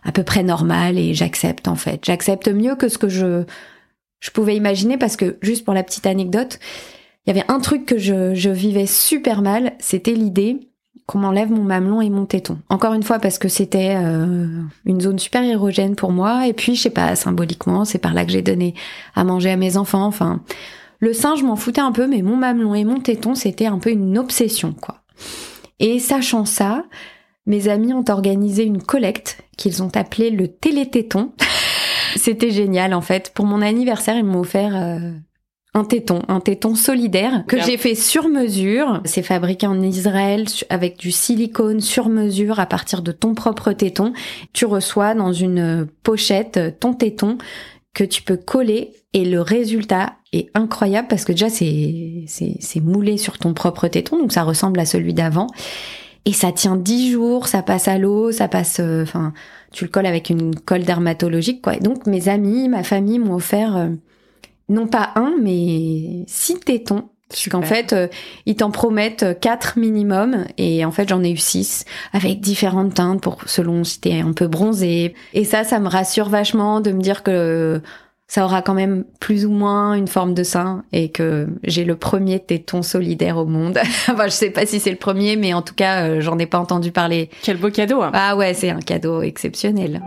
à 0.03 0.11
peu 0.11 0.23
près 0.23 0.43
normale 0.43 0.97
et 0.97 1.13
j'accepte 1.13 1.67
en 1.67 1.75
fait. 1.75 2.03
J'accepte 2.03 2.47
mieux 2.47 2.75
que 2.75 2.89
ce 2.89 2.97
que 2.97 3.09
je 3.09 3.43
je 4.19 4.31
pouvais 4.31 4.55
imaginer 4.55 4.97
parce 4.97 5.15
que 5.15 5.37
juste 5.41 5.65
pour 5.65 5.73
la 5.73 5.83
petite 5.83 6.05
anecdote 6.05 6.59
il 7.25 7.35
y 7.35 7.37
avait 7.37 7.49
un 7.51 7.59
truc 7.59 7.85
que 7.85 7.97
je, 7.97 8.33
je 8.33 8.49
vivais 8.49 8.87
super 8.87 9.41
mal 9.41 9.73
c'était 9.79 10.13
l'idée 10.13 10.70
qu'on 11.05 11.19
m'enlève 11.19 11.51
mon 11.51 11.63
mamelon 11.63 12.01
et 12.01 12.09
mon 12.09 12.25
téton. 12.25 12.59
Encore 12.69 12.93
une 12.93 13.03
fois 13.03 13.19
parce 13.19 13.37
que 13.37 13.47
c'était 13.47 13.95
euh, 13.97 14.47
une 14.85 15.01
zone 15.01 15.19
super 15.19 15.43
érogène 15.43 15.95
pour 15.95 16.11
moi 16.11 16.47
et 16.47 16.53
puis 16.53 16.75
je 16.75 16.83
sais 16.83 16.89
pas 16.89 17.15
symboliquement 17.15 17.85
c'est 17.85 17.97
par 17.97 18.13
là 18.13 18.25
que 18.25 18.31
j'ai 18.31 18.41
donné 18.41 18.75
à 19.15 19.23
manger 19.23 19.51
à 19.51 19.57
mes 19.57 19.77
enfants. 19.77 20.05
Enfin 20.05 20.41
le 20.99 21.13
sein 21.13 21.35
je 21.35 21.43
m'en 21.43 21.55
foutais 21.55 21.81
un 21.81 21.91
peu 21.91 22.07
mais 22.07 22.21
mon 22.21 22.37
mamelon 22.37 22.75
et 22.75 22.85
mon 22.85 22.99
téton 22.99 23.35
c'était 23.35 23.65
un 23.65 23.79
peu 23.79 23.89
une 23.89 24.17
obsession 24.17 24.73
quoi. 24.73 24.99
Et 25.79 25.99
sachant 25.99 26.45
ça, 26.45 26.85
mes 27.47 27.67
amis 27.67 27.93
ont 27.93 28.05
organisé 28.07 28.63
une 28.63 28.81
collecte 28.81 29.43
qu'ils 29.57 29.81
ont 29.81 29.91
appelée 29.95 30.29
le 30.29 30.47
télététon. 30.47 31.31
c'était 32.15 32.51
génial 32.51 32.93
en 32.93 33.01
fait. 33.01 33.31
Pour 33.33 33.45
mon 33.45 33.61
anniversaire 33.61 34.15
ils 34.15 34.23
m'ont 34.23 34.39
offert 34.39 34.75
euh, 34.75 35.11
un 35.73 35.85
téton, 35.85 36.21
un 36.27 36.41
téton 36.41 36.75
solidaire 36.75 37.45
que 37.47 37.61
j'ai 37.61 37.77
fait 37.77 37.95
sur 37.95 38.27
mesure. 38.27 39.01
C'est 39.05 39.23
fabriqué 39.23 39.67
en 39.67 39.81
Israël 39.81 40.45
avec 40.69 40.97
du 40.97 41.11
silicone 41.11 41.79
sur 41.79 42.09
mesure 42.09 42.59
à 42.59 42.65
partir 42.65 43.01
de 43.01 43.11
ton 43.11 43.35
propre 43.35 43.71
téton. 43.71 44.11
Tu 44.51 44.65
reçois 44.65 45.13
dans 45.13 45.31
une 45.31 45.87
pochette 46.03 46.59
ton 46.79 46.93
téton 46.93 47.37
que 47.93 48.03
tu 48.03 48.21
peux 48.21 48.37
coller 48.37 48.91
et 49.13 49.25
le 49.25 49.41
résultat 49.41 50.13
est 50.33 50.49
incroyable 50.53 51.07
parce 51.09 51.25
que 51.25 51.33
déjà 51.33 51.49
c'est 51.49 52.25
c'est 52.27 52.79
moulé 52.79 53.17
sur 53.17 53.37
ton 53.37 53.53
propre 53.53 53.87
téton 53.89 54.17
donc 54.17 54.31
ça 54.31 54.43
ressemble 54.43 54.79
à 54.79 54.85
celui 54.85 55.13
d'avant 55.13 55.47
et 56.23 56.33
ça 56.33 56.51
tient 56.51 56.77
dix 56.77 57.11
jours, 57.11 57.47
ça 57.47 57.63
passe 57.63 57.87
à 57.87 57.97
l'eau, 57.97 58.31
ça 58.31 58.47
passe 58.47 58.79
euh, 58.79 59.03
enfin 59.03 59.33
tu 59.73 59.85
le 59.85 59.89
colles 59.89 60.05
avec 60.05 60.29
une 60.29 60.55
colle 60.55 60.83
dermatologique 60.83 61.61
quoi. 61.61 61.75
donc 61.77 62.05
mes 62.05 62.29
amis, 62.29 62.69
ma 62.69 62.83
famille 62.83 63.19
m'ont 63.19 63.35
offert 63.35 63.75
euh, 63.75 63.89
non 64.71 64.87
pas 64.87 65.11
un, 65.15 65.35
mais 65.41 66.23
six 66.27 66.59
tétons. 66.59 67.09
Puisqu'en 67.29 67.61
fait, 67.61 67.93
euh, 67.93 68.07
ils 68.45 68.57
t'en 68.57 68.71
promettent 68.71 69.39
quatre 69.39 69.79
minimum, 69.79 70.45
et 70.57 70.83
en 70.83 70.91
fait, 70.91 71.07
j'en 71.07 71.23
ai 71.23 71.31
eu 71.31 71.37
six, 71.37 71.85
avec 72.11 72.41
différentes 72.41 72.95
teintes, 72.95 73.21
pour 73.21 73.37
selon 73.45 73.85
si 73.85 74.01
t'es 74.01 74.19
un 74.19 74.33
peu 74.33 74.47
bronzé. 74.47 75.13
Et 75.33 75.45
ça, 75.45 75.63
ça 75.63 75.79
me 75.79 75.87
rassure 75.87 76.27
vachement 76.27 76.81
de 76.81 76.91
me 76.91 76.99
dire 76.99 77.23
que 77.23 77.81
ça 78.27 78.43
aura 78.45 78.61
quand 78.61 78.73
même 78.73 79.05
plus 79.19 79.45
ou 79.45 79.51
moins 79.51 79.93
une 79.93 80.07
forme 80.07 80.33
de 80.33 80.43
sein, 80.43 80.83
et 80.91 81.09
que 81.09 81.47
j'ai 81.63 81.85
le 81.85 81.95
premier 81.95 82.39
téton 82.39 82.81
solidaire 82.81 83.37
au 83.37 83.45
monde. 83.45 83.77
enfin, 84.09 84.25
je 84.25 84.31
sais 84.31 84.51
pas 84.51 84.65
si 84.65 84.81
c'est 84.81 84.91
le 84.91 84.97
premier, 84.97 85.37
mais 85.37 85.53
en 85.53 85.61
tout 85.61 85.75
cas, 85.75 86.03
euh, 86.03 86.19
j'en 86.21 86.37
ai 86.37 86.47
pas 86.47 86.59
entendu 86.59 86.91
parler. 86.91 87.29
Quel 87.43 87.55
beau 87.55 87.69
cadeau 87.69 88.01
hein. 88.01 88.11
Ah 88.13 88.35
ouais, 88.35 88.53
c'est 88.53 88.69
un 88.71 88.81
cadeau 88.81 89.21
exceptionnel. 89.21 90.01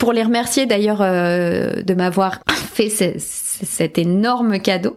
Pour 0.00 0.12
les 0.14 0.22
remercier 0.22 0.66
d'ailleurs 0.66 1.02
euh, 1.02 1.82
de 1.82 1.94
m'avoir 1.94 2.40
fait 2.48 2.88
cet 2.88 3.98
énorme 3.98 4.58
cadeau, 4.58 4.96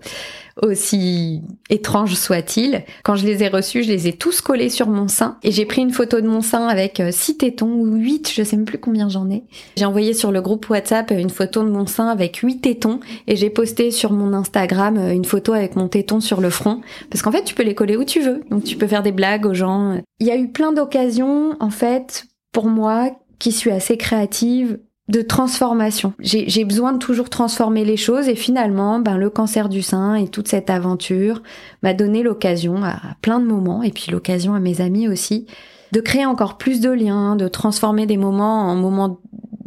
aussi 0.61 1.41
étrange 1.69 2.13
soit-il. 2.13 2.83
Quand 3.03 3.15
je 3.15 3.25
les 3.25 3.43
ai 3.43 3.49
reçus, 3.49 3.83
je 3.83 3.89
les 3.89 4.07
ai 4.07 4.13
tous 4.13 4.39
collés 4.39 4.69
sur 4.69 4.87
mon 4.87 5.09
sein 5.09 5.37
et 5.43 5.51
j'ai 5.51 5.65
pris 5.65 5.81
une 5.81 5.91
photo 5.91 6.21
de 6.21 6.27
mon 6.27 6.41
sein 6.41 6.67
avec 6.67 7.01
euh, 7.01 7.09
six 7.11 7.37
tétons 7.37 7.73
ou 7.73 7.95
huit, 7.95 8.31
je 8.33 8.43
sais 8.43 8.55
même 8.55 8.65
plus 8.65 8.77
combien 8.77 9.09
j'en 9.09 9.29
ai. 9.29 9.43
J'ai 9.75 9.83
envoyé 9.83 10.13
sur 10.13 10.31
le 10.31 10.41
groupe 10.41 10.69
WhatsApp 10.69 11.11
une 11.11 11.29
photo 11.29 11.63
de 11.63 11.69
mon 11.69 11.85
sein 11.85 12.07
avec 12.07 12.37
huit 12.37 12.61
tétons 12.61 13.01
et 13.27 13.35
j'ai 13.35 13.49
posté 13.49 13.91
sur 13.91 14.13
mon 14.13 14.31
Instagram 14.33 14.97
euh, 14.97 15.11
une 15.11 15.25
photo 15.25 15.51
avec 15.51 15.75
mon 15.75 15.89
téton 15.89 16.21
sur 16.21 16.39
le 16.39 16.49
front 16.49 16.79
parce 17.09 17.21
qu'en 17.21 17.31
fait 17.33 17.43
tu 17.43 17.55
peux 17.55 17.63
les 17.63 17.75
coller 17.75 17.97
où 17.97 18.05
tu 18.05 18.21
veux, 18.21 18.41
donc 18.49 18.63
tu 18.63 18.77
peux 18.77 18.87
faire 18.87 19.03
des 19.03 19.11
blagues 19.11 19.45
aux 19.45 19.53
gens. 19.53 20.01
Il 20.21 20.27
y 20.27 20.31
a 20.31 20.37
eu 20.37 20.47
plein 20.47 20.71
d'occasions 20.71 21.57
en 21.59 21.71
fait 21.71 22.23
pour 22.53 22.67
moi 22.67 23.11
qui 23.39 23.51
suis 23.51 23.71
assez 23.71 23.97
créative 23.97 24.79
de 25.09 25.21
transformation. 25.21 26.13
J'ai 26.19 26.63
besoin 26.63 26.93
de 26.93 26.97
toujours 26.97 27.29
transformer 27.29 27.83
les 27.83 27.97
choses 27.97 28.29
et 28.29 28.35
finalement, 28.35 28.99
ben, 28.99 29.17
le 29.17 29.29
cancer 29.29 29.67
du 29.67 29.81
sein 29.81 30.15
et 30.15 30.29
toute 30.29 30.47
cette 30.47 30.69
aventure 30.69 31.43
m'a 31.81 31.93
donné 31.93 32.23
l'occasion 32.23 32.83
à 32.83 32.99
plein 33.21 33.39
de 33.39 33.45
moments 33.45 33.83
et 33.83 33.91
puis 33.91 34.11
l'occasion 34.11 34.53
à 34.53 34.59
mes 34.59 34.79
amis 34.79 35.09
aussi 35.09 35.45
de 35.91 35.99
créer 35.99 36.25
encore 36.25 36.57
plus 36.57 36.79
de 36.79 36.89
liens, 36.89 37.35
de 37.35 37.47
transformer 37.47 38.05
des 38.05 38.17
moments 38.17 38.61
en 38.61 38.75
moments 38.75 39.19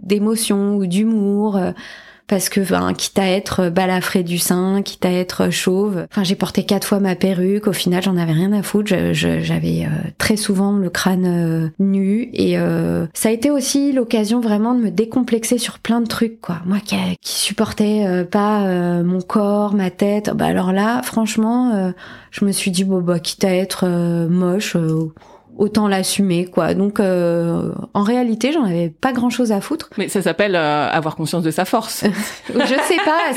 d'émotion 0.03 0.77
ou 0.77 0.87
d'humour. 0.87 1.61
Parce 2.29 2.49
que 2.49 2.61
quitte 2.93 3.19
à 3.19 3.29
être 3.29 3.69
balafré 3.69 4.23
du 4.23 4.39
sein, 4.39 4.83
quitte 4.83 5.05
à 5.05 5.13
être 5.13 5.51
chauve. 5.51 6.07
Enfin, 6.11 6.25
j'ai 6.25 6.35
porté 6.35 6.65
quatre 6.65 6.87
fois 6.87 6.99
ma 6.99 7.15
perruque. 7.15 7.67
Au 7.67 7.73
final, 7.73 8.03
j'en 8.03 8.17
avais 8.17 8.33
rien 8.33 8.53
à 8.53 8.63
foutre. 8.63 8.93
J'avais 9.13 9.85
euh, 9.85 10.11
très 10.19 10.37
souvent 10.37 10.73
le 10.73 10.91
crâne 10.91 11.27
euh, 11.27 11.69
nu 11.79 12.29
et 12.33 12.59
euh, 12.59 13.07
ça 13.15 13.29
a 13.29 13.33
été 13.33 13.51
aussi 13.51 13.93
l'occasion 13.93 14.41
vraiment 14.41 14.75
de 14.75 14.81
me 14.81 14.91
décomplexer 14.91 15.59
sur 15.59 15.79
plein 15.79 16.01
de 16.01 16.07
trucs. 16.07 16.41
Quoi, 16.41 16.59
moi 16.67 16.79
qui, 16.85 16.97
qui 17.21 17.33
supportais 17.33 18.25
pas 18.31 19.03
mon 19.03 19.21
corps, 19.21 19.75
ma 19.75 19.91
tête. 19.91 20.31
Bah 20.35 20.47
alors 20.47 20.73
là, 20.73 21.03
franchement, 21.03 21.93
je 22.31 22.45
me 22.45 22.53
suis 22.53 22.71
dit 22.71 22.85
bon 22.85 23.01
bah 23.01 23.19
quitte 23.19 23.45
à 23.45 23.55
être 23.55 23.87
moche 24.29 24.77
autant 25.59 25.89
l'assumer 25.89 26.47
quoi. 26.47 26.75
Donc 26.75 27.01
euh, 27.01 27.73
en 27.95 28.03
réalité, 28.03 28.53
j'en 28.53 28.65
avais 28.65 28.89
pas 28.89 29.13
grand-chose 29.13 29.53
à 29.53 29.61
foutre. 29.61 29.91
Mais 29.99 30.09
ça 30.09 30.23
s'appelle 30.23 30.55
euh, 30.55 30.89
avoir 30.91 31.17
conscience 31.17 31.43
de 31.43 31.51
sa 31.51 31.65
force. 31.65 32.05
je 32.49 32.65
sais 32.65 33.01
pas, 33.05 33.33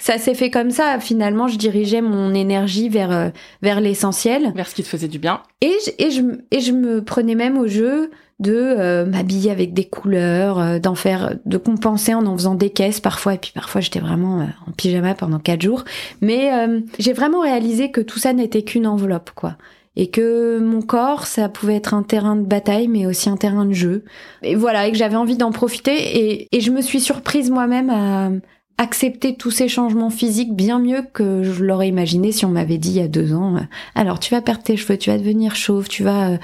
ça 0.00 0.18
s'est 0.18 0.34
fait 0.34 0.50
comme 0.50 0.70
ça. 0.70 0.98
Finalement, 1.00 1.48
je 1.48 1.56
dirigeais 1.56 2.02
mon 2.02 2.34
énergie 2.34 2.88
vers 2.88 3.12
euh, 3.12 3.28
vers 3.62 3.80
l'essentiel, 3.80 4.52
vers 4.54 4.68
ce 4.68 4.74
qui 4.74 4.82
te 4.82 4.88
faisait 4.88 5.08
du 5.08 5.18
bien. 5.18 5.42
Et 5.60 5.74
je, 5.86 6.04
et 6.04 6.10
je 6.10 6.22
et 6.50 6.60
je 6.60 6.72
me 6.72 7.02
prenais 7.02 7.34
même 7.34 7.58
au 7.58 7.66
jeu 7.66 8.10
de 8.40 9.04
m'habiller 9.04 9.52
avec 9.52 9.72
des 9.72 9.84
couleurs, 9.84 10.80
d'en 10.80 10.96
faire, 10.96 11.36
de 11.46 11.58
compenser 11.58 12.12
en 12.12 12.26
en 12.26 12.36
faisant 12.36 12.56
des 12.56 12.70
caisses 12.70 12.98
parfois, 12.98 13.34
et 13.34 13.38
puis 13.38 13.52
parfois 13.54 13.80
j'étais 13.80 14.00
vraiment 14.00 14.48
en 14.66 14.72
pyjama 14.72 15.14
pendant 15.14 15.38
quatre 15.38 15.62
jours. 15.62 15.84
Mais 16.22 16.50
j'ai 16.98 17.12
vraiment 17.12 17.38
réalisé 17.40 17.92
que 17.92 18.00
tout 18.00 18.18
ça 18.18 18.32
n'était 18.32 18.62
qu'une 18.62 18.88
enveloppe, 18.88 19.30
quoi 19.36 19.54
et 19.96 20.10
que 20.10 20.58
mon 20.58 20.80
corps, 20.80 21.26
ça 21.26 21.48
pouvait 21.48 21.76
être 21.76 21.92
un 21.94 22.02
terrain 22.02 22.36
de 22.36 22.46
bataille, 22.46 22.88
mais 22.88 23.06
aussi 23.06 23.28
un 23.28 23.36
terrain 23.36 23.66
de 23.66 23.72
jeu. 23.72 24.04
Et 24.42 24.54
voilà, 24.54 24.86
et 24.86 24.92
que 24.92 24.96
j'avais 24.96 25.16
envie 25.16 25.36
d'en 25.36 25.52
profiter, 25.52 25.94
et, 25.94 26.48
et, 26.56 26.60
je 26.60 26.70
me 26.70 26.80
suis 26.80 27.00
surprise 27.00 27.50
moi-même 27.50 27.90
à 27.90 28.30
accepter 28.78 29.36
tous 29.36 29.50
ces 29.50 29.68
changements 29.68 30.10
physiques 30.10 30.54
bien 30.54 30.78
mieux 30.78 31.02
que 31.12 31.42
je 31.42 31.62
l'aurais 31.62 31.88
imaginé 31.88 32.32
si 32.32 32.44
on 32.44 32.50
m'avait 32.50 32.78
dit 32.78 32.90
il 32.90 32.96
y 32.96 33.00
a 33.00 33.08
deux 33.08 33.34
ans, 33.34 33.56
euh, 33.56 33.60
alors 33.94 34.18
tu 34.18 34.34
vas 34.34 34.40
perdre 34.40 34.62
tes 34.62 34.76
cheveux, 34.76 34.96
tu 34.96 35.10
vas 35.10 35.18
devenir 35.18 35.54
chauve, 35.54 35.88
tu 35.88 36.02
vas 36.02 36.32
euh, 36.32 36.38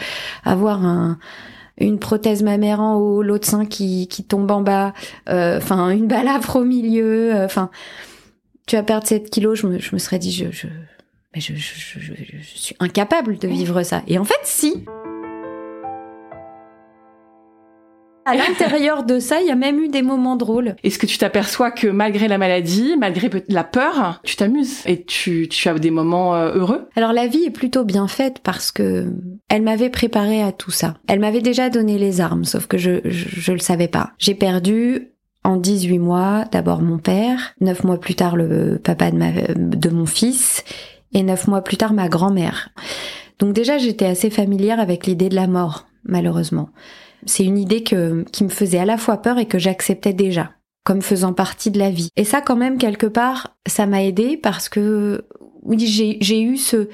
avoir 0.45 0.85
un 0.85 1.19
une 1.81 2.01
prothèse 2.01 2.43
mammaire 2.43 2.81
en 2.81 2.97
haut, 2.97 3.23
l'autre 3.23 3.47
sein 3.47 3.65
qui, 3.65 4.09
qui 4.09 4.25
tombe 4.25 4.51
en 4.51 4.63
bas, 4.63 4.95
euh, 5.29 5.59
enfin 5.59 5.91
une 5.91 6.09
balafre 6.09 6.57
au 6.57 6.65
milieu, 6.65 7.33
enfin 7.45 7.71
tu 8.67 8.75
vas 8.75 8.83
perdre 8.83 9.07
7 9.07 9.31
kilos, 9.31 9.61
je 9.61 9.67
me, 9.69 9.79
je 9.79 9.95
me 9.95 9.99
serais 9.99 10.19
dit 10.19 10.33
je, 10.33 10.51
je 10.51 10.67
mais 11.35 11.41
je, 11.41 11.55
je, 11.55 12.01
je, 12.01 12.12
je, 12.14 12.59
suis 12.59 12.76
incapable 12.81 13.39
de 13.39 13.49
vivre 13.49 13.83
ça. 13.83 14.03
Et 14.07 14.18
en 14.18 14.24
fait, 14.24 14.41
si. 14.45 14.85
À 18.24 18.35
l'intérieur 18.37 19.05
de 19.05 19.18
ça, 19.18 19.41
il 19.41 19.47
y 19.47 19.51
a 19.51 19.55
même 19.55 19.79
eu 19.79 19.89
des 19.89 20.01
moments 20.01 20.37
drôles. 20.37 20.76
Est-ce 20.83 20.99
que 20.99 21.07
tu 21.07 21.18
t'aperçois 21.18 21.70
que 21.70 21.87
malgré 21.87 22.29
la 22.29 22.39
maladie, 22.39 22.97
malgré 22.99 23.31
la 23.49 23.64
peur, 23.64 24.20
tu 24.24 24.37
t'amuses 24.37 24.83
et 24.87 25.03
tu, 25.05 25.49
tu 25.49 25.68
as 25.68 25.79
des 25.79 25.91
moments 25.91 26.35
euh, 26.35 26.55
heureux? 26.55 26.89
Alors 26.97 27.12
la 27.12 27.26
vie 27.26 27.45
est 27.45 27.51
plutôt 27.51 27.85
bien 27.85 28.09
faite 28.09 28.39
parce 28.43 28.72
que 28.72 29.12
elle 29.49 29.62
m'avait 29.62 29.91
préparé 29.91 30.43
à 30.43 30.53
tout 30.53 30.70
ça. 30.70 30.97
Elle 31.09 31.20
m'avait 31.20 31.43
déjà 31.43 31.68
donné 31.68 31.99
les 31.99 32.20
armes, 32.22 32.45
sauf 32.45 32.66
que 32.66 32.79
je, 32.79 33.01
je, 33.05 33.41
je 33.41 33.53
le 33.53 33.59
savais 33.59 33.89
pas. 33.89 34.12
J'ai 34.18 34.35
perdu 34.35 35.09
en 35.45 35.57
18 35.57 35.99
mois 35.99 36.45
d'abord 36.53 36.81
mon 36.81 36.99
père, 36.99 37.55
neuf 37.61 37.85
mois 37.85 37.99
plus 37.99 38.14
tard 38.14 38.37
le 38.37 38.79
papa 38.83 39.11
de, 39.11 39.16
ma, 39.16 39.31
de 39.33 39.89
mon 39.91 40.07
fils 40.07 40.64
et 41.13 41.23
neuf 41.23 41.47
mois 41.49 41.63
plus 41.63 41.77
tard 41.77 41.93
ma 41.93 42.09
grand-mère. 42.09 42.71
Donc 43.39 43.53
déjà 43.53 43.79
j'étais 43.79 44.07
assez 44.07 44.31
familière 44.31 44.81
avec 44.81 45.07
l'idée 45.07 45.29
de 45.29 45.35
la 45.35 45.47
mort, 45.47 45.87
malheureusement. 46.05 46.71
C'est 47.27 47.45
une 47.45 47.59
idée 47.59 47.83
que, 47.83 48.25
qui 48.33 48.45
me 48.45 48.49
faisait 48.49 48.79
à 48.79 48.85
la 48.85 48.99
fois 48.99 49.19
peur 49.19 49.39
et 49.39 49.47
que 49.47 49.59
j'acceptais 49.59 50.13
déjà, 50.13 50.53
comme 50.85 51.03
faisant 51.03 51.33
partie 51.33 51.71
de 51.71 51.79
la 51.79 51.91
vie. 51.91 52.11
Et 52.17 52.25
ça 52.25 52.41
quand 52.41 52.57
même 52.57 52.79
quelque 52.79 53.07
part, 53.07 53.57
ça 53.67 53.87
m'a 53.87 54.05
aidé 54.05 54.37
parce 54.37 54.69
que 54.69 55.27
oui 55.63 55.87
j'ai 55.87 56.43
eu 56.43 56.57
ce 56.57 56.89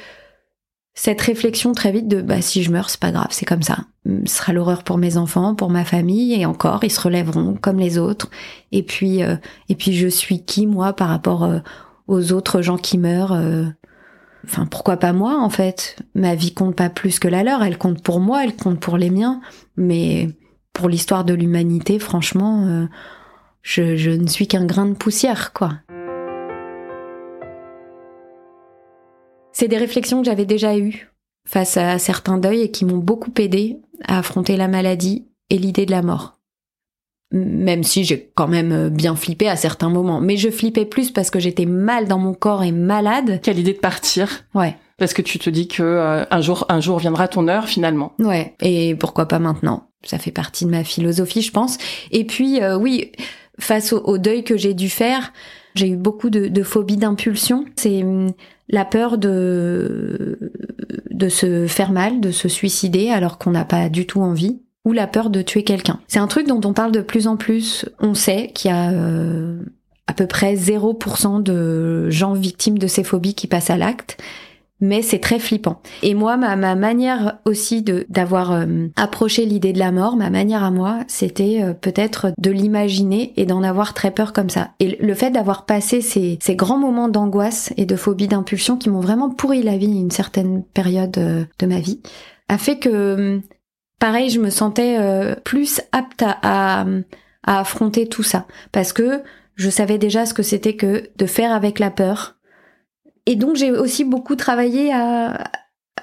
cette 0.96 1.20
réflexion 1.20 1.72
très 1.72 1.90
vite 1.90 2.06
de 2.06 2.22
bah 2.22 2.40
si 2.40 2.62
je 2.62 2.70
meurs 2.70 2.88
c'est 2.88 3.00
pas 3.00 3.10
grave 3.10 3.28
c'est 3.30 3.44
comme 3.44 3.62
ça 3.62 3.78
ce 4.26 4.36
sera 4.36 4.52
l'horreur 4.52 4.84
pour 4.84 4.96
mes 4.96 5.16
enfants 5.16 5.54
pour 5.54 5.70
ma 5.70 5.84
famille 5.84 6.34
et 6.34 6.46
encore 6.46 6.84
ils 6.84 6.90
se 6.90 7.00
relèveront 7.00 7.56
comme 7.60 7.78
les 7.78 7.98
autres 7.98 8.30
et 8.70 8.82
puis 8.82 9.22
euh, 9.22 9.36
et 9.68 9.74
puis 9.74 9.92
je 9.92 10.06
suis 10.06 10.44
qui 10.44 10.66
moi 10.66 10.92
par 10.92 11.08
rapport 11.08 11.44
euh, 11.44 11.58
aux 12.06 12.32
autres 12.32 12.62
gens 12.62 12.76
qui 12.76 12.98
meurent 12.98 13.32
euh, 13.32 13.64
Enfin, 14.44 14.66
pourquoi 14.66 14.96
pas 14.96 15.12
moi, 15.12 15.40
en 15.40 15.48
fait? 15.48 15.96
Ma 16.14 16.34
vie 16.34 16.52
compte 16.52 16.76
pas 16.76 16.90
plus 16.90 17.18
que 17.18 17.28
la 17.28 17.42
leur, 17.42 17.62
elle 17.62 17.78
compte 17.78 18.02
pour 18.02 18.20
moi, 18.20 18.44
elle 18.44 18.54
compte 18.54 18.78
pour 18.78 18.98
les 18.98 19.10
miens, 19.10 19.40
mais 19.76 20.28
pour 20.72 20.88
l'histoire 20.88 21.24
de 21.24 21.34
l'humanité, 21.34 21.98
franchement, 21.98 22.66
euh, 22.66 22.86
je, 23.62 23.96
je 23.96 24.10
ne 24.10 24.26
suis 24.26 24.46
qu'un 24.46 24.66
grain 24.66 24.86
de 24.86 24.94
poussière, 24.94 25.52
quoi. 25.52 25.72
C'est 29.52 29.68
des 29.68 29.78
réflexions 29.78 30.20
que 30.20 30.26
j'avais 30.26 30.46
déjà 30.46 30.76
eues 30.76 31.10
face 31.46 31.76
à 31.76 31.98
certains 31.98 32.38
deuils 32.38 32.62
et 32.62 32.70
qui 32.70 32.84
m'ont 32.84 32.98
beaucoup 32.98 33.32
aidé 33.38 33.80
à 34.06 34.18
affronter 34.18 34.56
la 34.56 34.68
maladie 34.68 35.28
et 35.50 35.58
l'idée 35.58 35.86
de 35.86 35.92
la 35.92 36.02
mort 36.02 36.38
même 37.34 37.82
si 37.82 38.04
j'ai 38.04 38.30
quand 38.34 38.46
même 38.46 38.72
euh, 38.72 38.90
bien 38.90 39.16
flippé 39.16 39.48
à 39.48 39.56
certains 39.56 39.90
moments. 39.90 40.20
Mais 40.20 40.36
je 40.36 40.50
flippais 40.50 40.84
plus 40.84 41.10
parce 41.10 41.30
que 41.30 41.40
j'étais 41.40 41.66
mal 41.66 42.06
dans 42.06 42.18
mon 42.18 42.32
corps 42.32 42.62
et 42.62 42.72
malade. 42.72 43.40
Quelle 43.42 43.58
idée 43.58 43.72
de 43.72 43.78
partir. 43.78 44.44
Ouais. 44.54 44.76
Parce 44.98 45.12
que 45.12 45.22
tu 45.22 45.40
te 45.40 45.50
dis 45.50 45.66
que 45.66 45.82
euh, 45.82 46.24
un 46.30 46.40
jour, 46.40 46.64
un 46.68 46.80
jour 46.80 46.98
viendra 46.98 47.26
ton 47.26 47.48
heure 47.48 47.66
finalement. 47.66 48.12
Ouais. 48.20 48.54
Et 48.62 48.94
pourquoi 48.94 49.26
pas 49.26 49.40
maintenant? 49.40 49.88
Ça 50.04 50.18
fait 50.18 50.30
partie 50.30 50.64
de 50.64 50.70
ma 50.70 50.84
philosophie, 50.84 51.42
je 51.42 51.50
pense. 51.50 51.78
Et 52.12 52.24
puis, 52.24 52.62
euh, 52.62 52.76
oui, 52.78 53.10
face 53.58 53.92
au, 53.92 54.18
deuil 54.18 54.44
que 54.44 54.56
j'ai 54.56 54.74
dû 54.74 54.88
faire, 54.88 55.32
j'ai 55.74 55.88
eu 55.88 55.96
beaucoup 55.96 56.30
de, 56.30 56.46
de 56.46 56.62
phobie 56.62 56.98
d'impulsion. 56.98 57.64
C'est 57.74 58.04
hum, 58.04 58.32
la 58.68 58.84
peur 58.84 59.18
de 59.18 60.38
de 61.10 61.28
se 61.28 61.66
faire 61.66 61.92
mal, 61.92 62.20
de 62.20 62.30
se 62.30 62.48
suicider 62.48 63.10
alors 63.10 63.38
qu'on 63.38 63.50
n'a 63.50 63.64
pas 63.64 63.88
du 63.88 64.04
tout 64.04 64.20
envie 64.20 64.60
ou 64.84 64.92
la 64.92 65.06
peur 65.06 65.30
de 65.30 65.42
tuer 65.42 65.64
quelqu'un. 65.64 66.00
C'est 66.08 66.18
un 66.18 66.26
truc 66.26 66.46
dont 66.46 66.60
on 66.64 66.72
parle 66.72 66.92
de 66.92 67.00
plus 67.00 67.26
en 67.26 67.36
plus. 67.36 67.86
On 68.00 68.14
sait 68.14 68.50
qu'il 68.54 68.70
y 68.70 68.74
a 68.74 68.90
euh, 68.90 69.58
à 70.06 70.12
peu 70.12 70.26
près 70.26 70.54
0% 70.54 71.42
de 71.42 72.10
gens 72.10 72.34
victimes 72.34 72.78
de 72.78 72.86
ces 72.86 73.04
phobies 73.04 73.34
qui 73.34 73.46
passent 73.46 73.70
à 73.70 73.76
l'acte. 73.76 74.18
Mais 74.80 75.00
c'est 75.00 75.20
très 75.20 75.38
flippant. 75.38 75.80
Et 76.02 76.12
moi, 76.14 76.36
ma, 76.36 76.56
ma 76.56 76.74
manière 76.74 77.38
aussi 77.46 77.82
d'avoir 77.82 78.52
euh, 78.52 78.88
approché 78.96 79.46
l'idée 79.46 79.72
de 79.72 79.78
la 79.78 79.92
mort, 79.92 80.16
ma 80.16 80.28
manière 80.28 80.62
à 80.62 80.70
moi, 80.70 80.98
c'était 81.06 81.62
euh, 81.62 81.72
peut-être 81.72 82.32
de 82.36 82.50
l'imaginer 82.50 83.32
et 83.36 83.46
d'en 83.46 83.62
avoir 83.62 83.94
très 83.94 84.10
peur 84.10 84.34
comme 84.34 84.50
ça. 84.50 84.72
Et 84.80 84.98
le 85.00 85.14
fait 85.14 85.30
d'avoir 85.30 85.64
passé 85.64 86.02
ces, 86.02 86.38
ces 86.42 86.56
grands 86.56 86.78
moments 86.78 87.08
d'angoisse 87.08 87.72
et 87.78 87.86
de 87.86 87.96
phobie 87.96 88.28
d'impulsion 88.28 88.76
qui 88.76 88.90
m'ont 88.90 89.00
vraiment 89.00 89.30
pourri 89.30 89.62
la 89.62 89.78
vie 89.78 89.86
une 89.86 90.10
certaine 90.10 90.62
période 90.62 91.12
de 91.12 91.66
ma 91.66 91.78
vie, 91.78 92.00
a 92.48 92.58
fait 92.58 92.78
que 92.78 93.40
pareil, 94.04 94.28
je 94.28 94.38
me 94.38 94.50
sentais 94.50 94.98
euh, 94.98 95.34
plus 95.34 95.80
apte 95.90 96.22
à, 96.26 96.84
affronter 97.42 98.06
tout 98.06 98.22
ça 98.22 98.44
parce 98.70 98.92
que 98.92 99.22
je 99.54 99.70
savais 99.70 99.96
déjà 99.96 100.26
ce 100.26 100.34
que 100.34 100.42
c'était 100.42 100.76
que 100.76 101.08
de 101.16 101.24
faire 101.24 101.52
avec 101.52 101.78
la 101.78 101.90
peur. 101.90 102.36
Et 103.24 103.34
donc 103.34 103.56
j'ai 103.56 103.70
aussi 103.70 104.04
beaucoup 104.04 104.36
travaillé 104.36 104.92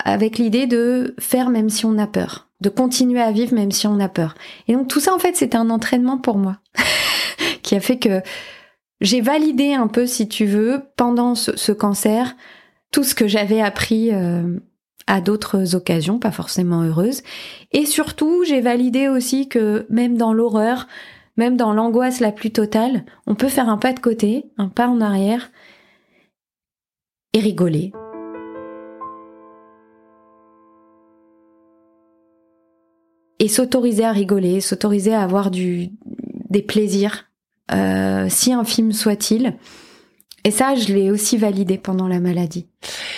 avec 0.04 0.40
l'idée 0.40 0.66
de 0.66 1.14
faire 1.20 1.52
même 1.52 1.70
si 1.70 1.86
on 1.86 2.00
a 2.00 2.08
peur, 2.08 2.50
de 2.60 2.70
continuer 2.70 3.22
à 3.22 3.32
vivre 3.32 3.54
même 3.54 3.72
si 3.72 3.86
on 3.86 4.00
a 4.00 4.10
peur. 4.10 4.34
Et 4.68 4.74
donc 4.74 4.88
tout 4.88 5.00
ça 5.00 5.14
en 5.14 5.20
fait 5.20 5.36
c'était 5.36 5.58
un 5.58 5.70
entraînement 5.70 6.18
pour 6.18 6.40
moi 6.40 6.58
qui 7.62 7.76
a 7.76 7.80
fait 7.80 8.00
que 8.00 8.24
j'ai 9.00 9.22
validé 9.22 9.76
un 9.76 9.88
peu 9.88 10.08
si 10.08 10.28
tu 10.28 10.48
veux 10.48 10.82
pendant 10.98 11.36
ce, 11.36 11.72
cancer 11.72 12.36
tout 12.92 13.04
ce 13.04 13.14
que 13.14 13.28
j'avais 13.28 13.62
appris 13.62 14.12
euh, 14.12 14.58
à 15.12 15.20
d'autres 15.20 15.76
occasions, 15.76 16.20
pas 16.20 16.32
forcément 16.32 16.84
heureuses. 16.84 17.22
Et 17.74 17.86
surtout, 17.86 18.46
j'ai 18.46 18.62
validé 18.62 19.10
aussi 19.10 19.50
que 19.50 19.86
même 19.90 20.16
dans 20.16 20.32
l'horreur, 20.32 20.88
même 21.36 21.58
dans 21.58 21.74
l'angoisse 21.74 22.22
la 22.22 22.32
plus 22.32 22.52
totale, 22.52 23.04
on 23.28 23.36
peut 23.36 23.50
faire 23.50 23.68
un 23.68 23.78
pas 23.78 23.92
de 23.92 24.00
côté, 24.00 24.46
un 24.58 24.70
pas 24.70 24.88
en 24.88 25.02
arrière 25.02 25.52
et 27.34 27.42
rigoler. 27.42 27.92
Et 33.40 33.50
s'autoriser 33.50 34.06
à 34.06 34.14
rigoler, 34.14 34.62
s'autoriser 34.62 35.14
à 35.14 35.24
avoir 35.24 35.52
du, 35.52 35.90
des 36.50 36.62
plaisirs, 36.62 37.26
euh, 37.74 38.28
si 38.30 38.54
infime 38.54 38.94
soit-il. 38.94 39.58
Et 40.44 40.52
ça, 40.52 40.76
je 40.76 40.94
l'ai 40.94 41.12
aussi 41.12 41.38
validé 41.38 41.78
pendant 41.78 42.08
la 42.08 42.20
maladie. 42.20 42.68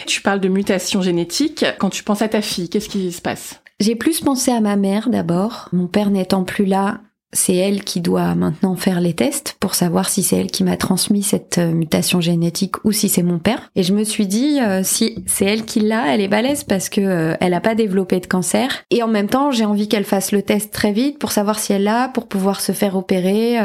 Tu 0.08 0.22
parles 0.22 0.42
de 0.42 0.50
mutation 0.50 1.02
génétique. 1.02 1.66
Quand 1.80 1.90
tu 1.90 2.04
penses 2.04 2.22
à 2.22 2.28
ta 2.28 2.42
fille, 2.42 2.70
qu'est-ce 2.70 2.90
qui 2.90 3.12
se 3.12 3.22
passe? 3.22 3.62
J'ai 3.80 3.96
plus 3.96 4.22
pensé 4.22 4.52
à 4.52 4.62
ma 4.62 4.76
mère 4.76 5.10
d'abord. 5.10 5.70
Mon 5.74 5.88
père 5.88 6.10
n'étant 6.10 6.44
plus 6.44 6.66
là, 6.66 7.02
c'est 7.34 7.56
elle 7.56 7.84
qui 7.84 8.00
doit 8.00 8.36
maintenant 8.36 8.76
faire 8.76 9.02
les 9.02 9.14
tests 9.14 9.58
pour 9.60 9.76
savoir 9.76 10.08
si 10.08 10.24
c'est 10.24 10.38
elle 10.38 10.52
qui 10.52 10.64
m'a 10.64 10.78
transmis 10.78 11.24
cette 11.24 11.58
euh, 11.58 11.72
mutation 11.72 12.22
génétique 12.22 12.84
ou 12.86 12.92
si 12.92 13.10
c'est 13.10 13.24
mon 13.24 13.40
père. 13.40 13.72
Et 13.76 13.84
je 13.84 13.94
me 13.94 14.04
suis 14.04 14.28
dit 14.28 14.60
euh, 14.62 14.82
si 14.84 15.24
c'est 15.26 15.46
elle 15.46 15.66
qui 15.66 15.80
l'a, 15.80 16.14
elle 16.14 16.22
est 16.22 16.28
balèze 16.28 16.64
parce 16.64 16.90
que 16.90 17.02
euh, 17.02 17.36
elle 17.42 17.54
a 17.54 17.62
pas 17.62 17.76
développé 17.76 18.20
de 18.20 18.28
cancer. 18.28 18.84
Et 18.92 19.04
en 19.04 19.08
même 19.08 19.28
temps, 19.28 19.52
j'ai 19.52 19.66
envie 19.66 19.88
qu'elle 19.88 20.06
fasse 20.06 20.32
le 20.32 20.44
test 20.44 20.72
très 20.72 20.92
vite 20.92 21.20
pour 21.20 21.32
savoir 21.32 21.60
si 21.60 21.74
elle 21.74 21.84
l'a, 21.84 22.08
pour 22.08 22.28
pouvoir 22.28 22.62
se 22.62 22.72
faire 22.72 22.96
opérer 22.96 23.58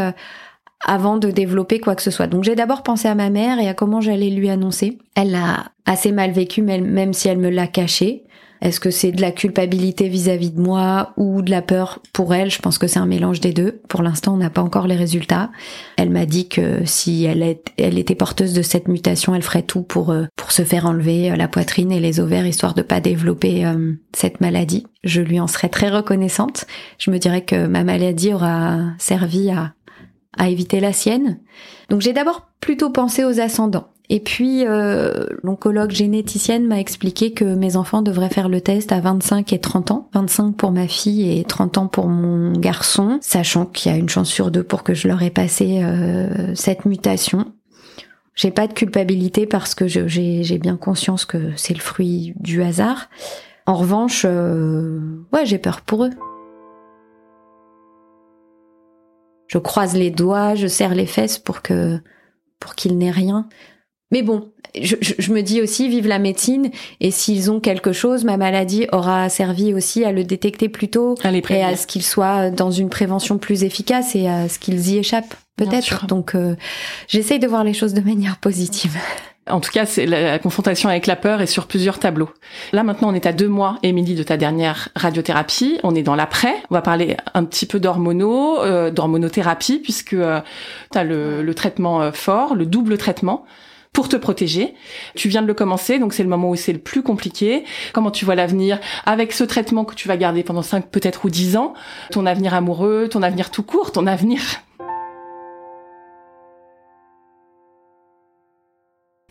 avant 0.86 1.16
de 1.16 1.30
développer 1.30 1.80
quoi 1.80 1.94
que 1.94 2.02
ce 2.02 2.10
soit. 2.10 2.26
Donc 2.26 2.44
j'ai 2.44 2.54
d'abord 2.54 2.82
pensé 2.82 3.08
à 3.08 3.14
ma 3.14 3.30
mère 3.30 3.58
et 3.58 3.68
à 3.68 3.74
comment 3.74 4.00
j'allais 4.00 4.30
lui 4.30 4.48
annoncer. 4.48 4.98
Elle 5.14 5.32
l'a 5.32 5.72
assez 5.86 6.12
mal 6.12 6.30
vécu, 6.32 6.62
même 6.62 7.12
si 7.12 7.28
elle 7.28 7.38
me 7.38 7.50
l'a 7.50 7.66
caché. 7.66 8.24
Est-ce 8.60 8.80
que 8.80 8.90
c'est 8.90 9.12
de 9.12 9.20
la 9.20 9.30
culpabilité 9.30 10.08
vis-à-vis 10.08 10.50
de 10.50 10.60
moi 10.60 11.12
ou 11.16 11.42
de 11.42 11.50
la 11.50 11.62
peur 11.62 12.00
pour 12.12 12.34
elle? 12.34 12.50
Je 12.50 12.58
pense 12.58 12.78
que 12.78 12.86
c'est 12.86 12.98
un 12.98 13.06
mélange 13.06 13.40
des 13.40 13.52
deux. 13.52 13.80
Pour 13.88 14.02
l'instant, 14.02 14.34
on 14.34 14.38
n'a 14.38 14.50
pas 14.50 14.62
encore 14.62 14.86
les 14.86 14.96
résultats. 14.96 15.50
Elle 15.96 16.10
m'a 16.10 16.26
dit 16.26 16.48
que 16.48 16.84
si 16.84 17.24
elle, 17.24 17.42
était 17.78 18.14
porteuse 18.14 18.54
de 18.54 18.62
cette 18.62 18.88
mutation, 18.88 19.34
elle 19.34 19.42
ferait 19.42 19.62
tout 19.62 19.82
pour 19.82 20.10
euh, 20.10 20.24
pour 20.36 20.50
se 20.50 20.62
faire 20.62 20.86
enlever 20.86 21.30
euh, 21.30 21.36
la 21.36 21.48
poitrine 21.48 21.92
et 21.92 22.00
les 22.00 22.20
ovaires 22.20 22.46
histoire 22.46 22.74
de 22.74 22.82
pas 22.82 23.00
développer 23.00 23.64
euh, 23.64 23.92
cette 24.14 24.40
maladie. 24.40 24.86
Je 25.04 25.20
lui 25.20 25.38
en 25.38 25.46
serais 25.46 25.68
très 25.68 25.88
reconnaissante. 25.88 26.66
Je 26.98 27.10
me 27.10 27.18
dirais 27.18 27.42
que 27.42 27.66
ma 27.66 27.84
maladie 27.84 28.34
aura 28.34 28.78
servi 28.98 29.50
à 29.50 29.72
à 30.36 30.48
éviter 30.48 30.80
la 30.80 30.92
sienne. 30.92 31.40
Donc 31.88 32.00
j'ai 32.00 32.12
d'abord 32.12 32.48
plutôt 32.60 32.90
pensé 32.90 33.24
aux 33.24 33.40
ascendants. 33.40 33.88
Et 34.10 34.20
puis, 34.20 34.66
euh, 34.66 35.26
l'oncologue 35.42 35.90
généticienne 35.90 36.66
m'a 36.66 36.80
expliqué 36.80 37.32
que 37.32 37.44
mes 37.44 37.76
enfants 37.76 38.00
devraient 38.00 38.30
faire 38.30 38.48
le 38.48 38.62
test 38.62 38.90
à 38.90 39.00
25 39.00 39.52
et 39.52 39.58
30 39.58 39.90
ans. 39.90 40.08
25 40.14 40.56
pour 40.56 40.72
ma 40.72 40.88
fille 40.88 41.38
et 41.38 41.44
30 41.44 41.78
ans 41.78 41.86
pour 41.88 42.08
mon 42.08 42.52
garçon, 42.52 43.18
sachant 43.20 43.66
qu'il 43.66 43.92
y 43.92 43.94
a 43.94 43.98
une 43.98 44.08
chance 44.08 44.30
sur 44.30 44.50
deux 44.50 44.62
pour 44.62 44.82
que 44.82 44.94
je 44.94 45.08
leur 45.08 45.22
ai 45.22 45.30
passé 45.30 45.80
euh, 45.82 46.54
cette 46.54 46.86
mutation. 46.86 47.52
J'ai 48.34 48.50
pas 48.50 48.66
de 48.66 48.72
culpabilité 48.72 49.46
parce 49.46 49.74
que 49.74 49.88
j'ai 49.88 50.58
bien 50.58 50.76
conscience 50.76 51.24
que 51.26 51.50
c'est 51.56 51.74
le 51.74 51.80
fruit 51.80 52.34
du 52.40 52.62
hasard. 52.62 53.10
En 53.66 53.74
revanche, 53.74 54.24
euh, 54.24 55.00
ouais, 55.32 55.44
j'ai 55.44 55.58
peur 55.58 55.82
pour 55.82 56.04
eux. 56.04 56.10
Je 59.48 59.58
croise 59.58 59.94
les 59.94 60.10
doigts, 60.10 60.54
je 60.54 60.66
serre 60.66 60.94
les 60.94 61.06
fesses 61.06 61.38
pour 61.38 61.62
que 61.62 61.98
pour 62.60 62.74
qu'il 62.74 62.98
n'ait 62.98 63.10
rien. 63.10 63.48
Mais 64.10 64.22
bon, 64.22 64.50
je, 64.80 64.96
je, 65.00 65.32
me 65.32 65.42
dis 65.42 65.60
aussi, 65.60 65.88
vive 65.88 66.06
la 66.06 66.18
médecine, 66.18 66.70
et 67.00 67.10
s'ils 67.10 67.50
ont 67.50 67.60
quelque 67.60 67.92
chose, 67.92 68.24
ma 68.24 68.36
maladie 68.36 68.86
aura 68.90 69.28
servi 69.28 69.74
aussi 69.74 70.04
à 70.04 70.12
le 70.12 70.24
détecter 70.24 70.68
plus 70.68 70.88
tôt, 70.88 71.14
et 71.24 71.62
à 71.62 71.76
ce 71.76 71.86
qu'ils 71.86 72.02
soient 72.02 72.50
dans 72.50 72.70
une 72.70 72.88
prévention 72.88 73.38
plus 73.38 73.64
efficace 73.64 74.16
et 74.16 74.26
à 74.26 74.48
ce 74.48 74.58
qu'ils 74.58 74.90
y 74.90 74.98
échappent, 74.98 75.34
peut-être. 75.56 76.06
Donc, 76.06 76.34
euh, 76.34 76.56
j'essaye 77.06 77.38
de 77.38 77.46
voir 77.46 77.64
les 77.64 77.74
choses 77.74 77.92
de 77.92 78.00
manière 78.00 78.38
positive. 78.38 78.96
En 79.50 79.60
tout 79.60 79.70
cas, 79.70 79.86
c'est 79.86 80.06
la 80.06 80.38
confrontation 80.38 80.88
avec 80.88 81.06
la 81.06 81.16
peur 81.16 81.40
est 81.40 81.46
sur 81.46 81.66
plusieurs 81.66 81.98
tableaux. 81.98 82.30
Là, 82.72 82.82
maintenant, 82.82 83.10
on 83.10 83.14
est 83.14 83.26
à 83.26 83.32
deux 83.32 83.48
mois, 83.48 83.78
Émilie, 83.82 84.14
de 84.14 84.22
ta 84.22 84.36
dernière 84.36 84.88
radiothérapie. 84.94 85.78
On 85.82 85.94
est 85.94 86.02
dans 86.02 86.14
l'après. 86.14 86.54
On 86.70 86.74
va 86.74 86.82
parler 86.82 87.16
un 87.34 87.44
petit 87.44 87.66
peu 87.66 87.80
d'hormonaux, 87.80 88.60
euh, 88.60 88.90
d'hormonothérapie, 88.90 89.78
puisque 89.78 90.14
euh, 90.14 90.40
tu 90.92 90.98
as 90.98 91.04
le, 91.04 91.42
le 91.42 91.54
traitement 91.54 92.02
euh, 92.02 92.12
fort, 92.12 92.54
le 92.54 92.66
double 92.66 92.98
traitement 92.98 93.44
pour 93.92 94.08
te 94.08 94.16
protéger. 94.16 94.74
Tu 95.16 95.28
viens 95.28 95.42
de 95.42 95.46
le 95.46 95.54
commencer, 95.54 95.98
donc 95.98 96.12
c'est 96.12 96.22
le 96.22 96.28
moment 96.28 96.50
où 96.50 96.56
c'est 96.56 96.72
le 96.72 96.78
plus 96.78 97.02
compliqué. 97.02 97.64
Comment 97.92 98.10
tu 98.10 98.24
vois 98.24 98.34
l'avenir 98.34 98.78
avec 99.06 99.32
ce 99.32 99.44
traitement 99.44 99.84
que 99.84 99.94
tu 99.94 100.08
vas 100.08 100.16
garder 100.16 100.42
pendant 100.42 100.62
5 100.62 100.90
peut-être 100.90 101.24
ou 101.24 101.30
10 101.30 101.56
ans, 101.56 101.74
ton 102.10 102.26
avenir 102.26 102.54
amoureux, 102.54 103.08
ton 103.10 103.22
avenir 103.22 103.50
tout 103.50 103.62
court, 103.62 103.90
ton 103.92 104.06
avenir 104.06 104.40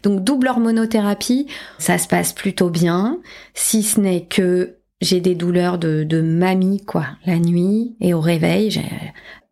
Donc 0.04 0.24
double 0.24 0.48
hormonothérapie, 0.48 1.48
ça 1.80 1.98
se 1.98 2.08
passe 2.08 2.34
plutôt 2.34 2.70
bien, 2.70 3.20
si 3.54 3.84
ce 3.84 4.00
n'est 4.00 4.26
que 4.26 4.76
j'ai 5.02 5.22
des 5.22 5.36
douleurs 5.36 5.78
de, 5.78 6.04
de 6.04 6.22
mamie 6.22 6.84
quoi, 6.86 7.06
la 7.26 7.40
nuit 7.40 7.96
et 8.00 8.14
au 8.14 8.22
réveil. 8.22 8.82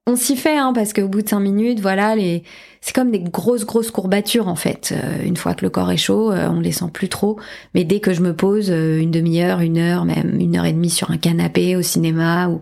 On 0.08 0.16
s'y 0.16 0.36
fait 0.38 0.58
hein, 0.58 0.72
parce 0.74 0.94
qu'au 0.94 1.08
bout 1.08 1.24
de 1.24 1.30
cinq 1.30 1.40
minutes, 1.40 1.80
voilà, 1.80 2.16
les 2.16 2.44
c'est 2.80 2.94
comme 2.94 3.10
des 3.10 3.20
grosses 3.20 3.66
grosses 3.66 3.90
courbatures 3.90 4.48
en 4.48 4.56
fait. 4.56 4.94
Euh, 4.96 5.24
une 5.26 5.38
fois 5.38 5.56
que 5.56 5.66
le 5.66 5.72
corps 5.72 5.92
est 5.92 5.98
chaud, 5.98 6.32
euh, 6.32 6.48
on 6.52 6.60
les 6.60 6.72
sent 6.72 6.92
plus 6.94 7.10
trop. 7.10 7.40
Mais 7.74 7.84
dès 7.84 8.00
que 8.00 8.14
je 8.14 8.22
me 8.22 8.36
pose 8.36 8.70
euh, 8.70 9.00
une 9.00 9.10
demi-heure, 9.10 9.62
une 9.62 9.80
heure, 9.80 10.06
même 10.06 10.40
une 10.40 10.56
heure 10.56 10.66
et 10.66 10.74
demie 10.74 10.92
sur 10.92 11.10
un 11.10 11.18
canapé 11.18 11.76
au 11.76 11.82
cinéma 11.82 12.50
ou 12.50 12.62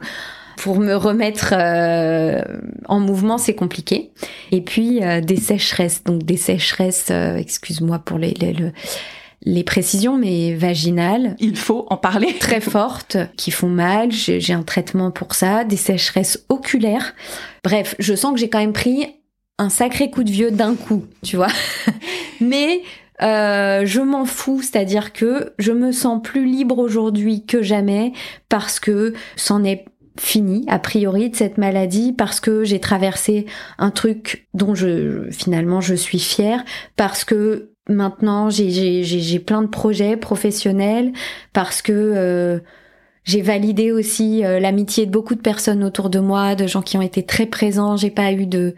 pour 0.57 0.79
me 0.79 0.95
remettre 0.95 1.53
en 2.87 2.99
mouvement, 2.99 3.37
c'est 3.37 3.55
compliqué. 3.55 4.11
Et 4.51 4.61
puis 4.61 4.99
des 5.23 5.37
sécheresses, 5.37 6.03
donc 6.03 6.23
des 6.23 6.37
sécheresses, 6.37 7.11
excuse-moi 7.11 7.99
pour 7.99 8.17
les, 8.17 8.33
les, 8.39 8.55
les 9.45 9.63
précisions, 9.63 10.17
mais 10.17 10.53
vaginales. 10.53 11.35
Il 11.39 11.57
faut 11.57 11.85
en 11.89 11.97
parler. 11.97 12.33
Très 12.39 12.61
fortes, 12.61 13.17
qui 13.37 13.51
font 13.51 13.69
mal. 13.69 14.11
J'ai 14.11 14.53
un 14.53 14.63
traitement 14.63 15.11
pour 15.11 15.35
ça. 15.35 15.63
Des 15.63 15.77
sécheresses 15.77 16.45
oculaires. 16.49 17.13
Bref, 17.63 17.95
je 17.99 18.15
sens 18.15 18.33
que 18.33 18.39
j'ai 18.39 18.49
quand 18.49 18.59
même 18.59 18.73
pris 18.73 19.07
un 19.59 19.69
sacré 19.69 20.09
coup 20.09 20.23
de 20.23 20.31
vieux 20.31 20.51
d'un 20.51 20.75
coup, 20.75 21.05
tu 21.23 21.35
vois. 21.35 21.51
Mais 22.41 22.81
euh, 23.21 23.85
je 23.85 24.01
m'en 24.01 24.25
fous, 24.25 24.61
c'est-à-dire 24.61 25.13
que 25.13 25.53
je 25.59 25.71
me 25.71 25.91
sens 25.91 26.21
plus 26.21 26.45
libre 26.45 26.79
aujourd'hui 26.79 27.45
que 27.45 27.61
jamais 27.61 28.13
parce 28.49 28.79
que 28.79 29.13
c'en 29.35 29.63
est 29.63 29.85
fini 30.17 30.63
a 30.67 30.79
priori 30.79 31.29
de 31.29 31.35
cette 31.35 31.57
maladie 31.57 32.13
parce 32.13 32.39
que 32.39 32.63
j'ai 32.63 32.79
traversé 32.79 33.45
un 33.79 33.91
truc 33.91 34.47
dont 34.53 34.75
je 34.75 35.29
finalement 35.31 35.81
je 35.81 35.95
suis 35.95 36.19
fière 36.19 36.63
parce 36.95 37.23
que 37.23 37.71
maintenant 37.89 38.49
j'ai 38.49 39.39
plein 39.39 39.61
de 39.61 39.67
projets 39.67 40.15
professionnels 40.17 41.13
parce 41.51 41.81
que 41.81 41.91
euh, 41.93 42.59
j'ai 43.23 43.41
validé 43.41 43.91
aussi 43.91 44.43
euh, 44.45 44.59
l'amitié 44.59 45.05
de 45.05 45.11
beaucoup 45.11 45.35
de 45.35 45.41
personnes 45.41 45.83
autour 45.83 46.09
de 46.09 46.19
moi, 46.19 46.55
de 46.55 46.67
gens 46.67 46.81
qui 46.81 46.97
ont 46.97 47.01
été 47.01 47.23
très 47.23 47.45
présents. 47.45 47.95
J'ai 47.95 48.11
pas 48.11 48.31
eu 48.33 48.45
de 48.45 48.75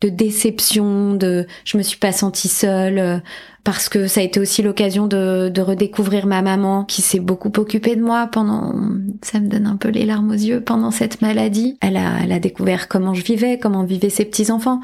de 0.00 0.08
déception, 0.08 1.14
de 1.14 1.46
je 1.64 1.78
me 1.78 1.82
suis 1.82 1.98
pas 1.98 2.12
sentie 2.12 2.48
seule 2.48 2.98
euh, 2.98 3.18
parce 3.64 3.88
que 3.88 4.06
ça 4.06 4.20
a 4.20 4.22
été 4.22 4.38
aussi 4.38 4.62
l'occasion 4.62 5.06
de, 5.06 5.48
de 5.48 5.60
redécouvrir 5.60 6.26
ma 6.26 6.42
maman 6.42 6.84
qui 6.84 7.02
s'est 7.02 7.18
beaucoup 7.18 7.50
occupée 7.56 7.96
de 7.96 8.02
moi 8.02 8.28
pendant 8.30 8.74
ça 9.22 9.40
me 9.40 9.48
donne 9.48 9.66
un 9.66 9.76
peu 9.76 9.88
les 9.88 10.04
larmes 10.04 10.30
aux 10.30 10.34
yeux 10.34 10.60
pendant 10.60 10.90
cette 10.90 11.20
maladie. 11.22 11.76
Elle 11.80 11.96
a 11.96 12.18
elle 12.22 12.32
a 12.32 12.38
découvert 12.38 12.88
comment 12.88 13.14
je 13.14 13.24
vivais, 13.24 13.58
comment 13.58 13.84
vivaient 13.84 14.10
ses 14.10 14.24
petits 14.24 14.52
enfants 14.52 14.80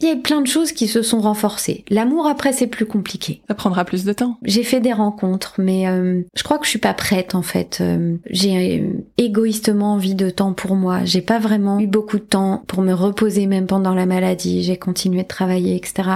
il 0.00 0.08
y 0.08 0.10
a 0.10 0.16
plein 0.16 0.40
de 0.40 0.46
choses 0.46 0.72
qui 0.72 0.88
se 0.88 1.02
sont 1.02 1.20
renforcées. 1.20 1.84
L'amour 1.88 2.26
après 2.26 2.52
c'est 2.52 2.66
plus 2.66 2.86
compliqué. 2.86 3.42
Ça 3.48 3.54
prendra 3.54 3.84
plus 3.84 4.04
de 4.04 4.12
temps. 4.12 4.38
J'ai 4.42 4.62
fait 4.62 4.80
des 4.80 4.92
rencontres, 4.92 5.54
mais 5.58 5.88
euh, 5.88 6.22
je 6.34 6.42
crois 6.42 6.58
que 6.58 6.64
je 6.64 6.70
suis 6.70 6.78
pas 6.78 6.94
prête 6.94 7.34
en 7.34 7.42
fait. 7.42 7.78
Euh, 7.80 8.16
j'ai 8.30 8.80
euh, 8.80 9.04
égoïstement 9.18 9.94
envie 9.94 10.14
de 10.14 10.30
temps 10.30 10.52
pour 10.52 10.76
moi. 10.76 11.04
J'ai 11.04 11.22
pas 11.22 11.38
vraiment 11.38 11.80
eu 11.80 11.86
beaucoup 11.86 12.18
de 12.18 12.24
temps 12.24 12.64
pour 12.66 12.82
me 12.82 12.92
reposer 12.92 13.46
même 13.46 13.66
pendant 13.66 13.94
la 13.94 14.06
maladie. 14.06 14.62
J'ai 14.62 14.76
continué 14.76 15.22
de 15.22 15.28
travailler, 15.28 15.76
etc. 15.76 16.10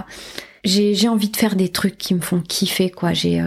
J'ai 0.65 1.09
envie 1.09 1.31
de 1.31 1.37
faire 1.37 1.57
des 1.57 1.69
trucs 1.69 1.97
qui 1.97 2.15
me 2.15 2.21
font 2.21 2.41
kiffer 2.41 2.91
quoi. 2.91 3.13
J'ai 3.13 3.43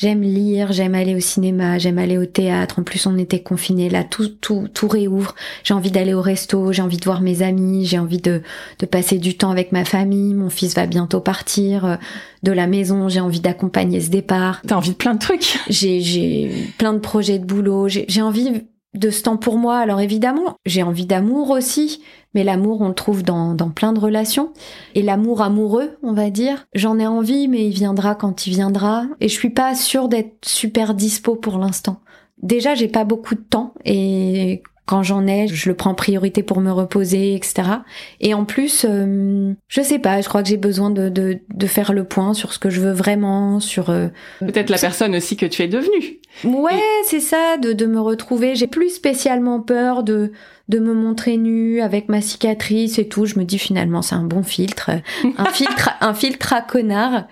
J'aime 0.00 0.22
lire, 0.22 0.72
j'aime 0.72 0.94
aller 0.94 1.14
au 1.14 1.20
cinéma, 1.20 1.76
j'aime 1.76 1.98
aller 1.98 2.16
au 2.16 2.24
théâtre. 2.24 2.78
En 2.78 2.82
plus, 2.84 3.04
on 3.04 3.18
était 3.18 3.42
confinés, 3.42 3.90
là, 3.90 4.02
tout, 4.02 4.28
tout, 4.28 4.66
tout 4.72 4.88
réouvre. 4.88 5.34
J'ai 5.62 5.74
envie 5.74 5.90
d'aller 5.90 6.14
au 6.14 6.22
resto, 6.22 6.72
j'ai 6.72 6.80
envie 6.80 6.96
de 6.96 7.04
voir 7.04 7.20
mes 7.20 7.42
amis, 7.42 7.84
j'ai 7.84 7.98
envie 7.98 8.22
de, 8.22 8.40
de 8.78 8.86
passer 8.86 9.18
du 9.18 9.36
temps 9.36 9.50
avec 9.50 9.72
ma 9.72 9.84
famille. 9.84 10.32
Mon 10.32 10.48
fils 10.48 10.74
va 10.74 10.86
bientôt 10.86 11.20
partir 11.20 11.84
euh, 11.84 11.96
de 12.42 12.50
la 12.50 12.66
maison, 12.66 13.10
j'ai 13.10 13.20
envie 13.20 13.40
d'accompagner 13.40 14.00
ce 14.00 14.08
départ. 14.08 14.62
T'as 14.66 14.76
envie 14.76 14.92
de 14.92 14.94
plein 14.94 15.12
de 15.12 15.18
trucs. 15.18 15.58
J'ai, 15.68 16.00
j'ai 16.00 16.50
plein 16.78 16.94
de 16.94 16.98
projets 16.98 17.38
de 17.38 17.44
boulot. 17.44 17.86
J'ai 17.88 18.22
envie 18.22 18.62
de 18.94 19.10
ce 19.10 19.22
temps 19.22 19.36
pour 19.36 19.56
moi. 19.56 19.78
Alors 19.78 20.00
évidemment, 20.00 20.56
j'ai 20.66 20.82
envie 20.82 21.06
d'amour 21.06 21.50
aussi, 21.50 22.02
mais 22.34 22.44
l'amour, 22.44 22.80
on 22.80 22.88
le 22.88 22.94
trouve 22.94 23.22
dans, 23.22 23.54
dans 23.54 23.70
plein 23.70 23.92
de 23.92 24.00
relations. 24.00 24.52
Et 24.94 25.02
l'amour 25.02 25.42
amoureux, 25.42 25.98
on 26.02 26.12
va 26.12 26.30
dire, 26.30 26.66
j'en 26.74 26.98
ai 26.98 27.06
envie, 27.06 27.48
mais 27.48 27.66
il 27.66 27.72
viendra 27.72 28.14
quand 28.14 28.46
il 28.46 28.50
viendra. 28.50 29.04
Et 29.20 29.28
je 29.28 29.34
suis 29.34 29.50
pas 29.50 29.74
sûre 29.74 30.08
d'être 30.08 30.44
super 30.44 30.94
dispo 30.94 31.36
pour 31.36 31.58
l'instant. 31.58 32.00
Déjà, 32.42 32.74
j'ai 32.74 32.88
pas 32.88 33.04
beaucoup 33.04 33.34
de 33.34 33.40
temps 33.40 33.74
et 33.84 34.62
quand 34.90 35.04
j'en 35.04 35.28
ai, 35.28 35.46
je 35.46 35.68
le 35.68 35.76
prends 35.76 35.94
priorité 35.94 36.42
pour 36.42 36.60
me 36.60 36.72
reposer, 36.72 37.36
etc. 37.36 37.62
Et 38.20 38.34
en 38.34 38.44
plus, 38.44 38.84
euh, 38.88 39.52
je 39.68 39.82
sais 39.82 40.00
pas, 40.00 40.20
je 40.20 40.28
crois 40.28 40.42
que 40.42 40.48
j'ai 40.48 40.56
besoin 40.56 40.90
de, 40.90 41.08
de, 41.08 41.38
de, 41.54 41.66
faire 41.68 41.92
le 41.92 42.02
point 42.02 42.34
sur 42.34 42.52
ce 42.52 42.58
que 42.58 42.70
je 42.70 42.80
veux 42.80 42.90
vraiment, 42.90 43.60
sur... 43.60 43.90
Euh, 43.90 44.08
Peut-être 44.40 44.68
la 44.68 44.78
personne 44.78 45.14
aussi 45.14 45.36
que 45.36 45.46
tu 45.46 45.62
es 45.62 45.68
devenue. 45.68 46.18
Ouais, 46.42 46.72
c'est 47.04 47.20
ça, 47.20 47.56
de, 47.56 47.72
de 47.72 47.86
me 47.86 48.00
retrouver. 48.00 48.56
J'ai 48.56 48.66
plus 48.66 48.90
spécialement 48.90 49.60
peur 49.60 50.02
de 50.02 50.32
de 50.70 50.78
me 50.78 50.94
montrer 50.94 51.36
nue 51.36 51.80
avec 51.80 52.08
ma 52.08 52.20
cicatrice 52.20 53.00
et 53.00 53.08
tout. 53.08 53.26
Je 53.26 53.38
me 53.38 53.44
dis 53.44 53.58
finalement 53.58 54.02
c'est 54.02 54.14
un 54.14 54.22
bon 54.22 54.44
filtre, 54.44 54.90
un 55.36 55.44
filtre, 55.52 55.90
un 56.00 56.14
filtre 56.14 56.52
à 56.52 56.62
connard. 56.62 57.24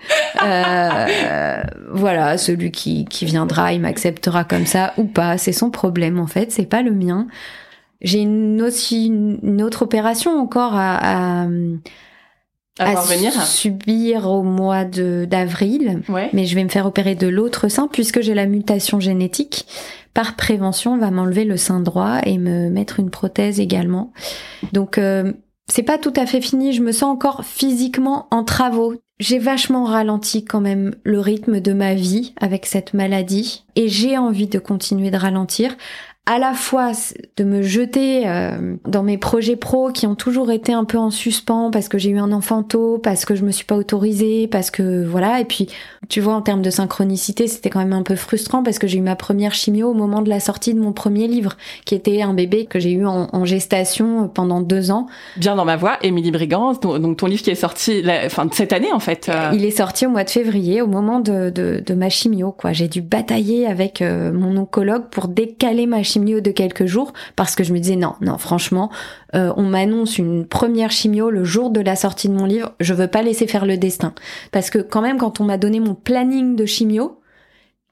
Euh, 0.43 1.63
voilà, 1.89 2.37
celui 2.37 2.69
qui 2.71 3.05
qui 3.05 3.25
viendra, 3.25 3.71
il 3.71 3.79
m'acceptera 3.79 4.43
comme 4.43 4.65
ça 4.65 4.93
ou 4.97 5.05
pas. 5.05 5.37
C'est 5.37 5.53
son 5.53 5.71
problème 5.71 6.19
en 6.19 6.27
fait, 6.27 6.51
c'est 6.51 6.65
pas 6.65 6.81
le 6.81 6.91
mien. 6.91 7.27
J'ai 8.01 8.19
une 8.19 8.61
aussi 8.61 9.07
une 9.07 9.61
autre 9.61 9.81
opération 9.81 10.39
encore 10.39 10.73
à, 10.75 11.43
à 11.43 11.47
à, 12.79 12.95
venir. 13.01 13.33
subir 13.43 14.29
au 14.29 14.41
mois 14.41 14.85
de 14.85 15.25
d'avril, 15.29 16.01
mais 16.33 16.45
je 16.45 16.55
vais 16.55 16.63
me 16.63 16.69
faire 16.69 16.85
opérer 16.85 17.15
de 17.15 17.27
l'autre 17.27 17.67
sein 17.67 17.89
puisque 17.91 18.21
j'ai 18.21 18.33
la 18.33 18.45
mutation 18.45 18.99
génétique 18.99 19.65
par 20.13 20.35
prévention, 20.35 20.93
on 20.93 20.97
va 20.97 21.11
m'enlever 21.11 21.45
le 21.45 21.57
sein 21.57 21.79
droit 21.79 22.19
et 22.25 22.37
me 22.37 22.69
mettre 22.69 22.99
une 22.99 23.09
prothèse 23.09 23.59
également. 23.59 24.11
Donc, 24.73 24.97
euh, 24.97 25.33
c'est 25.67 25.83
pas 25.83 25.99
tout 25.99 26.13
à 26.15 26.25
fait 26.25 26.41
fini, 26.41 26.73
je 26.73 26.81
me 26.81 26.91
sens 26.91 27.13
encore 27.13 27.45
physiquement 27.45 28.27
en 28.31 28.43
travaux. 28.43 28.95
J'ai 29.19 29.37
vachement 29.37 29.83
ralenti 29.83 30.45
quand 30.45 30.61
même 30.61 30.95
le 31.03 31.19
rythme 31.19 31.59
de 31.59 31.73
ma 31.73 31.93
vie 31.93 32.33
avec 32.39 32.65
cette 32.65 32.93
maladie 32.93 33.65
et 33.75 33.87
j'ai 33.87 34.17
envie 34.17 34.47
de 34.47 34.59
continuer 34.59 35.11
de 35.11 35.17
ralentir 35.17 35.75
à 36.29 36.37
la 36.37 36.53
fois 36.53 36.91
de 37.37 37.43
me 37.43 37.63
jeter 37.63 38.27
euh, 38.27 38.75
dans 38.85 39.01
mes 39.01 39.17
projets 39.17 39.55
pro 39.55 39.89
qui 39.91 40.05
ont 40.05 40.13
toujours 40.13 40.51
été 40.51 40.71
un 40.71 40.85
peu 40.85 40.99
en 40.99 41.09
suspens 41.09 41.71
parce 41.71 41.89
que 41.89 41.97
j'ai 41.97 42.11
eu 42.11 42.19
un 42.19 42.31
enfant 42.31 42.61
tôt, 42.61 42.99
parce 42.99 43.25
que 43.25 43.33
je 43.33 43.43
me 43.43 43.49
suis 43.49 43.65
pas 43.65 43.75
autorisée, 43.75 44.45
parce 44.45 44.69
que 44.69 45.03
voilà. 45.03 45.39
Et 45.39 45.45
puis, 45.45 45.69
tu 46.07 46.21
vois, 46.21 46.35
en 46.35 46.43
termes 46.43 46.61
de 46.61 46.69
synchronicité, 46.69 47.47
c'était 47.47 47.71
quand 47.71 47.79
même 47.79 47.93
un 47.93 48.03
peu 48.03 48.15
frustrant 48.15 48.61
parce 48.61 48.77
que 48.77 48.85
j'ai 48.85 48.99
eu 48.99 49.01
ma 49.01 49.15
première 49.15 49.55
chimio 49.55 49.89
au 49.89 49.95
moment 49.95 50.21
de 50.21 50.29
la 50.29 50.39
sortie 50.39 50.75
de 50.75 50.79
mon 50.79 50.91
premier 50.91 51.27
livre, 51.27 51.57
qui 51.85 51.95
était 51.95 52.21
un 52.21 52.35
bébé 52.35 52.67
que 52.67 52.79
j'ai 52.79 52.91
eu 52.91 53.07
en, 53.07 53.43
gestation 53.45 54.27
pendant 54.27 54.61
deux 54.61 54.91
ans. 54.91 55.07
Bien 55.35 55.55
dans 55.55 55.65
ma 55.65 55.77
voix, 55.77 55.97
Émilie 56.03 56.29
Brigance, 56.29 56.79
donc 56.79 57.17
ton 57.17 57.25
livre 57.25 57.41
qui 57.41 57.49
est 57.49 57.55
sorti 57.55 58.03
la, 58.03 58.29
fin, 58.29 58.47
cette 58.51 58.73
année 58.73 58.93
en 58.93 58.99
fait. 58.99 59.29
Euh. 59.29 59.49
Il 59.53 59.65
est 59.65 59.71
sorti 59.71 60.05
au 60.05 60.11
mois 60.11 60.25
de 60.25 60.29
février, 60.29 60.83
au 60.83 60.87
moment 60.87 61.19
de, 61.19 61.49
de, 61.49 61.81
de 61.83 61.93
ma 61.95 62.09
chimio. 62.09 62.51
Quoi, 62.51 62.71
j'ai 62.71 62.87
dû 62.87 63.01
batailler 63.01 63.65
avec 63.65 64.03
euh, 64.03 64.31
mon 64.31 64.55
oncologue 64.57 65.05
pour 65.09 65.27
décaler 65.27 65.87
ma 65.87 66.03
chimio 66.03 66.18
chimio 66.19 66.41
de 66.41 66.51
quelques 66.51 66.85
jours 66.85 67.13
parce 67.35 67.55
que 67.55 67.63
je 67.63 67.73
me 67.73 67.79
disais 67.79 67.95
non, 67.95 68.15
non, 68.21 68.37
franchement, 68.37 68.91
euh, 69.35 69.53
on 69.55 69.63
m'annonce 69.63 70.17
une 70.17 70.45
première 70.45 70.91
chimio 70.91 71.29
le 71.29 71.43
jour 71.43 71.69
de 71.69 71.79
la 71.79 71.95
sortie 71.95 72.27
de 72.27 72.33
mon 72.33 72.45
livre, 72.45 72.73
je 72.79 72.93
veux 72.93 73.07
pas 73.07 73.21
laisser 73.21 73.47
faire 73.47 73.65
le 73.65 73.77
destin. 73.77 74.13
Parce 74.51 74.69
que 74.69 74.79
quand 74.79 75.01
même, 75.01 75.17
quand 75.17 75.39
on 75.39 75.45
m'a 75.45 75.57
donné 75.57 75.79
mon 75.79 75.95
planning 75.95 76.55
de 76.55 76.65
chimio, 76.65 77.19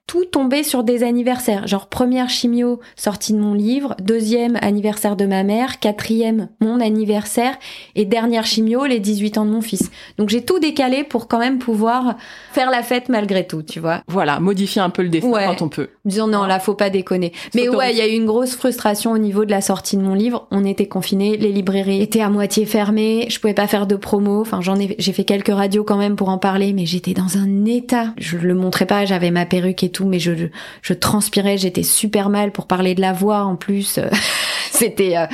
tout 0.07 0.23
tombait 0.23 0.63
sur 0.63 0.85
des 0.85 1.03
anniversaires. 1.03 1.67
Genre 1.67 1.87
première 1.87 2.29
chimio 2.29 2.79
sortie 2.95 3.33
de 3.33 3.39
mon 3.39 3.53
livre, 3.53 3.93
deuxième 4.01 4.57
anniversaire 4.61 5.17
de 5.17 5.25
ma 5.25 5.43
mère, 5.43 5.79
quatrième 5.79 6.47
mon 6.61 6.79
anniversaire 6.79 7.57
et 7.95 8.05
dernière 8.05 8.45
chimio 8.45 8.85
les 8.85 8.99
18 8.99 9.37
ans 9.37 9.45
de 9.45 9.51
mon 9.51 9.61
fils. 9.61 9.91
Donc 10.17 10.29
j'ai 10.29 10.43
tout 10.43 10.59
décalé 10.59 11.03
pour 11.03 11.27
quand 11.27 11.39
même 11.39 11.59
pouvoir 11.59 12.15
faire 12.53 12.71
la 12.71 12.83
fête 12.83 13.09
malgré 13.09 13.45
tout, 13.45 13.63
tu 13.63 13.81
vois. 13.81 14.01
Voilà, 14.07 14.39
modifier 14.39 14.81
un 14.81 14.89
peu 14.89 15.03
le 15.03 15.09
destin 15.09 15.29
quand 15.29 15.61
on 15.61 15.69
peut. 15.69 15.89
Disons 16.05 16.27
non, 16.27 16.45
là 16.45 16.59
faut 16.59 16.73
pas 16.73 16.89
déconner. 16.89 17.33
Mais 17.53 17.67
ouais, 17.67 17.91
il 17.91 17.97
y 17.97 18.01
a 18.01 18.07
eu 18.07 18.13
une 18.13 18.25
grosse 18.25 18.55
frustration 18.55 19.11
au 19.11 19.17
niveau 19.17 19.43
de 19.43 19.51
la 19.51 19.59
sortie 19.59 19.97
de 19.97 20.01
mon 20.01 20.13
livre. 20.13 20.47
On 20.51 20.63
était 20.63 20.87
confinés, 20.87 21.35
les 21.35 21.51
librairies 21.51 22.01
étaient 22.01 22.21
à 22.21 22.29
moitié 22.29 22.65
fermées, 22.65 23.27
je 23.29 23.41
pouvais 23.41 23.53
pas 23.53 23.67
faire 23.67 23.87
de 23.87 23.97
promo. 23.97 24.39
Enfin, 24.39 24.61
j'en 24.61 24.79
ai, 24.79 24.95
j'ai 24.99 25.11
fait 25.11 25.25
quelques 25.25 25.49
radios 25.49 25.83
quand 25.83 25.97
même 25.97 26.15
pour 26.15 26.29
en 26.29 26.37
parler, 26.37 26.71
mais 26.71 26.85
j'étais 26.85 27.13
dans 27.13 27.37
un 27.37 27.65
état. 27.65 28.13
Je 28.17 28.37
le 28.37 28.53
montrais 28.53 28.85
pas, 28.85 29.03
j'avais 29.03 29.31
ma 29.31 29.45
perruque 29.45 29.83
et 29.83 29.89
tout 29.89 29.96
mais 30.05 30.19
je, 30.19 30.93
transpirais, 30.93 31.57
j'étais 31.57 31.83
super 31.83 32.29
mal 32.29 32.51
pour 32.51 32.67
parler 32.67 32.95
de 32.95 33.01
la 33.01 33.13
voix 33.13 33.43
en 33.43 33.55
plus. 33.55 33.99
C'était... 34.71 35.17
Euh, 35.17 35.25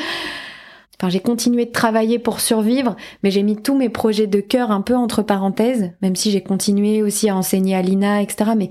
enfin, 1.00 1.10
j'ai 1.10 1.20
continué 1.20 1.66
de 1.66 1.72
travailler 1.72 2.20
pour 2.20 2.40
survivre, 2.40 2.96
mais 3.24 3.32
j'ai 3.32 3.44
mis 3.44 3.58
tous 3.58 3.78
mes 3.78 3.90
projets 3.90 4.28
de 4.28 4.40
cœur 4.40 4.72
un 4.72 4.82
peu 4.82 4.96
entre 4.96 5.22
parenthèses, 5.22 5.92
même 6.02 6.16
si 6.16 6.32
j'ai 6.32 6.42
continué 6.42 7.02
aussi 7.02 7.30
à 7.30 7.36
enseigner 7.36 7.76
à 7.76 7.82
l'INA, 7.82 8.22
etc. 8.22 8.52
Mais 8.56 8.70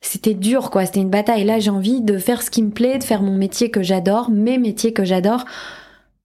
c'était 0.00 0.34
dur, 0.34 0.70
quoi. 0.70 0.86
C'était 0.86 1.00
une 1.00 1.10
bataille. 1.10 1.44
Là, 1.44 1.58
j'ai 1.58 1.70
envie 1.70 2.00
de 2.00 2.18
faire 2.18 2.42
ce 2.42 2.50
qui 2.50 2.62
me 2.62 2.70
plaît, 2.70 2.98
de 2.98 3.04
faire 3.04 3.22
mon 3.22 3.36
métier 3.36 3.70
que 3.70 3.82
j'adore, 3.82 4.30
mes 4.30 4.58
métiers 4.58 4.92
que 4.92 5.04
j'adore, 5.04 5.44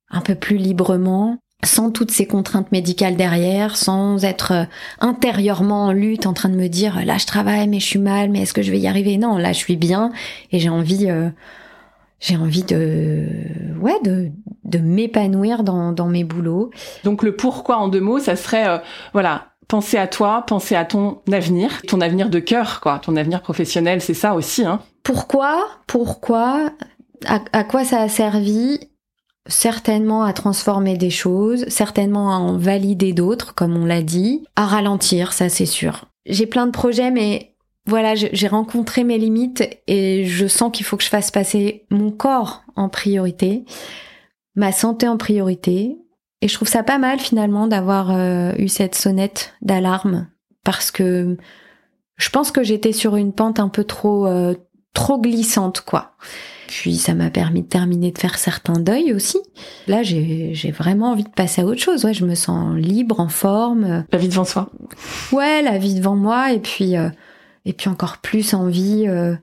un 0.09 0.21
peu 0.21 0.35
plus 0.35 0.57
librement, 0.57 1.37
sans 1.63 1.91
toutes 1.91 2.11
ces 2.11 2.25
contraintes 2.25 2.71
médicales 2.71 3.15
derrière, 3.15 3.75
sans 3.75 4.23
être 4.23 4.51
euh, 4.53 4.63
intérieurement 4.99 5.85
en 5.85 5.91
lutte, 5.91 6.25
en 6.25 6.33
train 6.33 6.49
de 6.49 6.55
me 6.55 6.67
dire 6.67 7.05
là 7.05 7.17
je 7.17 7.25
travaille 7.25 7.67
mais 7.67 7.79
je 7.79 7.85
suis 7.85 7.99
mal, 7.99 8.29
mais 8.29 8.41
est-ce 8.41 8.53
que 8.53 8.61
je 8.61 8.71
vais 8.71 8.79
y 8.79 8.87
arriver? 8.87 9.17
Non, 9.17 9.37
là 9.37 9.51
je 9.51 9.57
suis 9.57 9.75
bien 9.75 10.11
et 10.51 10.59
j'ai 10.59 10.69
envie, 10.69 11.09
euh, 11.09 11.29
j'ai 12.19 12.37
envie 12.37 12.63
de, 12.63 13.27
ouais, 13.79 13.97
de, 14.03 14.29
de 14.63 14.77
m'épanouir 14.79 15.63
dans, 15.63 15.91
dans 15.91 16.07
mes 16.07 16.23
boulots. 16.23 16.71
Donc 17.03 17.23
le 17.23 17.35
pourquoi 17.35 17.77
en 17.77 17.89
deux 17.89 18.01
mots, 18.01 18.19
ça 18.19 18.37
serait, 18.37 18.67
euh, 18.67 18.77
voilà, 19.11 19.47
penser 19.67 19.97
à 19.97 20.07
toi, 20.07 20.45
penser 20.47 20.75
à 20.75 20.85
ton 20.85 21.19
avenir, 21.31 21.81
ton 21.87 21.99
avenir 21.99 22.29
de 22.29 22.39
cœur, 22.39 22.79
quoi, 22.81 22.99
ton 22.99 23.17
avenir 23.17 23.41
professionnel, 23.41 24.01
c'est 24.01 24.13
ça 24.13 24.33
aussi, 24.33 24.63
hein. 24.65 24.79
Pourquoi 25.03 25.67
Pourquoi 25.87 26.71
à 27.25 27.63
quoi 27.65 27.83
ça 27.83 27.99
a 27.99 28.07
servi 28.07 28.79
certainement 29.49 30.23
à 30.23 30.33
transformer 30.33 30.97
des 30.97 31.09
choses, 31.09 31.65
certainement 31.67 32.33
à 32.33 32.37
en 32.37 32.57
valider 32.57 33.13
d'autres, 33.13 33.53
comme 33.53 33.75
on 33.75 33.85
l'a 33.85 34.01
dit, 34.01 34.43
à 34.55 34.65
ralentir, 34.65 35.33
ça 35.33 35.49
c'est 35.49 35.65
sûr. 35.65 36.05
J'ai 36.25 36.45
plein 36.45 36.65
de 36.65 36.71
projets, 36.71 37.11
mais 37.11 37.55
voilà, 37.85 38.13
j'ai 38.15 38.47
rencontré 38.47 39.03
mes 39.03 39.17
limites 39.17 39.67
et 39.87 40.25
je 40.25 40.47
sens 40.47 40.71
qu'il 40.71 40.85
faut 40.85 40.95
que 40.95 41.03
je 41.03 41.09
fasse 41.09 41.31
passer 41.31 41.85
mon 41.89 42.11
corps 42.11 42.63
en 42.75 42.87
priorité, 42.87 43.65
ma 44.55 44.71
santé 44.71 45.07
en 45.07 45.17
priorité. 45.17 45.97
Et 46.41 46.47
je 46.47 46.53
trouve 46.53 46.67
ça 46.67 46.83
pas 46.83 46.99
mal 46.99 47.19
finalement 47.19 47.67
d'avoir 47.67 48.11
euh, 48.11 48.53
eu 48.57 48.67
cette 48.67 48.95
sonnette 48.95 49.55
d'alarme 49.61 50.27
parce 50.63 50.91
que 50.91 51.35
je 52.17 52.29
pense 52.29 52.51
que 52.51 52.63
j'étais 52.63 52.93
sur 52.93 53.15
une 53.15 53.33
pente 53.33 53.59
un 53.59 53.69
peu 53.69 53.83
trop 53.83 54.27
euh, 54.27 54.53
trop 54.99 55.19
glissante 55.19 55.81
quoi. 55.81 56.11
Puis 56.67 56.97
ça 56.97 57.15
m'a 57.15 57.31
permis 57.31 57.63
de 57.63 57.67
terminer 57.67 58.11
de 58.11 58.17
faire 58.19 58.37
certains 58.37 58.79
deuils 58.79 59.11
aussi. 59.11 59.39
Là, 59.87 60.03
j'ai 60.03 60.71
vraiment 60.77 61.11
envie 61.11 61.23
de 61.23 61.29
passer 61.29 61.61
à 61.61 61.65
autre 61.65 61.81
chose. 61.81 62.05
Ouais, 62.05 62.13
je 62.13 62.25
me 62.25 62.35
sens 62.35 62.77
libre, 62.77 63.19
en 63.19 63.27
forme. 63.27 64.05
La 64.11 64.19
vie 64.19 64.27
devant 64.27 64.45
soi. 64.45 64.69
Ouais, 65.31 65.63
la 65.63 65.79
vie 65.79 65.95
devant 65.95 66.15
moi. 66.15 66.53
Et 66.53 66.59
puis, 66.59 66.95
euh, 66.95 67.09
et 67.65 67.73
puis 67.73 67.89
encore 67.89 68.17
plus 68.17 68.53
envie 68.53 69.05
euh, 69.07 69.33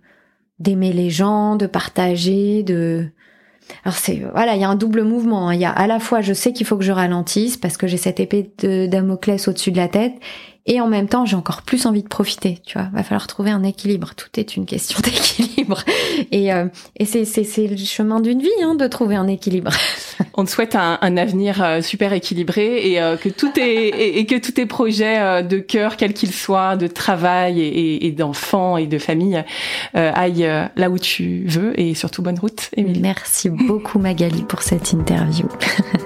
d'aimer 0.61 0.93
les 0.93 1.11
gens, 1.11 1.57
de 1.57 1.67
partager, 1.67 2.63
de. 2.63 3.09
Alors 3.85 3.97
c'est 3.97 4.23
voilà, 4.33 4.55
il 4.55 4.61
y 4.61 4.65
a 4.65 4.69
un 4.69 4.77
double 4.77 5.03
mouvement. 5.03 5.49
Hein. 5.49 5.55
Il 5.55 5.61
y 5.61 5.65
a 5.65 5.73
à 5.73 5.89
la 5.89 5.99
fois, 5.99 6.21
je 6.21 6.33
sais 6.33 6.53
qu'il 6.53 6.65
faut 6.65 6.77
que 6.77 6.85
je 6.85 6.93
ralentisse 6.93 7.57
parce 7.57 7.77
que 7.77 7.89
j'ai 7.89 7.97
cette 7.97 8.21
épée 8.21 8.53
de 8.59 8.87
Damoclès 8.87 9.49
au-dessus 9.49 9.73
de 9.73 9.79
la 9.79 9.89
tête, 9.89 10.15
et 10.67 10.81
en 10.81 10.89
même 10.89 11.09
temps, 11.09 11.25
j'ai 11.25 11.37
encore 11.37 11.63
plus 11.63 11.87
envie 11.87 12.03
de 12.03 12.09
profiter, 12.09 12.59
tu 12.67 12.77
vois. 12.77 12.89
Va 12.93 13.05
falloir 13.05 13.29
trouver 13.29 13.51
un 13.53 13.63
équilibre. 13.63 14.15
Tout 14.17 14.29
est 14.37 14.57
une 14.57 14.67
question 14.67 14.99
d'équilibre. 15.05 15.85
Et, 16.33 16.53
euh, 16.53 16.67
et 16.97 17.05
c'est, 17.05 17.25
c'est, 17.25 17.45
c'est 17.45 17.69
le 17.69 17.77
chemin 17.77 18.21
d'une 18.21 18.41
vie, 18.41 18.49
hein, 18.63 18.75
de 18.75 18.87
trouver 18.89 19.15
un 19.15 19.29
équilibre. 19.29 19.71
On 20.35 20.45
te 20.45 20.51
souhaite 20.51 20.75
un, 20.75 20.99
un 21.01 21.17
avenir 21.17 21.63
euh, 21.63 21.83
super 21.83 22.13
équilibré 22.13 22.91
et 22.91 23.01
euh, 23.01 23.17
que 23.17 23.29
tout 23.29 23.53
est, 23.59 24.19
et, 24.19 24.27
que 24.27 24.35
tous 24.35 24.53
tes 24.53 24.67
projets 24.67 25.43
de 25.45 25.59
cœur, 25.59 25.97
quels 25.97 26.15
qu'ils 26.15 26.35
soient, 26.35 26.77
de 26.77 26.89
travail 26.89 27.61
et, 27.61 28.07
et 28.07 28.11
d'enfants 28.11 28.77
et 28.77 28.87
de 28.87 28.99
famille, 28.99 29.43
aillent 29.95 30.69
là 30.77 30.91
où 30.91 30.99
tu 30.99 31.45
veux 31.47 31.79
et 31.81 31.95
surtout 31.95 32.23
bonne 32.23 32.39
route, 32.39 32.71
Émilie. 32.77 33.01
Merci 33.01 33.51
beaucoup 33.51 33.99
Magali 33.99 34.43
pour 34.43 34.63
cette 34.63 34.93
interview. 34.93 35.49